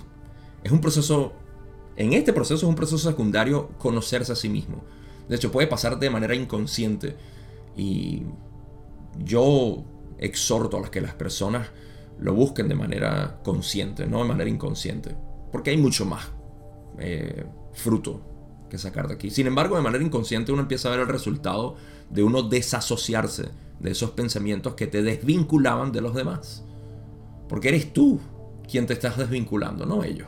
es 0.64 0.72
un 0.72 0.80
proceso 0.80 1.34
en 1.98 2.14
este 2.14 2.32
proceso 2.32 2.56
es 2.56 2.64
un 2.64 2.76
proceso 2.76 3.10
secundario 3.10 3.72
conocerse 3.78 4.32
a 4.32 4.38
sí 4.38 4.48
mismo. 4.48 4.86
De 5.28 5.36
hecho, 5.36 5.52
puede 5.52 5.68
pasar 5.68 6.00
de 6.00 6.10
manera 6.10 6.34
inconsciente. 6.34 7.18
Y 7.76 8.24
yo 9.22 9.84
exhorto 10.18 10.78
a 10.78 10.90
que 10.90 11.02
las 11.02 11.14
personas 11.14 11.68
lo 12.22 12.34
busquen 12.36 12.70
de 12.70 12.76
manera 12.76 13.42
consciente, 13.44 14.08
no 14.08 14.20
de 14.20 14.30
manera 14.30 14.50
inconsciente. 14.50 15.14
Porque 15.52 15.72
hay 15.72 15.78
mucho 15.78 16.06
más 16.06 16.32
eh, 17.00 17.46
fruto 17.74 18.22
que 18.70 18.78
sacar 18.78 19.10
de 19.10 19.16
aquí. 19.16 19.30
Sin 19.30 19.46
embargo, 19.46 19.76
de 19.76 19.82
manera 19.82 20.06
inconsciente 20.06 20.54
uno 20.54 20.62
empieza 20.62 20.88
a 20.88 20.92
ver 20.92 21.02
el 21.02 21.10
resultado 21.10 21.76
de 22.10 22.24
uno 22.24 22.44
desasociarse 22.44 23.50
de 23.82 23.92
esos 23.92 24.12
pensamientos 24.12 24.76
que 24.76 24.88
te 24.88 25.02
desvinculaban 25.02 25.92
de 25.92 26.00
los 26.00 26.16
demás. 26.16 26.64
Porque 27.48 27.70
eres 27.70 27.94
tú 27.94 28.20
quien 28.70 28.86
te 28.88 28.94
estás 28.94 29.18
desvinculando, 29.18 29.86
no 29.86 30.04
ellos. 30.04 30.28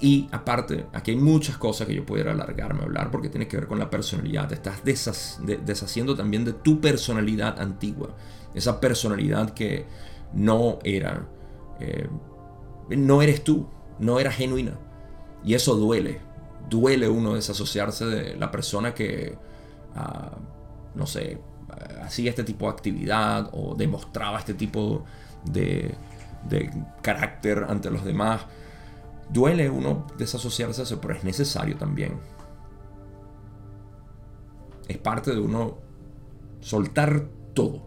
Y 0.00 0.28
aparte, 0.32 0.86
aquí 0.92 1.12
hay 1.12 1.16
muchas 1.16 1.56
cosas 1.56 1.86
que 1.86 1.94
yo 1.94 2.04
pudiera 2.04 2.32
alargarme 2.32 2.80
a 2.80 2.84
hablar 2.84 3.10
porque 3.10 3.28
tiene 3.28 3.48
que 3.48 3.56
ver 3.56 3.66
con 3.66 3.78
la 3.78 3.88
personalidad. 3.88 4.48
Te 4.48 4.54
estás 4.54 4.82
deshaciendo 4.84 6.14
también 6.14 6.44
de 6.44 6.52
tu 6.52 6.80
personalidad 6.80 7.58
antigua. 7.60 8.14
Esa 8.54 8.80
personalidad 8.80 9.54
que 9.54 9.86
no 10.34 10.78
era, 10.84 11.26
eh, 11.80 12.08
no 12.90 13.22
eres 13.22 13.44
tú, 13.44 13.68
no 13.98 14.20
era 14.20 14.30
genuina. 14.30 14.78
Y 15.44 15.54
eso 15.54 15.74
duele. 15.76 16.20
Duele 16.68 17.08
uno 17.08 17.34
desasociarse 17.34 18.04
de 18.04 18.36
la 18.36 18.50
persona 18.50 18.94
que, 18.94 19.38
ah, 19.94 20.36
no 20.94 21.06
sé, 21.06 21.38
hacía 22.02 22.30
este 22.30 22.44
tipo 22.44 22.66
de 22.66 22.72
actividad 22.72 23.50
o 23.52 23.74
demostraba 23.74 24.38
este 24.38 24.54
tipo 24.54 25.04
de, 25.44 25.94
carácter 27.02 27.66
ante 27.68 27.90
los 27.90 28.04
demás 28.04 28.42
Duele 29.30 29.70
uno 29.70 30.06
desasociarse 30.18 30.82
de 30.82 30.84
eso, 30.84 31.00
pero 31.00 31.14
es 31.14 31.24
necesario 31.24 31.76
también. 31.76 32.20
Es 34.86 34.98
parte 34.98 35.32
de 35.32 35.40
uno 35.40 35.78
soltar 36.60 37.26
todo. 37.54 37.82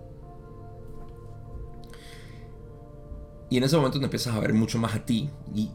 Y 3.50 3.58
en 3.58 3.64
ese 3.64 3.78
momento 3.78 4.00
te 4.00 4.06
empiezas 4.06 4.36
a 4.36 4.40
ver 4.40 4.54
mucho 4.54 4.80
más 4.80 4.96
a 4.96 5.06
ti. 5.06 5.30
Y 5.54 5.70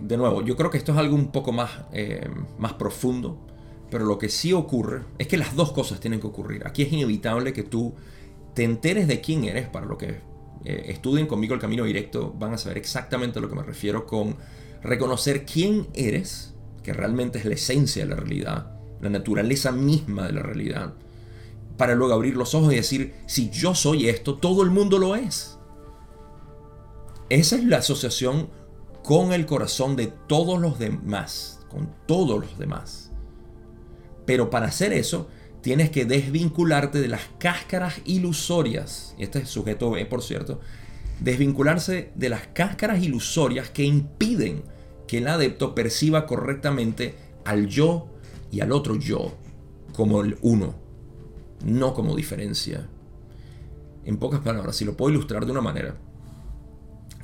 de 0.00 0.16
nuevo, 0.16 0.42
yo 0.42 0.56
creo 0.56 0.70
que 0.70 0.78
esto 0.78 0.92
es 0.92 0.98
algo 0.98 1.14
un 1.14 1.30
poco 1.30 1.52
más, 1.52 1.70
eh, 1.92 2.28
más 2.58 2.72
profundo. 2.72 3.38
Pero 3.90 4.04
lo 4.04 4.18
que 4.18 4.28
sí 4.28 4.52
ocurre 4.52 5.02
es 5.18 5.28
que 5.28 5.36
las 5.36 5.54
dos 5.54 5.72
cosas 5.72 6.00
tienen 6.00 6.20
que 6.20 6.26
ocurrir. 6.26 6.66
Aquí 6.66 6.82
es 6.82 6.92
inevitable 6.92 7.52
que 7.52 7.62
tú 7.62 7.94
te 8.54 8.64
enteres 8.64 9.06
de 9.06 9.20
quién 9.20 9.44
eres. 9.44 9.68
Para 9.68 9.86
lo 9.86 9.98
que 9.98 10.20
eh, 10.64 10.86
estudien 10.88 11.26
conmigo 11.26 11.54
el 11.54 11.60
camino 11.60 11.84
directo, 11.84 12.32
van 12.38 12.54
a 12.54 12.58
saber 12.58 12.78
exactamente 12.78 13.38
a 13.38 13.42
lo 13.42 13.48
que 13.48 13.56
me 13.56 13.62
refiero 13.62 14.06
con 14.06 14.36
reconocer 14.82 15.44
quién 15.44 15.88
eres, 15.94 16.54
que 16.82 16.92
realmente 16.92 17.38
es 17.38 17.44
la 17.44 17.54
esencia 17.54 18.04
de 18.04 18.10
la 18.10 18.16
realidad, 18.16 18.78
la 19.00 19.10
naturaleza 19.10 19.72
misma 19.72 20.26
de 20.26 20.32
la 20.32 20.42
realidad, 20.42 20.94
para 21.76 21.94
luego 21.94 22.14
abrir 22.14 22.36
los 22.36 22.54
ojos 22.54 22.72
y 22.72 22.76
decir, 22.76 23.14
si 23.26 23.50
yo 23.50 23.74
soy 23.74 24.08
esto, 24.08 24.36
todo 24.36 24.62
el 24.62 24.70
mundo 24.70 24.98
lo 24.98 25.16
es. 25.16 25.58
Esa 27.30 27.56
es 27.56 27.64
la 27.64 27.78
asociación 27.78 28.48
con 29.02 29.32
el 29.32 29.44
corazón 29.44 29.96
de 29.96 30.06
todos 30.06 30.60
los 30.60 30.78
demás, 30.78 31.60
con 31.68 31.90
todos 32.06 32.40
los 32.40 32.58
demás. 32.58 33.03
Pero 34.26 34.50
para 34.50 34.66
hacer 34.66 34.92
eso, 34.92 35.28
tienes 35.60 35.90
que 35.90 36.04
desvincularte 36.04 37.00
de 37.00 37.08
las 37.08 37.22
cáscaras 37.38 38.00
ilusorias, 38.04 39.14
este 39.18 39.40
es 39.40 39.48
sujeto 39.48 39.90
B, 39.90 40.04
por 40.06 40.22
cierto, 40.22 40.60
desvincularse 41.20 42.10
de 42.14 42.28
las 42.28 42.46
cáscaras 42.48 43.02
ilusorias 43.02 43.70
que 43.70 43.84
impiden 43.84 44.62
que 45.06 45.18
el 45.18 45.28
adepto 45.28 45.74
perciba 45.74 46.26
correctamente 46.26 47.14
al 47.44 47.66
yo 47.66 48.08
y 48.50 48.60
al 48.60 48.72
otro 48.72 48.96
yo 48.96 49.36
como 49.94 50.22
el 50.22 50.36
uno, 50.42 50.74
no 51.64 51.94
como 51.94 52.16
diferencia. 52.16 52.88
En 54.04 54.18
pocas 54.18 54.40
palabras, 54.40 54.76
si 54.76 54.84
lo 54.84 54.96
puedo 54.96 55.12
ilustrar 55.12 55.46
de 55.46 55.52
una 55.52 55.60
manera. 55.60 55.96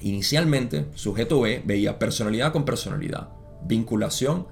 Inicialmente, 0.00 0.86
sujeto 0.94 1.40
B 1.40 1.62
veía 1.66 1.98
personalidad 1.98 2.52
con 2.52 2.64
personalidad, 2.64 3.28
vinculación, 3.66 4.46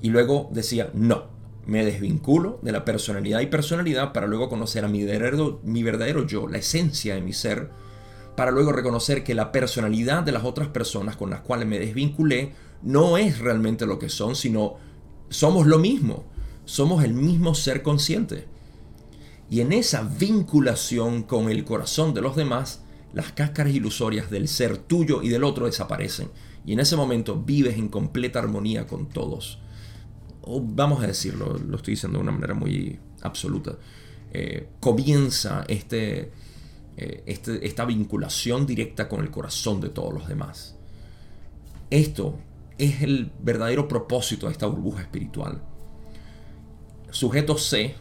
y 0.00 0.10
luego 0.10 0.48
decía, 0.52 0.90
no, 0.94 1.33
me 1.66 1.84
desvinculo 1.84 2.58
de 2.62 2.72
la 2.72 2.84
personalidad 2.84 3.40
y 3.40 3.46
personalidad 3.46 4.12
para 4.12 4.26
luego 4.26 4.48
conocer 4.48 4.84
a 4.84 4.88
mi 4.88 5.04
verdadero, 5.04 5.60
mi 5.64 5.82
verdadero 5.82 6.26
yo, 6.26 6.48
la 6.48 6.58
esencia 6.58 7.14
de 7.14 7.22
mi 7.22 7.32
ser, 7.32 7.70
para 8.36 8.50
luego 8.50 8.72
reconocer 8.72 9.24
que 9.24 9.34
la 9.34 9.52
personalidad 9.52 10.22
de 10.22 10.32
las 10.32 10.44
otras 10.44 10.68
personas 10.68 11.16
con 11.16 11.30
las 11.30 11.40
cuales 11.40 11.68
me 11.68 11.78
desvinculé 11.78 12.52
no 12.82 13.16
es 13.16 13.38
realmente 13.38 13.86
lo 13.86 13.98
que 13.98 14.08
son, 14.08 14.36
sino 14.36 14.76
somos 15.28 15.66
lo 15.66 15.78
mismo, 15.78 16.24
somos 16.64 17.04
el 17.04 17.14
mismo 17.14 17.54
ser 17.54 17.82
consciente. 17.82 18.46
Y 19.50 19.60
en 19.60 19.72
esa 19.72 20.02
vinculación 20.02 21.22
con 21.22 21.50
el 21.50 21.64
corazón 21.64 22.14
de 22.14 22.22
los 22.22 22.36
demás, 22.36 22.82
las 23.12 23.32
cáscaras 23.32 23.72
ilusorias 23.72 24.30
del 24.30 24.48
ser 24.48 24.76
tuyo 24.78 25.22
y 25.22 25.28
del 25.28 25.44
otro 25.44 25.66
desaparecen. 25.66 26.30
Y 26.66 26.72
en 26.72 26.80
ese 26.80 26.96
momento 26.96 27.36
vives 27.36 27.76
en 27.76 27.88
completa 27.88 28.38
armonía 28.38 28.86
con 28.86 29.06
todos. 29.08 29.60
Vamos 30.46 31.02
a 31.02 31.06
decirlo, 31.06 31.58
lo 31.58 31.76
estoy 31.76 31.94
diciendo 31.94 32.18
de 32.18 32.22
una 32.22 32.32
manera 32.32 32.54
muy 32.54 32.98
absoluta. 33.22 33.76
Eh, 34.32 34.68
comienza 34.80 35.64
este, 35.68 36.32
eh, 36.96 37.22
este, 37.26 37.66
esta 37.66 37.84
vinculación 37.84 38.66
directa 38.66 39.08
con 39.08 39.20
el 39.20 39.30
corazón 39.30 39.80
de 39.80 39.88
todos 39.88 40.12
los 40.12 40.28
demás. 40.28 40.76
Esto 41.90 42.38
es 42.78 43.02
el 43.02 43.30
verdadero 43.40 43.88
propósito 43.88 44.46
de 44.46 44.52
esta 44.52 44.66
burbuja 44.66 45.02
espiritual. 45.02 45.62
Sujeto 47.10 47.56
C 47.56 47.94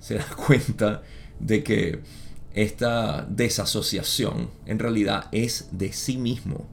se 0.00 0.14
da 0.14 0.26
cuenta 0.46 1.02
de 1.38 1.62
que 1.62 2.02
esta 2.54 3.26
desasociación 3.28 4.50
en 4.64 4.78
realidad 4.78 5.28
es 5.32 5.68
de 5.72 5.92
sí 5.92 6.16
mismo. 6.16 6.66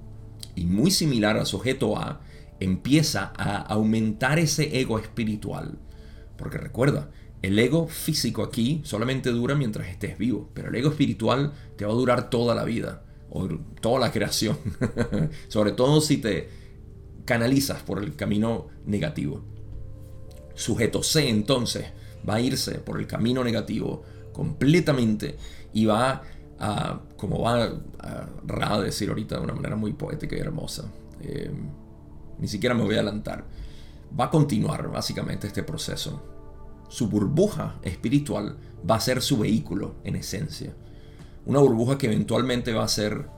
Y 0.56 0.66
muy 0.66 0.92
similar 0.92 1.38
al 1.38 1.46
sujeto 1.46 1.98
A, 1.98 2.22
empieza 2.64 3.34
a 3.38 3.57
aumentar 3.57 4.39
ese 4.39 4.80
ego 4.80 4.99
espiritual. 4.99 5.78
Porque 6.38 6.57
recuerda, 6.57 7.09
el 7.41 7.59
ego 7.59 7.88
físico 7.88 8.43
aquí 8.43 8.82
solamente 8.86 9.30
dura 9.32 9.55
mientras 9.55 9.88
estés 9.88 10.18
vivo, 10.18 10.49
pero 10.53 10.70
el 10.70 10.76
ego 10.76 10.89
espiritual 10.89 11.53
te 11.76 11.86
va 11.86 11.91
a 11.91 11.95
durar 11.95 12.30
toda 12.30 12.55
la 12.55 12.64
vida, 12.64 13.03
o 13.30 13.47
toda 13.82 13.99
la 13.99 14.11
creación, 14.11 14.57
sobre 15.47 15.72
todo 15.72 15.99
si 16.01 16.18
te 16.18 16.49
canalizas 17.26 17.82
por 17.82 18.01
el 18.01 18.16
camino 18.16 18.68
negativo. 18.86 19.41
Sujeto 20.55 21.01
C 21.03 21.30
entonces 21.30 21.88
va 22.28 22.36
a 22.36 22.41
irse 22.41 22.76
por 22.76 22.99
el 22.99 23.07
camino 23.07 23.43
negativo 23.43 24.03
completamente 24.32 25.36
y 25.74 25.86
va 25.86 26.22
a, 26.59 27.01
como 27.18 27.41
va 27.41 27.64
a, 27.99 28.30
Ra 28.45 28.80
decir 28.80 29.09
ahorita 29.09 29.38
de 29.38 29.43
una 29.43 29.53
manera 29.53 29.76
muy 29.76 29.93
poética 29.93 30.36
y 30.36 30.39
hermosa, 30.39 30.91
eh, 31.22 31.49
ni 32.44 32.50
siquiera 32.50 32.76
me 32.76 32.84
voy 32.84 32.96
a 32.96 32.98
adelantar, 32.98 33.46
va 34.20 34.26
a 34.26 34.30
continuar 34.30 34.91
básicamente 34.91 35.48
este 35.48 35.64
proceso. 35.64 36.22
Su 36.89 37.08
burbuja 37.08 37.80
espiritual 37.84 38.58
va 38.88 38.96
a 38.96 39.00
ser 39.00 39.22
su 39.22 39.38
vehículo 39.38 39.96
en 40.04 40.18
esencia. 40.18 40.76
Una 41.46 41.60
burbuja 41.60 41.98
que 41.98 42.08
eventualmente 42.08 42.74
va 42.74 42.84
a 42.84 42.89
ser 42.89 43.30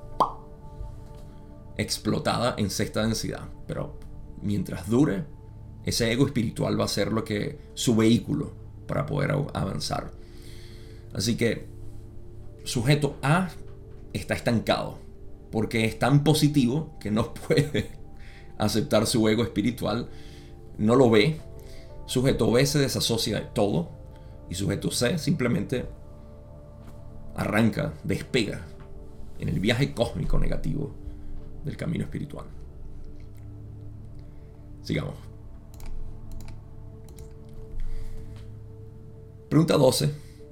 explotada 1.78 2.56
en 2.58 2.72
sexta 2.72 3.04
densidad. 3.04 3.48
Pero 3.68 4.00
mientras 4.42 4.90
dure, 4.90 5.26
ese 5.84 6.12
ego 6.12 6.26
espiritual 6.26 6.80
va 6.80 6.86
a 6.86 6.88
ser 6.88 7.14
lo 7.14 7.24
que 7.24 7.60
su 7.76 7.96
vehículo 7.96 8.54
para 8.88 9.06
poder 9.06 9.34
avanzar. 9.54 10.14
Así 11.14 11.38
que 11.38 11.68
sujeto 12.64 13.18
A 13.22 13.50
está 14.14 14.34
estancado 14.34 14.98
porque 15.52 15.86
es 15.86 16.00
tan 16.00 16.24
positivo 16.24 16.98
que 17.00 17.12
no 17.12 17.34
puede 17.48 18.04
aceptar 18.58 19.08
su 19.08 19.28
ego 19.28 19.44
espiritual, 19.44 20.10
no 20.78 20.96
lo 20.96 21.10
ve. 21.10 21.40
Sujeto 22.06 22.52
B 22.52 22.66
se 22.66 22.80
desasocia 22.80 23.40
de 23.40 23.46
todo 23.54 23.90
y 24.50 24.56
sujeto 24.56 24.92
C 24.92 25.18
simplemente 25.18 25.86
arranca, 27.36 27.94
despega 28.04 28.66
en 29.40 29.50
el 29.50 29.60
viaje 29.60 29.94
cósmico 29.94 30.40
negativo 30.40 30.94
del 31.64 31.76
camino 31.76 32.04
espiritual. 32.04 32.46
Sigamos. 34.84 35.16
Pregunta 39.50 39.78
12, 39.78 40.12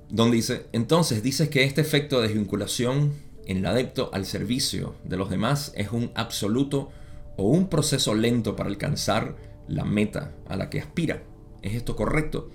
donde 0.10 0.36
dice, 0.38 0.66
entonces 0.72 1.22
dices 1.24 1.50
que 1.50 1.64
este 1.64 1.82
efecto 1.82 2.20
de 2.20 2.28
desvinculación 2.28 3.14
en 3.46 3.58
el 3.58 3.66
adepto 3.66 4.10
al 4.14 4.26
servicio 4.26 4.96
de 5.04 5.18
los 5.18 5.30
demás 5.30 5.72
es 5.76 5.92
un 5.92 6.12
absoluto 6.16 6.92
o 7.38 7.48
un 7.48 7.68
proceso 7.68 8.14
lento 8.14 8.56
para 8.56 8.70
alcanzar 8.70 9.36
la 9.68 9.86
meta 9.86 10.34
a 10.48 10.56
la 10.56 10.70
que 10.70 10.80
aspira. 10.80 11.24
¿Es 11.62 11.74
esto 11.74 11.96
correcto? 11.96 12.50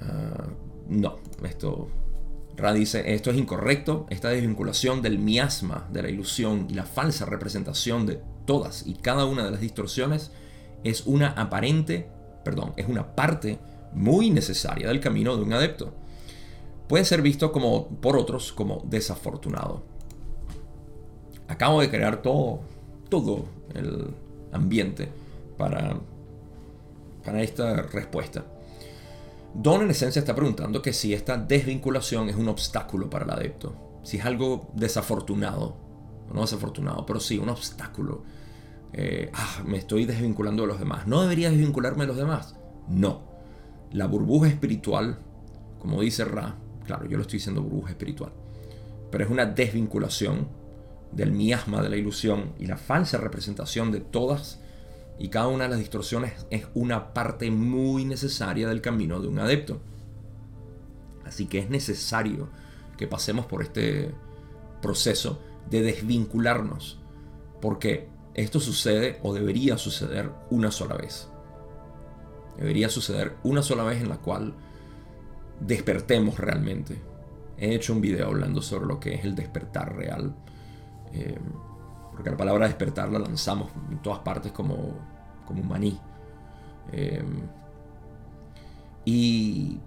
Ah, 0.00 0.48
no, 0.88 1.16
esto 1.44 1.88
Ra 2.56 2.72
dice, 2.72 3.14
esto 3.14 3.30
es 3.30 3.38
incorrecto, 3.38 4.06
esta 4.10 4.28
desvinculación 4.28 5.02
del 5.02 5.18
miasma, 5.18 5.88
de 5.92 6.02
la 6.02 6.10
ilusión 6.10 6.66
y 6.68 6.74
la 6.74 6.84
falsa 6.84 7.24
representación 7.24 8.06
de 8.06 8.20
todas 8.44 8.86
y 8.86 8.94
cada 8.94 9.24
una 9.24 9.44
de 9.44 9.50
las 9.50 9.60
distorsiones 9.60 10.32
es 10.84 11.06
una 11.06 11.28
aparente, 11.28 12.08
perdón, 12.44 12.72
es 12.76 12.86
una 12.88 13.14
parte 13.14 13.58
muy 13.92 14.30
necesaria 14.30 14.88
del 14.88 15.00
camino 15.00 15.36
de 15.36 15.42
un 15.42 15.52
adepto. 15.52 15.94
Puede 16.88 17.04
ser 17.04 17.22
visto 17.22 17.52
como 17.52 17.88
por 18.00 18.16
otros 18.16 18.52
como 18.52 18.82
desafortunado. 18.84 19.84
Acabo 21.48 21.80
de 21.80 21.90
crear 21.90 22.20
todo, 22.22 22.60
todo 23.10 23.44
el 23.74 24.14
ambiente 24.52 25.08
para, 25.58 25.98
para 27.24 27.42
esta 27.42 27.82
respuesta. 27.82 28.44
Don 29.52 29.82
en 29.82 29.90
esencia 29.90 30.20
está 30.20 30.34
preguntando 30.34 30.80
que 30.80 30.92
si 30.92 31.12
esta 31.12 31.36
desvinculación 31.36 32.28
es 32.28 32.36
un 32.36 32.48
obstáculo 32.48 33.10
para 33.10 33.24
el 33.24 33.30
adepto, 33.30 33.74
si 34.02 34.16
es 34.16 34.24
algo 34.24 34.70
desafortunado, 34.74 35.76
no 36.32 36.42
desafortunado, 36.42 37.04
pero 37.04 37.20
sí 37.20 37.38
un 37.38 37.48
obstáculo. 37.48 38.22
Eh, 38.92 39.30
ah, 39.34 39.62
me 39.66 39.76
estoy 39.76 40.04
desvinculando 40.04 40.62
de 40.62 40.68
los 40.68 40.78
demás. 40.78 41.06
¿No 41.06 41.22
debería 41.22 41.50
desvincularme 41.50 42.04
de 42.04 42.08
los 42.08 42.16
demás? 42.16 42.56
No. 42.88 43.22
La 43.92 44.06
burbuja 44.06 44.48
espiritual, 44.48 45.18
como 45.80 46.00
dice 46.00 46.24
Ra, 46.24 46.56
claro, 46.86 47.06
yo 47.06 47.16
lo 47.16 47.22
estoy 47.22 47.38
diciendo 47.38 47.62
burbuja 47.62 47.90
espiritual, 47.90 48.32
pero 49.10 49.24
es 49.24 49.30
una 49.30 49.46
desvinculación 49.46 50.48
del 51.12 51.32
miasma 51.32 51.82
de 51.82 51.88
la 51.88 51.96
ilusión 51.96 52.52
y 52.58 52.66
la 52.66 52.76
falsa 52.76 53.18
representación 53.18 53.90
de 53.90 54.00
todas 54.00 54.60
y 55.18 55.28
cada 55.28 55.48
una 55.48 55.64
de 55.64 55.70
las 55.70 55.78
distorsiones 55.78 56.46
es 56.50 56.66
una 56.74 57.12
parte 57.12 57.50
muy 57.50 58.04
necesaria 58.04 58.68
del 58.68 58.80
camino 58.80 59.20
de 59.20 59.28
un 59.28 59.38
adepto. 59.38 59.80
Así 61.26 61.46
que 61.46 61.58
es 61.58 61.68
necesario 61.68 62.48
que 62.96 63.06
pasemos 63.06 63.46
por 63.46 63.62
este 63.62 64.14
proceso 64.80 65.40
de 65.68 65.82
desvincularnos. 65.82 66.98
Porque 67.60 68.08
esto 68.34 68.60
sucede 68.60 69.18
o 69.22 69.34
debería 69.34 69.76
suceder 69.76 70.30
una 70.50 70.70
sola 70.70 70.96
vez. 70.96 71.28
Debería 72.56 72.88
suceder 72.88 73.36
una 73.42 73.62
sola 73.62 73.84
vez 73.84 74.00
en 74.00 74.08
la 74.08 74.18
cual 74.18 74.54
despertemos 75.60 76.38
realmente. 76.38 76.96
He 77.58 77.74
hecho 77.74 77.92
un 77.92 78.00
video 78.00 78.28
hablando 78.28 78.62
sobre 78.62 78.86
lo 78.86 78.98
que 78.98 79.14
es 79.14 79.24
el 79.24 79.34
despertar 79.34 79.94
real. 79.96 80.34
Eh, 81.12 81.38
porque 82.12 82.30
la 82.30 82.36
palabra 82.36 82.66
despertar 82.66 83.10
la 83.10 83.18
lanzamos 83.18 83.70
en 83.90 83.98
todas 84.02 84.20
partes 84.20 84.52
como, 84.52 84.76
como 85.46 85.62
un 85.62 85.68
maní. 85.68 85.98
Eh, 86.92 87.22
y 89.04 89.78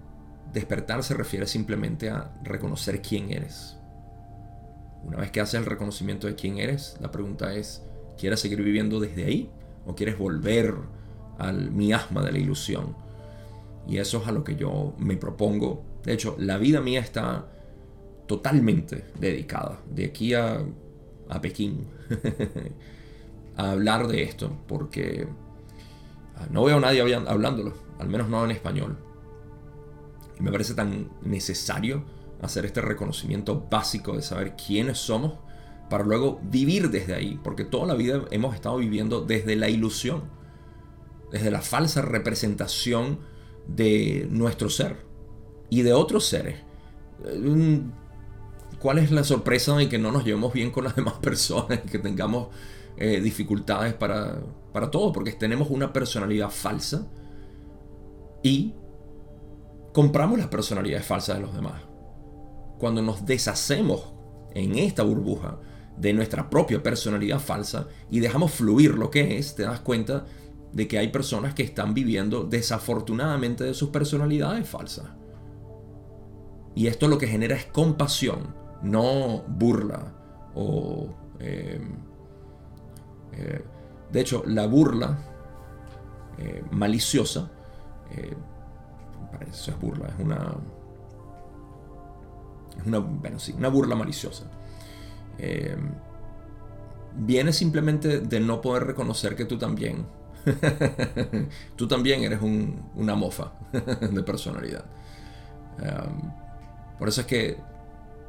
despertar 0.52 1.02
se 1.02 1.14
refiere 1.14 1.46
simplemente 1.46 2.10
a 2.10 2.32
reconocer 2.42 3.00
quién 3.02 3.30
eres. 3.30 3.76
Una 5.04 5.18
vez 5.18 5.30
que 5.30 5.40
haces 5.40 5.60
el 5.60 5.66
reconocimiento 5.66 6.26
de 6.26 6.34
quién 6.34 6.58
eres, 6.58 6.96
la 7.00 7.10
pregunta 7.10 7.54
es, 7.54 7.82
¿quieres 8.18 8.40
seguir 8.40 8.62
viviendo 8.62 9.00
desde 9.00 9.24
ahí? 9.24 9.50
¿O 9.86 9.94
quieres 9.94 10.18
volver 10.18 10.74
al 11.38 11.70
miasma 11.70 12.22
de 12.22 12.32
la 12.32 12.38
ilusión? 12.38 12.96
Y 13.86 13.98
eso 13.98 14.22
es 14.22 14.28
a 14.28 14.32
lo 14.32 14.44
que 14.44 14.56
yo 14.56 14.94
me 14.98 15.16
propongo. 15.16 15.84
De 16.04 16.14
hecho, 16.14 16.36
la 16.38 16.56
vida 16.56 16.80
mía 16.80 17.00
está 17.00 17.46
totalmente 18.26 19.04
dedicada 19.18 19.80
de 19.90 20.06
aquí 20.06 20.32
a 20.32 20.64
a 21.28 21.40
Pekín 21.40 21.86
a 23.56 23.70
hablar 23.72 24.08
de 24.08 24.22
esto, 24.22 24.56
porque 24.66 25.26
ah, 26.36 26.46
no 26.50 26.64
veo 26.64 26.78
a 26.78 26.80
nadie 26.80 27.00
hablándolo, 27.14 27.74
al 27.98 28.08
menos 28.08 28.28
no 28.28 28.44
en 28.44 28.50
español. 28.50 28.98
Y 30.38 30.42
me 30.42 30.50
parece 30.50 30.74
tan 30.74 31.10
necesario 31.22 32.04
hacer 32.42 32.66
este 32.66 32.80
reconocimiento 32.80 33.66
básico 33.70 34.16
de 34.16 34.22
saber 34.22 34.54
quiénes 34.56 34.98
somos 34.98 35.34
para 35.88 36.04
luego 36.04 36.40
vivir 36.42 36.90
desde 36.90 37.14
ahí, 37.14 37.38
porque 37.42 37.64
toda 37.64 37.86
la 37.86 37.94
vida 37.94 38.24
hemos 38.30 38.54
estado 38.54 38.78
viviendo 38.78 39.20
desde 39.20 39.56
la 39.56 39.68
ilusión, 39.68 40.24
desde 41.30 41.50
la 41.50 41.62
falsa 41.62 42.02
representación 42.02 43.20
de 43.66 44.26
nuestro 44.30 44.68
ser 44.70 45.04
y 45.70 45.82
de 45.82 45.92
otros 45.92 46.26
seres. 46.26 46.56
Eh, 47.24 47.82
¿Cuál 48.84 48.98
es 48.98 49.10
la 49.10 49.24
sorpresa 49.24 49.74
de 49.76 49.88
que 49.88 49.96
no 49.96 50.12
nos 50.12 50.26
llevemos 50.26 50.52
bien 50.52 50.70
con 50.70 50.84
las 50.84 50.94
demás 50.96 51.14
personas, 51.14 51.80
que 51.90 51.98
tengamos 51.98 52.48
eh, 52.98 53.18
dificultades 53.22 53.94
para, 53.94 54.42
para 54.74 54.90
todo? 54.90 55.10
Porque 55.10 55.32
tenemos 55.32 55.70
una 55.70 55.90
personalidad 55.90 56.50
falsa 56.50 57.06
y 58.42 58.74
compramos 59.94 60.38
las 60.38 60.48
personalidades 60.48 61.06
falsas 61.06 61.36
de 61.36 61.40
los 61.40 61.54
demás. 61.54 61.80
Cuando 62.78 63.00
nos 63.00 63.24
deshacemos 63.24 64.12
en 64.52 64.76
esta 64.76 65.02
burbuja 65.02 65.58
de 65.96 66.12
nuestra 66.12 66.50
propia 66.50 66.82
personalidad 66.82 67.40
falsa 67.40 67.88
y 68.10 68.20
dejamos 68.20 68.52
fluir 68.52 68.98
lo 68.98 69.10
que 69.10 69.38
es, 69.38 69.54
te 69.54 69.62
das 69.62 69.80
cuenta 69.80 70.26
de 70.74 70.86
que 70.86 70.98
hay 70.98 71.08
personas 71.08 71.54
que 71.54 71.62
están 71.62 71.94
viviendo 71.94 72.44
desafortunadamente 72.44 73.64
de 73.64 73.72
sus 73.72 73.88
personalidades 73.88 74.68
falsas. 74.68 75.06
Y 76.74 76.88
esto 76.88 77.08
lo 77.08 77.16
que 77.16 77.28
genera 77.28 77.56
es 77.56 77.64
compasión 77.64 78.62
no 78.84 79.42
burla 79.48 80.12
o... 80.54 81.08
Eh, 81.40 81.80
eh, 83.32 83.64
de 84.12 84.20
hecho, 84.20 84.44
la 84.46 84.66
burla 84.66 85.18
eh, 86.38 86.62
maliciosa, 86.70 87.50
eso 89.50 89.70
es 89.70 89.80
burla, 89.80 90.08
es 90.08 90.24
una... 90.24 90.54
Es 92.78 92.86
una, 92.86 92.98
bueno, 92.98 93.38
sí, 93.38 93.52
una 93.56 93.68
burla 93.68 93.96
maliciosa. 93.96 94.44
viene 97.16 97.52
simplemente 97.52 98.20
de 98.20 98.40
no 98.40 98.60
poder 98.60 98.84
reconocer 98.84 99.34
que 99.34 99.44
tú 99.44 99.58
también, 99.58 100.06
tú 101.76 101.88
también 101.88 102.22
eres 102.22 102.40
una 102.42 103.14
mofa 103.14 103.52
de 103.72 104.22
personalidad. 104.22 104.84
por 106.98 107.08
eso 107.08 107.22
es 107.22 107.26
que 107.26 107.73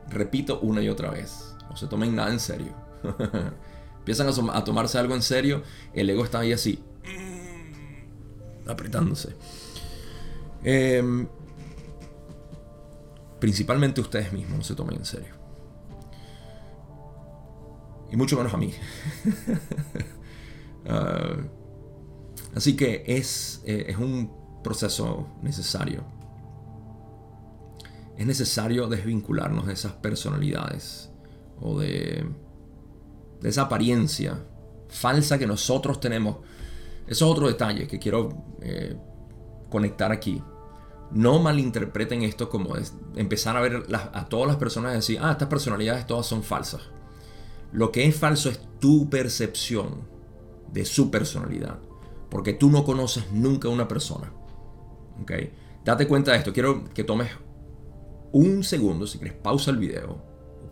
repito 0.10 0.60
una 0.62 0.82
y 0.82 0.90
otra 0.90 1.10
vez, 1.10 1.56
no 1.70 1.76
se 1.76 1.88
tomen 1.88 2.16
nada 2.16 2.32
en 2.32 2.40
serio. 2.40 2.74
Empiezan 4.00 4.28
a, 4.28 4.64
tomarse 4.64 5.00
algo 5.00 5.16
en 5.16 5.22
serio, 5.22 5.64
el 5.94 6.10
ego 6.10 6.24
está 6.24 6.40
ahí 6.40 6.54
así, 6.54 6.84
mm, 7.04 8.70
apretándose. 8.70 9.36
Em, 10.64 11.28
principalmente 13.40 14.02
ustedes 14.02 14.32
mismos 14.32 14.58
no 14.58 14.64
se 14.64 14.76
tomen 14.76 14.98
en 14.98 15.06
serio. 15.06 15.34
Y 18.12 18.16
mucho 18.16 18.38
menos 18.38 18.54
a 18.54 18.58
mí. 18.58 18.74
Ah, 20.88 21.38
así 22.54 22.76
que 22.76 23.04
es, 23.08 23.64
eh, 23.66 23.86
es 23.88 23.98
un 23.98 24.32
proceso 24.64 25.28
necesario. 25.42 26.04
Es 28.18 28.26
necesario 28.26 28.88
desvincularnos 28.88 29.68
de 29.68 29.74
esas 29.74 29.94
personalidades 29.94 31.10
o 31.60 31.80
de, 31.80 32.26
esa 33.44 33.64
apariencia 33.64 34.44
falsa 34.88 35.38
que 35.38 35.48
nosotros 35.48 36.00
tenemos. 36.00 36.38
Eso 37.08 37.26
es 37.26 37.32
otro 37.32 37.48
detalle 37.48 37.88
que 37.88 38.00
quiero 38.00 38.30
eh, 38.62 38.96
conectar 39.70 40.12
aquí. 40.12 40.42
No 41.12 41.40
malinterpreten 41.40 42.24
esto 42.24 42.50
como 42.50 42.76
empezar 43.16 43.56
a 43.58 43.62
ver 43.62 43.84
a 43.92 44.26
todas 44.26 44.48
las 44.48 44.58
personas 44.58 44.94
y 44.94 44.96
decir, 44.96 45.20
ah, 45.22 45.32
estas 45.32 45.48
personalidades 45.48 46.08
todas 46.08 46.26
son 46.26 46.42
falsas. 46.42 46.82
Lo 47.72 47.92
que 47.92 48.06
es 48.06 48.16
falso 48.16 48.50
es 48.50 48.60
tu 48.80 49.10
percepción 49.10 50.08
de 50.72 50.86
su 50.86 51.12
personalidad. 51.12 51.78
Porque 52.30 52.54
tú 52.54 52.70
no 52.70 52.84
conoces 52.84 53.32
nunca 53.32 53.68
a 53.68 53.72
una 53.72 53.88
persona. 53.88 54.32
¿Ok? 55.22 55.32
Date 55.84 56.08
cuenta 56.08 56.32
de 56.32 56.40
esto. 56.40 56.54
Quiero 56.54 56.86
que 56.86 57.04
tomes 57.04 57.30
un 58.32 58.64
segundo, 58.64 59.08
si 59.08 59.18
quieres, 59.18 59.38
pausa 59.38 59.72
el 59.72 59.78
video. 59.78 60.24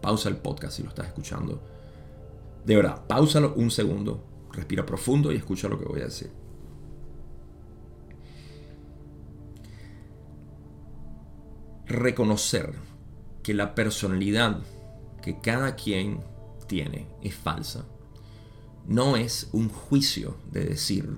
pausa 0.02 0.28
el 0.28 0.36
podcast 0.38 0.76
si 0.76 0.84
lo 0.84 0.90
estás 0.90 1.08
escuchando. 1.08 1.62
De 2.66 2.76
verdad, 2.76 3.06
pausalo 3.08 3.54
un 3.56 3.72
segundo. 3.72 4.24
Respira 4.52 4.86
profundo 4.86 5.32
y 5.32 5.38
escucha 5.38 5.68
lo 5.68 5.80
que 5.80 5.86
voy 5.86 6.02
a 6.02 6.06
decir. 6.06 6.32
Reconocer 11.86 12.74
que 13.42 13.54
la 13.54 13.76
personalidad 13.76 14.60
que 15.22 15.40
cada 15.40 15.76
quien 15.76 16.20
tiene 16.68 17.08
es 17.22 17.36
falsa 17.36 17.86
no 18.88 19.16
es 19.16 19.50
un 19.54 19.70
juicio 19.70 20.36
de 20.52 20.66
decir 20.66 21.18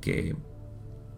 que 0.00 0.36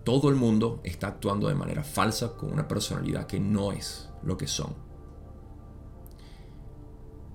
todo 0.04 0.28
el 0.28 0.36
mundo 0.36 0.80
está 0.84 1.08
actuando 1.08 1.48
de 1.48 1.54
manera 1.54 1.82
falsa 1.82 2.36
con 2.36 2.52
una 2.52 2.68
personalidad 2.68 3.26
que 3.26 3.40
no 3.40 3.72
es 3.72 4.09
lo 4.22 4.36
que 4.36 4.46
son. 4.46 4.74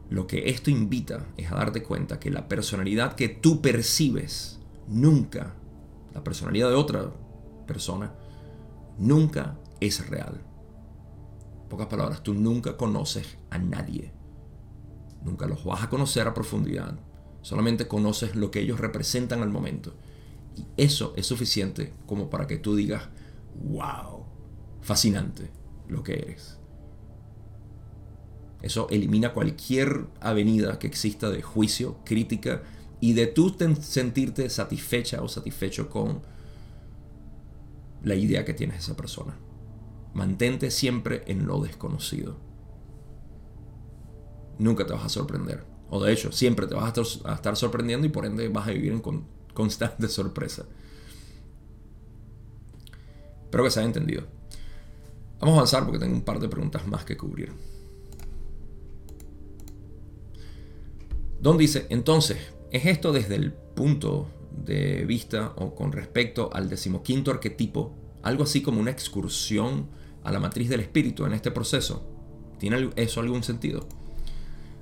Lo 0.09 0.27
que 0.27 0.49
esto 0.49 0.69
invita 0.69 1.25
es 1.35 1.51
a 1.51 1.55
darte 1.55 1.81
cuenta 1.81 2.19
que 2.19 2.29
la 2.29 2.47
personalidad 2.47 3.15
que 3.15 3.27
tú 3.27 3.61
percibes 3.61 4.59
nunca, 4.87 5.55
la 6.13 6.23
personalidad 6.23 6.69
de 6.69 6.75
otra 6.75 7.11
persona, 7.65 8.13
nunca 8.97 9.57
es 9.79 10.07
real. 10.07 10.41
En 11.63 11.69
pocas 11.69 11.87
palabras, 11.87 12.21
tú 12.21 12.33
nunca 12.33 12.77
conoces 12.77 13.37
a 13.49 13.57
nadie. 13.57 14.13
Nunca 15.23 15.47
los 15.47 15.65
vas 15.65 15.83
a 15.83 15.89
conocer 15.89 16.27
a 16.27 16.33
profundidad. 16.35 16.99
Solamente 17.41 17.87
conoces 17.87 18.35
lo 18.35 18.51
que 18.51 18.59
ellos 18.59 18.79
representan 18.79 19.41
al 19.41 19.49
momento. 19.49 19.95
Y 20.55 20.67
eso 20.77 21.13
es 21.17 21.25
suficiente 21.25 21.93
como 22.05 22.29
para 22.29 22.45
que 22.45 22.57
tú 22.57 22.75
digas, 22.75 23.09
wow, 23.55 24.25
fascinante 24.81 25.49
lo 25.87 26.03
que 26.03 26.13
eres. 26.13 26.54
Eso 28.65 28.87
elimina 28.89 29.31
cualquier 29.31 30.07
avenida 30.21 30.79
que 30.79 30.87
exista 30.87 31.29
de 31.29 31.43
juicio, 31.43 31.97
crítica 32.03 32.63
y 32.99 33.13
de 33.13 33.27
tú 33.27 33.55
sentirte 33.79 34.49
satisfecha 34.49 35.21
o 35.21 35.27
satisfecho 35.27 35.87
con 35.87 36.23
la 38.01 38.15
idea 38.15 38.43
que 38.43 38.55
tienes 38.55 38.77
de 38.77 38.81
esa 38.81 38.97
persona. 38.97 39.37
Mantente 40.15 40.71
siempre 40.71 41.21
en 41.27 41.45
lo 41.45 41.59
desconocido. 41.59 42.37
Nunca 44.57 44.87
te 44.87 44.93
vas 44.93 45.05
a 45.05 45.09
sorprender. 45.09 45.63
O 45.91 46.03
de 46.03 46.11
hecho, 46.11 46.31
siempre 46.31 46.65
te 46.65 46.73
vas 46.73 46.91
a 47.23 47.35
estar, 47.35 47.55
sorprendiendo 47.55 48.07
y 48.07 48.09
por 48.09 48.25
ende 48.25 48.49
vas 48.49 48.67
a 48.67 48.71
vivir 48.71 48.93
en 48.93 49.03
constante 49.53 50.07
sorpresa. 50.07 50.65
Espero 53.43 53.63
que 53.63 53.69
se 53.69 53.79
haya 53.79 53.89
entendido. 53.89 54.23
Vamos 55.39 55.53
a 55.53 55.57
avanzar 55.57 55.83
porque 55.83 55.99
tengo 55.99 56.15
un 56.15 56.23
par 56.23 56.39
de 56.39 56.49
preguntas 56.49 56.87
más 56.87 57.05
que 57.05 57.15
cubrir. 57.15 57.74
Don 61.45 61.59
dice, 61.59 61.85
entonces, 61.89 62.39
¿es 62.71 62.87
esto 62.87 63.13
desde 63.13 63.35
el 63.35 63.53
punto 63.53 64.27
de 64.65 65.05
vista 65.05 65.53
o 65.57 65.75
con 65.75 65.91
respecto 65.91 66.49
al 66.51 66.69
decimoquinto 66.69 67.29
arquetipo 67.29 67.93
algo 68.23 68.45
así 68.45 68.63
como 68.63 68.81
una 68.81 68.89
excursión 68.89 69.87
a 70.23 70.31
la 70.31 70.39
matriz 70.39 70.69
del 70.69 70.79
espíritu 70.79 71.23
en 71.23 71.33
este 71.33 71.51
proceso? 71.51 72.03
¿Tiene 72.57 72.89
eso 72.95 73.19
algún 73.19 73.43
sentido? 73.43 73.87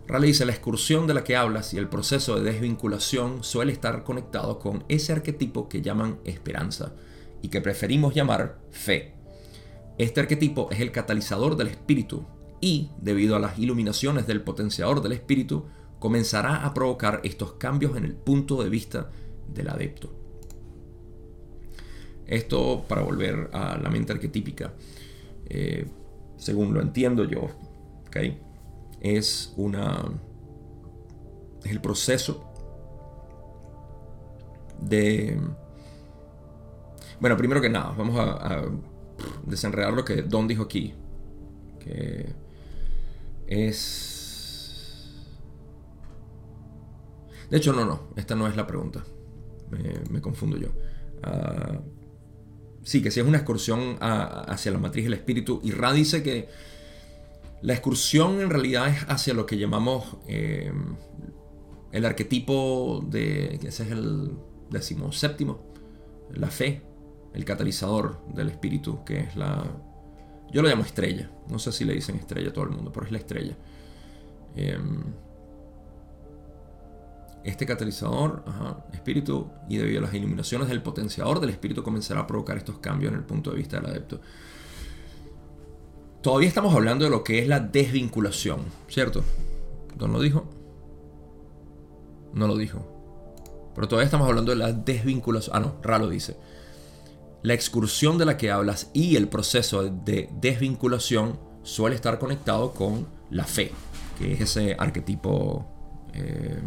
Raleigh 0.07 0.31
dice, 0.31 0.45
la 0.45 0.53
excursión 0.53 1.05
de 1.05 1.13
la 1.13 1.25
que 1.25 1.35
hablas 1.35 1.73
y 1.73 1.77
el 1.79 1.89
proceso 1.89 2.37
de 2.39 2.49
desvinculación 2.49 3.43
suele 3.43 3.73
estar 3.73 4.05
conectado 4.05 4.59
con 4.59 4.85
ese 4.87 5.11
arquetipo 5.11 5.67
que 5.67 5.81
llaman 5.81 6.19
esperanza 6.23 6.93
y 7.41 7.49
que 7.49 7.59
preferimos 7.59 8.15
llamar 8.15 8.61
fe. 8.71 9.15
Este 9.97 10.21
arquetipo 10.21 10.69
es 10.71 10.79
el 10.79 10.93
catalizador 10.93 11.57
del 11.57 11.67
espíritu 11.67 12.25
y, 12.61 12.89
debido 13.01 13.35
a 13.35 13.39
las 13.39 13.59
iluminaciones 13.59 14.27
del 14.27 14.43
potenciador 14.43 15.01
del 15.01 15.11
espíritu, 15.11 15.65
comenzará 16.03 16.65
a 16.65 16.73
provocar 16.73 17.21
estos 17.23 17.53
cambios 17.53 17.95
en 17.95 18.03
el 18.03 18.13
punto 18.13 18.61
de 18.61 18.69
vista 18.69 19.09
del 19.47 19.69
adepto. 19.69 20.09
Esto 22.27 22.83
para 22.89 23.03
volver 23.03 23.49
a 23.53 23.77
la 23.77 23.89
mente 23.89 24.11
arquetípica, 24.11 24.73
eh, 25.45 25.87
según 26.35 26.73
lo 26.73 26.81
entiendo 26.81 27.23
yo, 27.23 27.47
¿okay? 28.05 28.37
es 28.99 29.53
una 29.55 30.03
es 31.63 31.71
el 31.71 31.79
proceso 31.79 32.51
de 34.81 35.39
bueno 37.21 37.37
primero 37.37 37.61
que 37.61 37.69
nada 37.69 37.93
vamos 37.97 38.19
a, 38.19 38.63
desenredar 39.45 39.93
lo 39.93 40.03
que 40.03 40.21
Don 40.21 40.49
dijo 40.49 40.63
aquí 40.63 40.93
que 41.79 42.25
es 43.47 44.12
de 47.53 47.59
hecho 47.59 47.71
no 47.71 47.85
no 47.85 48.09
esta 48.15 48.33
no 48.33 48.47
es 48.47 48.55
la 48.55 48.65
pregunta. 48.65 49.03
Me, 50.09 50.21
confundo 50.21 50.57
yo. 50.57 50.69
Ah, 51.21 51.81
sí 52.81 53.03
que 53.03 53.11
si 53.11 53.19
es 53.19 53.27
una 53.27 53.37
excursión 53.37 53.97
hacia 53.99 54.71
la 54.71 54.79
matriz 54.79 55.03
del 55.03 55.13
espíritu 55.13 55.61
y 55.63 55.69
Ra 55.69 55.93
dice 55.93 56.23
que 56.23 56.49
la 57.61 57.73
excursión 57.73 58.41
en 58.41 58.49
realidad 58.49 58.87
es 58.87 59.03
hacia 59.07 59.35
lo 59.35 59.45
que 59.45 59.59
llamamos 59.59 60.17
eh, 60.27 60.73
el 61.91 62.05
arquetipo 62.05 63.05
de, 63.07 63.59
ese 63.63 63.83
es 63.83 63.91
el 63.91 64.31
séptimo, 65.11 65.59
la 66.31 66.47
fe, 66.47 66.81
el 67.35 67.45
catalizador 67.45 68.25
del 68.33 68.49
espíritu, 68.49 69.03
que 69.05 69.19
es 69.19 69.35
la... 69.35 69.63
Yo 70.51 70.63
lo 70.63 70.69
llamo 70.69 70.81
estrella, 70.81 71.29
no 71.49 71.59
sé 71.59 71.71
si 71.71 71.85
le 71.85 71.93
dicen 71.93 72.15
estrella 72.15 72.49
a 72.49 72.53
todo 72.53 72.65
el 72.65 72.71
mundo, 72.71 72.91
pero 72.91 73.05
es 73.05 73.11
la 73.11 73.19
estrella. 73.19 73.55
Em, 74.55 75.03
este 77.43 77.65
catalizador, 77.65 78.43
espíritu, 78.93 79.49
y 79.69 79.77
debido 79.77 79.99
a 79.99 80.03
las 80.03 80.13
iluminaciones 80.13 80.69
del 80.69 80.81
potenciador 80.81 81.39
del 81.39 81.49
espíritu 81.49 81.83
comenzará 81.83 82.21
a 82.21 82.27
provocar 82.27 82.57
estos 82.57 82.77
cambios 82.77 83.11
en 83.11 83.19
el 83.19 83.25
punto 83.25 83.51
de 83.51 83.57
vista 83.57 83.79
del 83.79 83.89
adepto. 83.89 84.21
Todavía 86.21 86.47
estamos 86.47 86.73
hablando 86.73 87.03
de 87.03 87.11
lo 87.11 87.23
que 87.23 87.39
es 87.39 87.47
la 87.47 87.59
desvinculación, 87.59 88.61
¿cierto? 88.87 89.23
¿Don 89.97 90.13
lo 90.13 90.21
dijo? 90.21 90.49
No 92.33 92.47
lo 92.47 92.55
dijo. 92.55 92.87
Pero 93.75 93.87
todavía 93.87 94.05
estamos 94.05 94.29
hablando 94.29 94.51
de 94.51 94.57
la 94.57 94.71
desvinculación. 94.71 95.55
Ah, 95.55 95.59
no, 95.59 95.75
Ralo 95.81 96.07
dice. 96.07 96.37
La 97.41 97.53
excursión 97.53 98.17
de 98.17 98.25
la 98.25 98.37
que 98.37 98.51
hablas 98.51 98.89
y 98.93 99.17
el 99.17 99.27
proceso 99.27 99.83
de 99.83 100.29
desvinculación 100.39 101.37
suele 101.63 101.95
estar 101.95 102.19
conectado 102.19 102.71
con 102.71 103.05
la 103.29 103.43
fe, 103.43 103.71
que 104.17 104.33
es 104.33 104.41
ese 104.41 104.77
arquetipo 104.79 105.65
eh, 106.13 106.61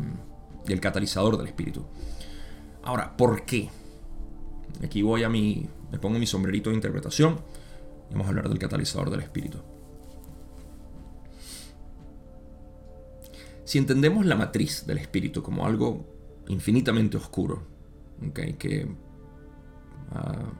y 0.66 0.72
el 0.72 0.80
catalizador 0.80 1.36
del 1.38 1.46
espíritu. 1.46 1.84
Ahora, 2.82 3.16
¿por 3.16 3.44
qué? 3.44 3.68
Aquí 4.84 5.02
voy 5.02 5.22
a 5.22 5.28
mi. 5.28 5.68
Me 5.90 5.98
pongo 5.98 6.18
mi 6.18 6.26
sombrerito 6.26 6.70
de 6.70 6.76
interpretación 6.76 7.38
Vamos 8.10 8.26
a 8.26 8.30
hablar 8.30 8.48
del 8.48 8.58
catalizador 8.58 9.10
del 9.10 9.20
espíritu. 9.20 9.58
Si 13.64 13.78
entendemos 13.78 14.24
la 14.26 14.36
matriz 14.36 14.86
del 14.86 14.98
espíritu 14.98 15.42
como 15.42 15.66
algo 15.66 16.06
infinitamente 16.48 17.16
oscuro, 17.16 17.66
que 18.32 18.88
ah, 20.12 20.52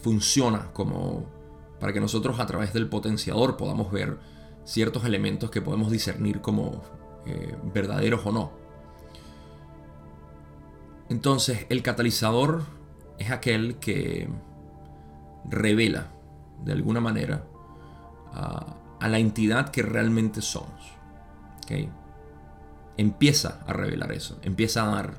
funciona 0.00 0.72
como 0.72 1.30
para 1.78 1.92
que 1.92 2.00
nosotros 2.00 2.40
a 2.40 2.46
través 2.46 2.72
del 2.72 2.88
potenciador 2.88 3.56
podamos 3.56 3.92
ver 3.92 4.18
ciertos 4.64 5.04
elementos 5.04 5.50
que 5.50 5.62
podemos 5.62 5.90
discernir 5.90 6.40
como 6.40 6.82
eh, 7.26 7.56
verdaderos 7.72 8.24
o 8.26 8.32
no. 8.32 8.52
Entonces 11.08 11.66
el 11.68 11.82
catalizador 11.82 12.64
es 13.18 13.30
aquel 13.30 13.76
que 13.76 14.28
revela 15.44 16.08
de 16.64 16.72
alguna 16.72 17.00
manera 17.00 17.44
a, 18.32 18.76
la 19.00 19.18
entidad 19.18 19.70
que 19.70 19.82
realmente 19.82 20.40
somos. 20.40 20.92
Empieza 22.96 23.60
a 23.66 23.72
revelar 23.72 24.12
eso, 24.12 24.38
empieza 24.42 24.82
a 24.84 24.94
dar 24.94 25.14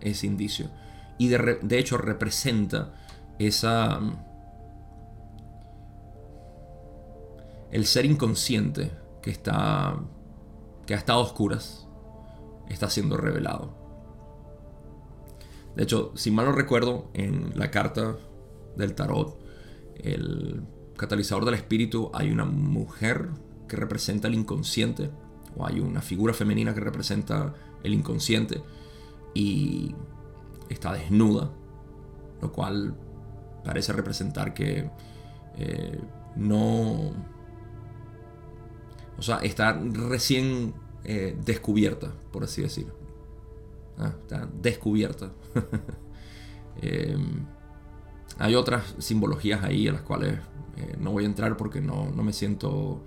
ese 0.00 0.26
indicio. 0.26 0.70
Y 1.18 1.28
de, 1.28 1.78
hecho 1.78 1.98
representa 1.98 2.94
esa... 3.38 4.00
El 7.70 7.86
ser 7.86 8.06
inconsciente 8.06 8.92
que 9.20 9.30
está... 9.30 9.96
que 10.86 10.94
ha 10.94 10.98
estado 10.98 11.20
a 11.20 11.24
oscuras, 11.24 11.88
está 12.68 12.90
siendo 12.90 13.16
revelado. 13.16 13.74
De 15.76 15.84
hecho, 15.84 16.12
si 16.14 16.30
mal 16.30 16.46
no 16.46 16.52
recuerdo, 16.52 17.10
en 17.14 17.52
la 17.58 17.70
carta 17.70 18.16
del 18.76 18.94
tarot, 18.94 19.38
el 19.96 20.62
catalizador 20.96 21.44
del 21.44 21.54
espíritu, 21.54 22.10
hay 22.14 22.30
una 22.30 22.44
mujer 22.44 23.30
que 23.68 23.76
representa 23.76 24.28
el 24.28 24.34
inconsciente, 24.34 25.10
o 25.56 25.66
hay 25.66 25.80
una 25.80 26.02
figura 26.02 26.34
femenina 26.34 26.74
que 26.74 26.80
representa 26.80 27.54
el 27.82 27.94
inconsciente, 27.94 28.62
y 29.34 29.94
está 30.68 30.92
desnuda, 30.92 31.50
lo 32.40 32.52
cual 32.52 32.94
parece 33.64 33.92
representar 33.92 34.54
que 34.54 34.90
eh, 35.56 36.00
no... 36.36 37.31
O 39.22 39.24
sea, 39.24 39.36
está 39.36 39.80
recién 40.08 40.74
eh, 41.04 41.38
descubierta, 41.44 42.12
por 42.32 42.42
así 42.42 42.60
decirlo. 42.60 42.92
Ah, 43.96 44.12
está 44.20 44.48
descubierta. 44.60 45.30
Em, 46.80 47.44
hay 48.38 48.54
otras 48.54 48.96
simbologías 48.98 49.62
ahí 49.62 49.86
a 49.86 49.92
las 49.92 50.00
cuales 50.00 50.38
eh, 50.78 50.96
no 50.98 51.12
voy 51.12 51.24
a 51.24 51.26
entrar 51.26 51.54
porque 51.58 51.82
no, 51.82 52.06
me 52.06 52.32
siento 52.32 53.04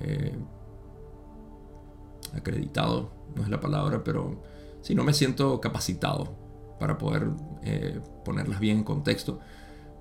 eh, 0.00 0.36
acreditado, 2.36 3.10
no 3.34 3.42
es 3.42 3.48
la 3.48 3.60
palabra, 3.60 4.04
pero 4.04 4.42
sí, 4.82 4.94
no 4.94 5.04
me 5.04 5.14
siento 5.14 5.58
capacitado 5.58 6.36
para 6.78 6.98
poder 6.98 7.30
eh, 7.64 7.98
ponerlas 8.26 8.60
bien 8.60 8.78
en 8.78 8.84
contexto. 8.84 9.40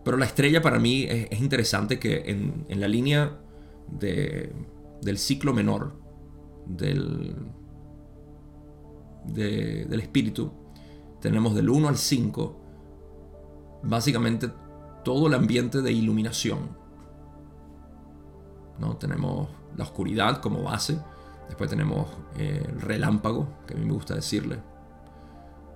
Pero 0.04 0.18
la 0.18 0.26
estrella 0.26 0.62
para 0.62 0.78
mí 0.78 1.08
es, 1.10 1.40
interesante 1.40 1.98
que 1.98 2.26
en, 2.28 2.66
la 2.80 2.90
línea 2.90 3.40
del 5.02 5.18
ciclo 5.18 5.54
menor 5.54 6.00
del, 6.66 7.36
del 9.26 10.00
espíritu, 10.00 10.52
tenemos 11.20 11.56
del 11.56 11.70
1 11.70 11.88
al 11.88 11.98
5, 11.98 12.62
básicamente 13.84 14.50
todo 15.04 15.28
el 15.28 15.34
ambiente 15.34 15.82
de 15.82 15.92
iluminación. 15.92 16.78
¿no? 18.80 18.98
Tenemos 18.98 19.50
la 19.78 19.84
oscuridad 19.84 20.42
como 20.42 20.64
base, 20.64 21.00
después 21.48 21.70
tenemos 21.70 22.08
eh, 22.38 22.66
el 22.68 22.82
relámpago, 22.82 23.48
que 23.68 23.76
a 23.76 23.78
mí 23.78 23.86
me 23.86 23.94
gusta 23.94 24.16
decirle, 24.16 24.60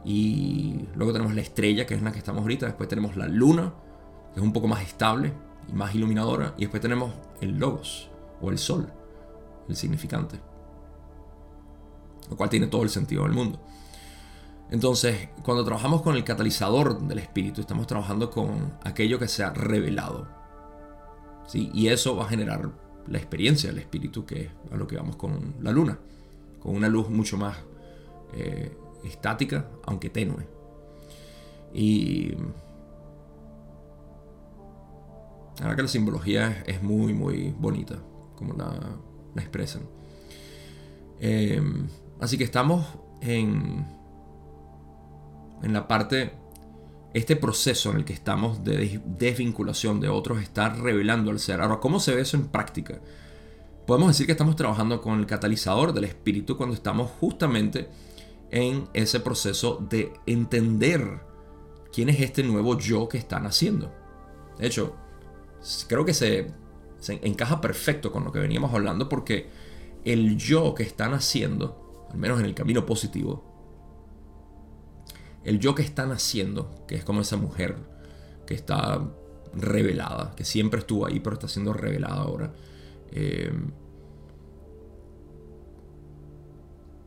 y 0.03 0.87
luego 0.95 1.13
tenemos 1.13 1.33
la 1.33 1.41
estrella, 1.41 1.85
que 1.85 1.95
es 1.95 2.01
la 2.01 2.11
que 2.11 2.19
estamos 2.19 2.41
ahorita, 2.41 2.67
después 2.67 2.87
tenemos 2.87 3.15
la 3.15 3.27
luna, 3.27 3.73
que 4.33 4.39
es 4.39 4.45
un 4.45 4.53
poco 4.53 4.67
más 4.67 4.81
estable 4.83 5.33
y 5.67 5.73
más 5.73 5.95
iluminadora, 5.95 6.53
y 6.57 6.61
después 6.61 6.81
tenemos 6.81 7.13
el 7.41 7.57
logos, 7.57 8.09
o 8.41 8.49
el 8.51 8.57
sol, 8.57 8.91
el 9.67 9.75
significante, 9.75 10.39
lo 12.29 12.35
cual 12.35 12.49
tiene 12.49 12.67
todo 12.67 12.83
el 12.83 12.89
sentido 12.89 13.23
del 13.23 13.33
mundo. 13.33 13.59
Entonces, 14.71 15.29
cuando 15.43 15.63
trabajamos 15.63 16.01
con 16.01 16.15
el 16.15 16.23
catalizador 16.23 16.99
del 17.07 17.19
espíritu, 17.19 17.61
estamos 17.61 17.85
trabajando 17.87 18.31
con 18.31 18.73
aquello 18.83 19.19
que 19.19 19.27
se 19.27 19.43
ha 19.43 19.51
revelado. 19.51 20.27
¿sí? 21.47 21.69
Y 21.73 21.87
eso 21.87 22.15
va 22.15 22.25
a 22.25 22.29
generar 22.29 22.71
la 23.07 23.17
experiencia 23.17 23.69
del 23.69 23.79
espíritu, 23.79 24.25
que 24.25 24.41
es 24.41 24.49
a 24.71 24.75
lo 24.75 24.87
que 24.87 24.95
vamos 24.95 25.15
con 25.17 25.55
la 25.61 25.71
luna, 25.71 25.99
con 26.59 26.75
una 26.75 26.89
luz 26.89 27.09
mucho 27.09 27.37
más 27.37 27.57
eh, 28.33 28.75
estática, 29.03 29.69
aunque 29.85 30.09
tenue. 30.09 30.47
Y 31.73 32.33
verdad 35.59 35.75
que 35.75 35.81
la 35.83 35.87
simbología 35.87 36.63
es, 36.65 36.81
muy, 36.81 37.13
muy 37.13 37.53
bonita, 37.57 37.95
como 38.35 38.53
la, 38.53 38.71
expresan. 39.41 39.83
Eh, 41.19 41.61
así 42.19 42.37
que 42.37 42.43
estamos 42.43 42.85
en 43.21 43.85
en 45.65 45.73
la 45.73 45.87
parte, 45.87 46.31
este 47.13 47.35
proceso 47.35 47.91
en 47.91 47.97
el 47.97 48.05
que 48.05 48.13
estamos 48.13 48.63
de 48.63 49.01
desvinculación 49.05 49.99
de 49.99 50.09
otros 50.09 50.41
está 50.41 50.69
revelando 50.69 51.31
al 51.31 51.39
ser. 51.39 51.61
Ahora, 51.61 51.79
¿cómo 51.79 51.99
se 51.99 52.13
ve 52.13 52.21
eso 52.21 52.37
en 52.37 52.47
práctica? 52.47 52.99
Podemos 53.87 54.09
decir 54.09 54.25
que 54.25 54.33
estamos 54.33 54.55
trabajando 54.55 55.01
con 55.01 55.19
el 55.19 55.25
catalizador 55.25 55.93
del 55.93 56.05
espíritu 56.05 56.57
cuando 56.57 56.75
estamos 56.75 57.11
justamente 57.19 57.89
en 58.51 58.87
ese 58.93 59.19
proceso 59.19 59.83
de 59.89 60.13
entender 60.25 61.21
quién 61.91 62.09
es 62.09 62.19
este 62.19 62.43
nuevo 62.43 62.77
yo 62.77 63.07
que 63.07 63.17
están 63.17 63.45
haciendo. 63.45 63.91
De 64.59 64.67
hecho, 64.67 64.95
creo 65.87 66.05
que 66.05 66.13
se, 66.13 66.51
se 67.05 67.19
encaja 67.21 67.61
perfecto 67.61 68.11
con 68.11 68.23
lo 68.23 68.31
que 68.31 68.39
veníamos 68.39 68.73
hablando 68.73 69.07
porque 69.07 69.47
el 70.05 70.37
yo 70.37 70.73
que 70.73 70.81
están 70.81 71.13
haciendo, 71.13 72.07
al 72.11 72.17
menos 72.17 72.39
en 72.39 72.47
el 72.47 72.55
camino 72.55 72.83
positivo, 72.87 73.43
el 75.43 75.59
yo 75.59 75.75
que 75.75 75.83
están 75.83 76.11
haciendo, 76.11 76.83
que 76.87 76.95
es 76.95 77.03
como 77.03 77.21
esa 77.21 77.37
mujer 77.37 77.77
que 78.47 78.55
está 78.55 79.07
revelada, 79.53 80.33
que 80.35 80.45
siempre 80.45 80.79
estuvo 80.79 81.05
ahí, 81.05 81.19
pero 81.19 81.35
está 81.35 81.47
siendo 81.47 81.73
revelada 81.73 82.23
ahora. 82.23 82.53
Eh, 83.11 83.53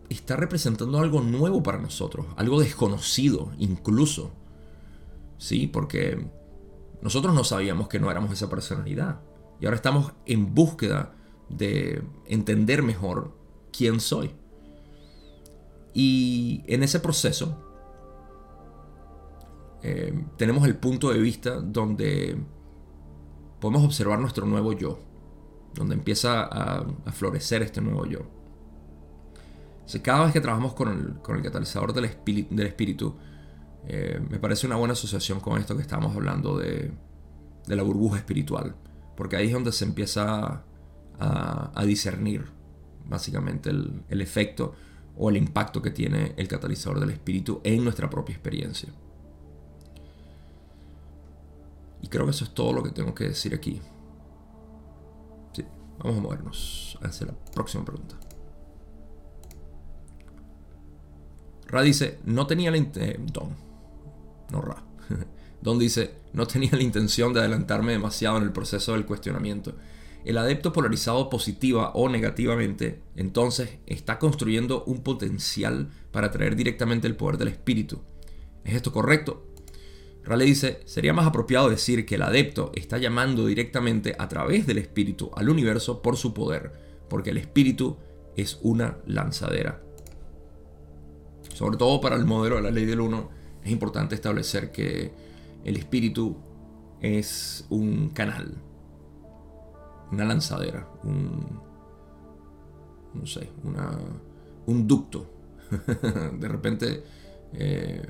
está 0.09 0.37
representando 0.37 1.01
algo 1.01 1.23
nuevo 1.23 1.61
para 1.61 1.79
nosotros, 1.79 2.27
algo 2.37 2.61
desconocido 2.61 3.51
incluso. 3.59 4.31
Sí, 5.39 5.67
porque 5.67 6.25
nosotros 7.03 7.35
no 7.35 7.43
sabíamos 7.43 7.89
que 7.89 7.99
no 7.99 8.13
éramos 8.13 8.31
esa 8.31 8.49
personalidad. 8.49 9.19
Y 9.61 9.67
ahora 9.67 9.77
estamos 9.77 10.13
en 10.27 10.55
búsqueda 10.55 11.15
de 11.49 12.03
entender 12.27 12.83
mejor 12.83 13.37
quién 13.73 14.01
soy. 14.01 14.35
Y 15.95 16.63
en 16.67 16.83
ese 16.83 17.01
proceso 17.01 17.69
eh, 19.83 20.13
tenemos 20.37 20.67
el 20.67 20.77
punto 20.77 21.11
de 21.11 21.19
vista 21.19 21.61
donde 21.61 22.37
podemos 23.61 23.85
observar 23.85 24.19
nuestro 24.19 24.47
nuevo 24.47 24.73
yo, 24.73 25.01
donde 25.75 25.95
empieza 25.95 26.45
a, 26.45 26.85
florecer 27.13 27.63
este 27.63 27.81
nuevo 27.81 28.07
yo. 28.07 28.21
cada 30.03 30.25
vez 30.25 30.33
que 30.33 30.41
trabajamos 30.41 30.75
con 30.75 30.89
el, 30.89 31.43
catalizador 31.43 31.93
del, 31.93 32.05
espíritu, 32.05 33.17
eh, 33.87 34.21
me 34.29 34.39
parece 34.39 34.67
una 34.67 34.77
buena 34.77 34.93
asociación 34.93 35.41
con 35.41 35.59
esto 35.59 35.77
que 35.77 35.83
estamos 35.83 36.15
hablando 36.15 36.59
de, 36.59 36.93
la 37.67 37.83
burbuja 37.83 38.19
espiritual, 38.19 38.75
porque 39.19 39.35
ahí 39.35 39.49
es 39.49 39.53
donde 39.53 39.73
se 39.73 39.85
empieza 39.85 40.63
a, 41.19 41.85
discernir 41.85 42.47
básicamente 43.05 43.71
el 43.71 44.21
efecto 44.23 44.75
o 45.17 45.29
el 45.29 45.37
impacto 45.37 45.83
que 45.83 45.91
tiene 45.91 46.35
el 46.37 46.47
catalizador 46.47 47.01
del 47.01 47.11
espíritu 47.11 47.61
en 47.65 47.83
nuestra 47.83 48.09
propia 48.09 48.35
experiencia. 48.35 48.89
Y 52.01 52.07
creo 52.07 52.25
que 52.25 52.31
eso 52.31 52.45
es 52.45 52.55
todo 52.55 52.73
lo 52.73 52.85
que 52.85 52.91
tengo 52.91 53.13
que 53.13 53.25
decir 53.25 53.53
aquí. 53.53 53.83
Sí, 55.53 55.65
vamos 55.99 56.19
a 56.19 56.21
movernos 56.21 56.97
hacia 57.03 57.27
la 57.27 57.35
próxima 57.53 57.85
pregunta. 57.85 58.15
Ra 61.67 61.83
dice, 61.83 62.21
no 62.25 62.47
tenía 62.47 62.71
la 62.71 62.77
intención... 62.77 63.57
No 64.51 64.63
Ra. 64.63 64.85
Don 65.61 65.79
dice, 65.79 66.13
no 66.33 66.47
tenía 66.47 66.71
la 66.73 66.83
intención 66.83 67.33
de 67.33 67.41
adelantarme 67.41 67.93
demasiado 67.93 68.37
en 68.37 68.45
el 68.45 68.53
proceso 68.53 68.93
del 68.93 69.07
cuestionamiento. 69.07 69.75
El 70.25 70.39
adepto 70.39 70.73
polarizado 70.73 71.31
positiva 71.31 71.93
o 71.95 72.09
negativamente, 72.09 73.01
entonces, 73.17 73.79
está 73.87 74.19
construyendo 74.19 74.85
un 74.85 75.03
potencial 75.03 75.91
para 76.11 76.29
atraer 76.29 76.57
directamente 76.57 77.07
el 77.07 77.17
poder 77.17 77.39
del 77.39 77.49
espíritu. 77.49 78.03
¿Es 78.65 78.75
esto 78.75 78.93
correcto? 78.93 79.47
Rale 80.25 80.45
dice, 80.45 80.81
sería 80.85 81.15
más 81.15 81.27
apropiado 81.27 81.71
decir 81.71 82.05
que 82.05 82.17
el 82.17 82.23
adepto 82.23 82.71
está 82.75 82.99
llamando 82.99 83.47
directamente 83.47 84.15
a 84.19 84.29
través 84.29 84.67
del 84.67 84.77
espíritu 84.77 85.31
al 85.35 85.49
universo 85.49 86.03
por 86.03 86.19
su 86.19 86.35
poder, 86.35 86.73
porque 87.09 87.31
el 87.31 87.39
espíritu 87.39 87.97
es 88.37 88.59
una 88.61 88.99
lanzadera. 89.07 89.81
Sobre 91.55 91.79
todo 91.79 92.01
para 92.01 92.17
el 92.17 92.27
modelo 92.27 92.57
de 92.57 92.63
la 92.63 92.71
ley 92.71 92.85
del 92.85 93.01
uno, 93.01 93.31
es 93.65 93.71
importante 93.71 94.15
establecer 94.15 94.71
que 94.71 95.13
el 95.65 95.77
espíritu 95.77 96.37
es 97.01 97.67
un 97.71 98.11
canal, 98.11 98.57
una 100.11 100.25
lanzadera, 100.25 100.89
un, 101.05 101.61
no 103.15 103.27
sé, 103.27 103.51
una, 103.65 103.99
un 104.67 104.87
ducto. 104.87 105.31
de 106.39 106.49
repente... 106.49 107.05
Eh, 107.55 108.03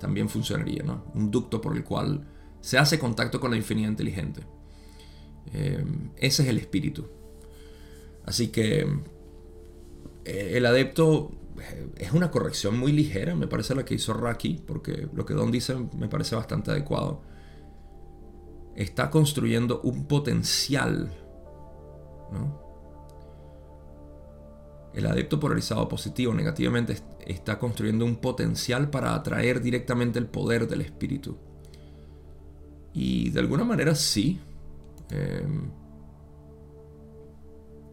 también 0.00 0.28
funcionaría, 0.28 0.82
¿no? 0.82 1.04
Un 1.14 1.30
ducto 1.30 1.60
por 1.60 1.76
el 1.76 1.84
cual 1.84 2.26
se 2.60 2.78
hace 2.78 2.98
contacto 2.98 3.38
con 3.38 3.52
la 3.52 3.56
infinidad 3.56 3.90
inteligente. 3.90 4.42
Eh, 5.52 5.84
ese 6.16 6.42
es 6.42 6.48
el 6.48 6.58
espíritu. 6.58 7.06
Así 8.24 8.48
que 8.48 8.80
eh, 10.24 10.52
el 10.54 10.66
adepto 10.66 11.30
es 11.96 12.12
una 12.12 12.30
corrección 12.30 12.78
muy 12.78 12.92
ligera, 12.92 13.34
me 13.34 13.46
parece 13.46 13.74
la 13.74 13.84
que 13.84 13.94
hizo 13.94 14.12
Raki, 14.14 14.62
porque 14.66 15.08
lo 15.12 15.24
que 15.24 15.34
Don 15.34 15.50
dice 15.50 15.74
me 15.96 16.08
parece 16.08 16.36
bastante 16.36 16.70
adecuado. 16.70 17.22
está 18.76 19.10
construyendo 19.10 19.80
un 19.82 20.06
potencial. 20.06 21.12
El 24.94 25.06
adepto 25.06 25.38
polarizado 25.38 25.86
positivo 25.88 26.34
negativamente 26.34 26.96
está 27.26 27.58
construyendo 27.58 28.04
un 28.04 28.16
potencial 28.16 28.90
para 28.90 29.14
atraer 29.14 29.60
directamente 29.60 30.18
el 30.18 30.26
poder 30.26 30.66
del 30.66 30.80
espíritu. 30.80 31.36
Y 32.92 33.30
de 33.30 33.40
alguna 33.40 33.64
manera 33.64 33.94
sí. 33.94 34.40
Em, 35.10 35.70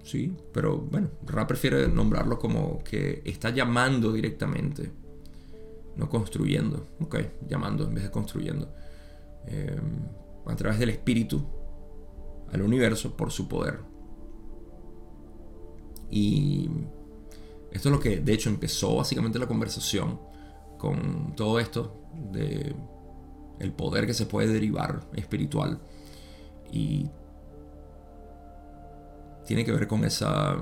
sí, 0.07 0.33
pero 0.53 0.77
bueno, 0.77 1.09
Ra 1.25 1.45
prefiere 1.45 1.87
nombrarlo 1.87 2.39
como 2.39 2.83
que 2.83 3.21
está 3.25 3.49
llamando 3.49 4.11
directamente, 4.11 4.91
no 5.95 6.09
construyendo. 6.09 6.87
Ok, 6.99 7.17
llamando 7.47 7.85
en 7.85 7.93
vez 7.93 8.03
de 8.05 8.11
construyendo. 8.11 8.73
Em, 9.47 10.05
a 10.45 10.55
través 10.55 10.79
del 10.79 10.89
espíritu 10.89 11.45
al 12.51 12.61
universo 12.61 13.15
por 13.15 13.31
su 13.31 13.47
poder. 13.47 13.79
Y 16.09 16.69
esto 17.71 17.89
es 17.89 17.95
lo 17.95 17.99
que 17.99 18.21
de 18.21 18.33
hecho 18.33 18.49
empezó 18.49 18.95
básicamente 18.95 19.39
la 19.39 19.47
conversación 19.47 20.19
con 20.77 21.35
todo 21.35 21.59
esto 21.59 22.01
de 22.31 22.75
el 23.59 23.73
poder 23.73 24.05
que 24.05 24.13
se 24.13 24.25
puede 24.25 24.53
derivar 24.53 25.01
espiritual 25.15 25.79
y 26.71 27.09
tiene 29.47 29.65
que 29.65 29.71
ver 29.71 29.87
con 29.87 30.03
esa 30.03 30.55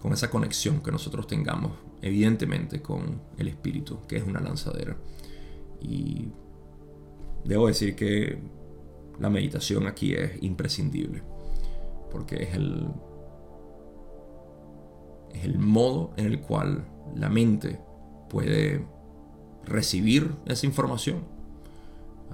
con 0.00 0.12
esa 0.12 0.28
conexión 0.28 0.82
que 0.82 0.92
nosotros 0.92 1.26
tengamos 1.26 1.72
evidentemente 2.02 2.82
con 2.82 3.22
el 3.38 3.48
espíritu 3.48 4.02
que 4.06 4.16
es 4.16 4.24
una 4.24 4.40
lanzadera 4.40 4.96
y 5.80 6.28
debo 7.44 7.68
decir 7.68 7.94
que 7.94 8.38
la 9.18 9.30
meditación 9.30 9.86
aquí 9.86 10.14
es 10.14 10.42
imprescindible, 10.42 11.22
porque 12.10 12.42
es 12.42 12.54
el, 12.54 12.88
es 15.32 15.44
el 15.44 15.58
modo 15.58 16.12
en 16.16 16.26
el 16.26 16.40
cual 16.40 16.86
la 17.14 17.28
mente 17.28 17.80
puede 18.28 18.84
recibir 19.64 20.34
esa 20.46 20.66
información. 20.66 21.33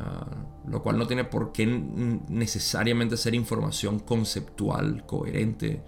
Ah, 0.02 0.26
lo 0.66 0.82
cual 0.82 0.98
no 0.98 1.06
tiene 1.06 1.24
por 1.24 1.52
qué 1.52 1.66
necesariamente 1.66 3.16
ser 3.16 3.34
información 3.34 3.98
conceptual, 3.98 5.04
coherente, 5.04 5.82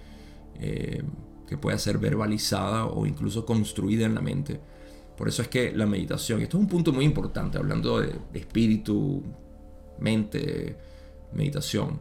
eh, 0.57 1.03
que 1.47 1.57
pueda 1.57 1.79
ser 1.79 1.99
verbalizada 1.99 2.87
o 2.87 3.07
incluso 3.07 3.47
construida 3.47 4.05
en 4.05 4.15
la 4.15 4.21
mente 4.21 4.61
por 5.17 5.29
eso 5.29 5.43
es 5.43 5.49
que 5.49 5.73
la 5.73 5.87
meditación, 5.87 6.41
esto 6.43 6.57
es 6.57 6.63
un 6.63 6.69
punto 6.69 6.93
muy 6.93 7.05
importante, 7.05 7.59
hablando 7.59 8.01
de, 8.01 8.13
espíritu, 8.33 9.23
mente, 9.99 10.77
meditación. 11.33 12.01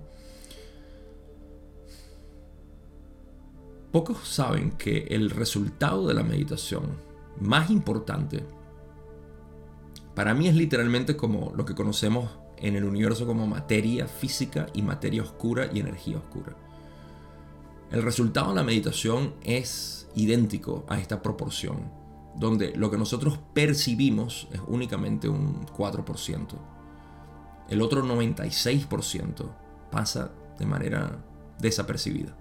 Pocos 3.91 4.28
saben 4.28 4.72
que 4.72 5.07
el 5.09 5.30
resultado 5.30 6.07
de 6.07 6.14
la 6.14 6.24
meditación 6.24 6.97
más 7.39 7.70
importante 7.70 8.43
para 10.22 10.36
mí 10.36 10.47
es 10.47 10.53
literalmente 10.53 11.17
como 11.17 11.51
lo 11.55 11.65
que 11.65 11.74
conocemos 11.74 12.30
en 12.57 12.76
el 12.76 12.84
universo 12.84 13.26
como 13.26 13.47
materia 13.47 14.05
física 14.07 14.67
y 14.72 14.84
materia 14.84 15.24
oscura 15.24 15.72
y 15.74 15.80
energía 15.80 16.17
oscura. 16.17 16.55
El 17.89 18.03
resultado 18.03 18.49
de 18.49 18.55
la 18.57 18.63
meditación 18.63 19.34
es 19.43 20.07
idéntico 20.13 20.86
a 20.88 20.99
esta 20.99 21.24
proporción 21.24 21.91
donde 22.36 22.72
lo 22.76 22.91
que 22.91 22.99
nosotros 22.99 23.39
percibimos 23.55 24.47
es 24.51 24.61
únicamente 24.67 25.28
un 25.28 25.65
4%. 25.65 26.49
El 27.69 27.82
otro 27.82 28.05
96% 28.05 29.49
pasa 29.89 30.34
de 30.59 30.67
manera 30.67 31.17
desapercibida. 31.57 32.38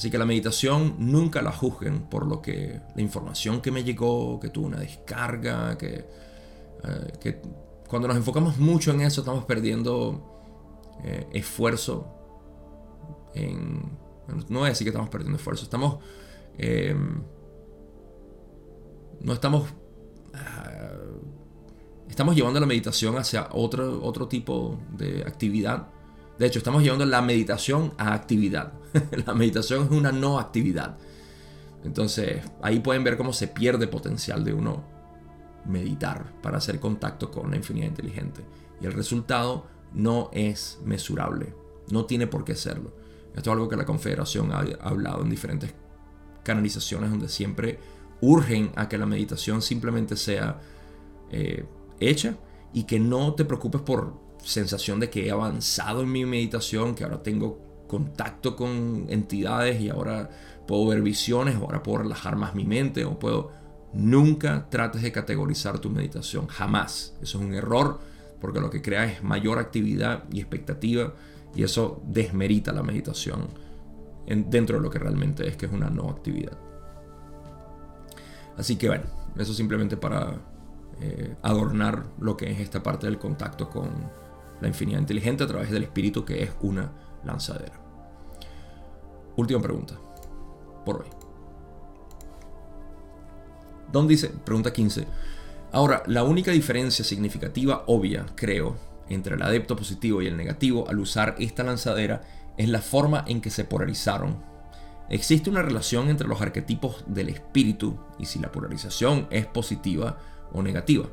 Así 0.00 0.10
que 0.10 0.16
la 0.16 0.24
meditación 0.24 0.94
nunca 0.98 1.42
la 1.42 1.52
juzguen 1.52 2.08
por 2.08 2.24
lo 2.26 2.40
que 2.40 2.80
la 2.94 3.02
información 3.02 3.60
que 3.60 3.70
me 3.70 3.84
llegó, 3.84 4.40
que 4.40 4.48
tuvo 4.48 4.68
una 4.68 4.78
descarga, 4.78 5.76
que, 5.76 6.06
eh, 7.22 7.42
cuando 7.86 8.08
nos 8.08 8.16
enfocamos 8.16 8.56
mucho 8.56 8.92
en 8.92 9.02
eso 9.02 9.20
estamos 9.20 9.44
perdiendo 9.44 10.40
eh, 11.04 11.26
esfuerzo. 11.34 12.06
No 14.48 14.60
voy 14.60 14.68
a 14.68 14.70
decir 14.70 14.86
que 14.86 14.88
estamos 14.88 15.10
perdiendo 15.10 15.36
esfuerzo, 15.36 15.64
estamos... 15.64 15.98
Eh, 16.56 16.96
no 19.20 19.34
estamos... 19.34 19.68
Ah, 20.32 20.94
estamos 22.08 22.34
llevando 22.34 22.58
la 22.58 22.64
meditación 22.64 23.18
hacia 23.18 23.50
otro, 23.52 24.02
otro 24.02 24.28
tipo 24.28 24.78
de 24.96 25.24
actividad. 25.26 25.88
De 26.38 26.46
hecho, 26.46 26.58
estamos 26.58 26.82
llevando 26.82 27.04
la 27.04 27.20
meditación 27.20 27.92
a 27.98 28.14
actividad. 28.14 28.79
la 29.26 29.34
meditación 29.34 29.84
es 29.84 29.90
una 29.90 30.12
no 30.12 30.38
actividad. 30.38 30.96
Entonces, 31.84 32.42
ahí 32.62 32.80
pueden 32.80 33.04
ver 33.04 33.16
cómo 33.16 33.32
se 33.32 33.48
pierde 33.48 33.88
potencial 33.88 34.44
de 34.44 34.52
uno 34.52 34.84
meditar 35.66 36.32
para 36.42 36.58
hacer 36.58 36.80
contacto 36.80 37.30
con 37.30 37.50
la 37.50 37.56
infinidad 37.56 37.86
inteligente. 37.86 38.42
Y 38.80 38.86
el 38.86 38.92
resultado 38.92 39.66
no 39.92 40.30
es 40.32 40.78
mesurable. 40.84 41.54
No 41.90 42.04
tiene 42.04 42.26
por 42.26 42.44
qué 42.44 42.54
serlo. 42.54 42.92
Esto 43.34 43.50
es 43.50 43.54
algo 43.54 43.68
que 43.68 43.76
la 43.76 43.86
Confederación 43.86 44.52
ha 44.52 44.60
hablado 44.80 45.22
en 45.22 45.30
diferentes 45.30 45.74
canalizaciones 46.42 47.10
donde 47.10 47.28
siempre 47.28 47.78
urgen 48.20 48.72
a 48.76 48.88
que 48.88 48.98
la 48.98 49.06
meditación 49.06 49.62
simplemente 49.62 50.16
sea 50.16 50.60
eh, 51.30 51.64
hecha 52.00 52.36
y 52.72 52.84
que 52.84 52.98
no 52.98 53.34
te 53.34 53.44
preocupes 53.44 53.80
por 53.80 54.14
sensación 54.42 55.00
de 55.00 55.10
que 55.10 55.26
he 55.26 55.30
avanzado 55.30 56.02
en 56.02 56.12
mi 56.12 56.24
meditación, 56.24 56.94
que 56.94 57.04
ahora 57.04 57.22
tengo 57.22 57.69
contacto 57.90 58.54
con 58.54 59.06
entidades 59.08 59.80
y 59.80 59.88
ahora 59.88 60.30
puedo 60.68 60.86
ver 60.86 61.02
visiones, 61.02 61.56
ahora 61.56 61.82
puedo 61.82 61.98
relajar 61.98 62.36
más 62.36 62.54
mi 62.54 62.64
mente, 62.64 63.04
o 63.04 63.18
puedo... 63.18 63.58
Nunca 63.92 64.68
trates 64.70 65.02
de 65.02 65.10
categorizar 65.10 65.80
tu 65.80 65.90
meditación, 65.90 66.46
jamás. 66.46 67.16
Eso 67.20 67.38
es 67.38 67.44
un 67.44 67.54
error, 67.54 67.98
porque 68.40 68.60
lo 68.60 68.70
que 68.70 68.80
crea 68.80 69.04
es 69.04 69.24
mayor 69.24 69.58
actividad 69.58 70.22
y 70.30 70.38
expectativa, 70.38 71.14
y 71.56 71.64
eso 71.64 72.00
desmerita 72.06 72.72
la 72.72 72.84
meditación 72.84 73.48
dentro 74.28 74.76
de 74.76 74.82
lo 74.82 74.90
que 74.90 75.00
realmente 75.00 75.48
es, 75.48 75.56
que 75.56 75.66
es 75.66 75.72
una 75.72 75.90
no 75.90 76.08
actividad. 76.08 76.56
Así 78.56 78.76
que 78.76 78.86
bueno, 78.86 79.06
eso 79.36 79.52
simplemente 79.52 79.96
para 79.96 80.36
eh, 81.00 81.34
adornar 81.42 82.04
lo 82.20 82.36
que 82.36 82.48
es 82.52 82.60
esta 82.60 82.80
parte 82.80 83.08
del 83.08 83.18
contacto 83.18 83.68
con 83.68 83.90
la 84.60 84.68
infinidad 84.68 85.00
inteligente 85.00 85.42
a 85.42 85.48
través 85.48 85.72
del 85.72 85.82
espíritu 85.82 86.24
que 86.24 86.44
es 86.44 86.50
una 86.60 86.92
lanzadera. 87.24 87.78
Última 89.36 89.60
pregunta, 89.60 89.94
por 90.84 91.02
hoy. 91.02 91.08
Don 93.92 94.06
dice, 94.06 94.28
pregunta 94.28 94.72
15. 94.72 95.06
Ahora, 95.72 96.02
la 96.06 96.24
única 96.24 96.50
diferencia 96.50 97.04
significativa, 97.04 97.84
obvia, 97.86 98.26
creo, 98.34 98.76
entre 99.08 99.34
el 99.34 99.42
adepto 99.42 99.76
positivo 99.76 100.22
y 100.22 100.26
el 100.26 100.36
negativo 100.36 100.88
al 100.88 100.98
usar 100.98 101.34
esta 101.38 101.64
lanzadera 101.64 102.22
es 102.56 102.68
la 102.68 102.80
forma 102.80 103.24
en 103.26 103.40
que 103.40 103.50
se 103.50 103.64
polarizaron 103.64 104.50
Existe 105.10 105.50
una 105.50 105.62
relación 105.62 106.08
entre 106.08 106.28
los 106.28 106.40
arquetipos 106.40 107.04
del 107.08 107.30
espíritu 107.30 107.98
y 108.16 108.26
si 108.26 108.38
la 108.38 108.52
polarización 108.52 109.26
es 109.30 109.44
positiva 109.44 110.18
o 110.52 110.62
negativa. 110.62 111.06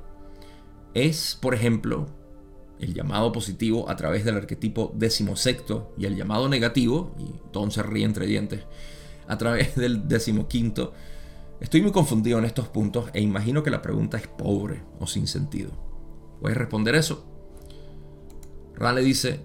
Es, 0.94 1.36
por 1.42 1.56
ejemplo, 1.56 2.06
el 2.80 2.94
llamado 2.94 3.32
positivo 3.32 3.90
a 3.90 3.96
través 3.96 4.26
del 4.26 4.36
arquetipo 4.36 4.92
decimosexto 4.96 5.94
y 5.98 6.06
el 6.06 6.16
llamado 6.16 6.50
negativo, 6.50 7.16
y 7.18 7.34
Don 7.52 7.72
se 7.72 7.84
ríe 7.84 8.06
entre 8.06 8.26
dientes, 8.26 8.64
a 9.28 9.38
través 9.38 9.76
del 9.76 10.08
decimoquinto. 10.08 10.94
Estoy 11.60 11.82
muy 11.82 11.92
confundido 11.92 12.38
en 12.38 12.46
estos 12.46 12.68
puntos 12.68 13.10
e 13.14 13.22
imagino 13.22 13.64
que 13.64 13.72
la 13.72 13.82
pregunta 13.82 14.18
es 14.18 14.28
pobre 14.28 14.84
o 15.00 15.08
sin 15.08 15.28
sentido. 15.28 15.72
¿Puedes 16.40 16.58
responder 16.58 16.96
eso? 16.96 17.26
Rale 18.76 19.02
dice, 19.02 19.42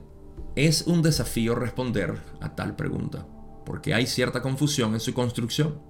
es 0.57 0.83
un 0.87 1.01
desafío 1.01 1.55
responder 1.55 2.21
a 2.41 2.55
tal 2.55 2.77
pregunta 2.77 3.27
porque 3.65 3.95
hay 3.95 4.07
cierta 4.07 4.43
confusión 4.43 4.95
en 4.95 5.01
su 5.01 5.15
construcción. 5.15 5.81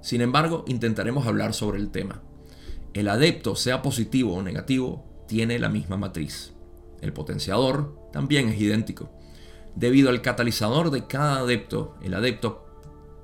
Sin 0.00 0.20
embargo, 0.20 0.64
intentaremos 0.66 1.26
hablar 1.26 1.54
sobre 1.54 1.78
el 1.78 1.90
tema. 1.90 2.22
El 2.94 3.08
adepto, 3.08 3.54
sea 3.54 3.82
positivo 3.82 4.34
o 4.34 4.42
negativo, 4.42 5.04
tiene 5.28 5.58
la 5.58 5.68
misma 5.68 5.96
matriz. 5.96 6.54
El 7.00 7.12
potenciador 7.12 7.96
también 8.12 8.48
es 8.48 8.60
idéntico. 8.60 9.10
Debido 9.74 10.10
al 10.10 10.22
catalizador 10.22 10.90
de 10.90 11.06
cada 11.06 11.38
adepto, 11.38 11.96
el 12.02 12.14
adepto 12.14 12.66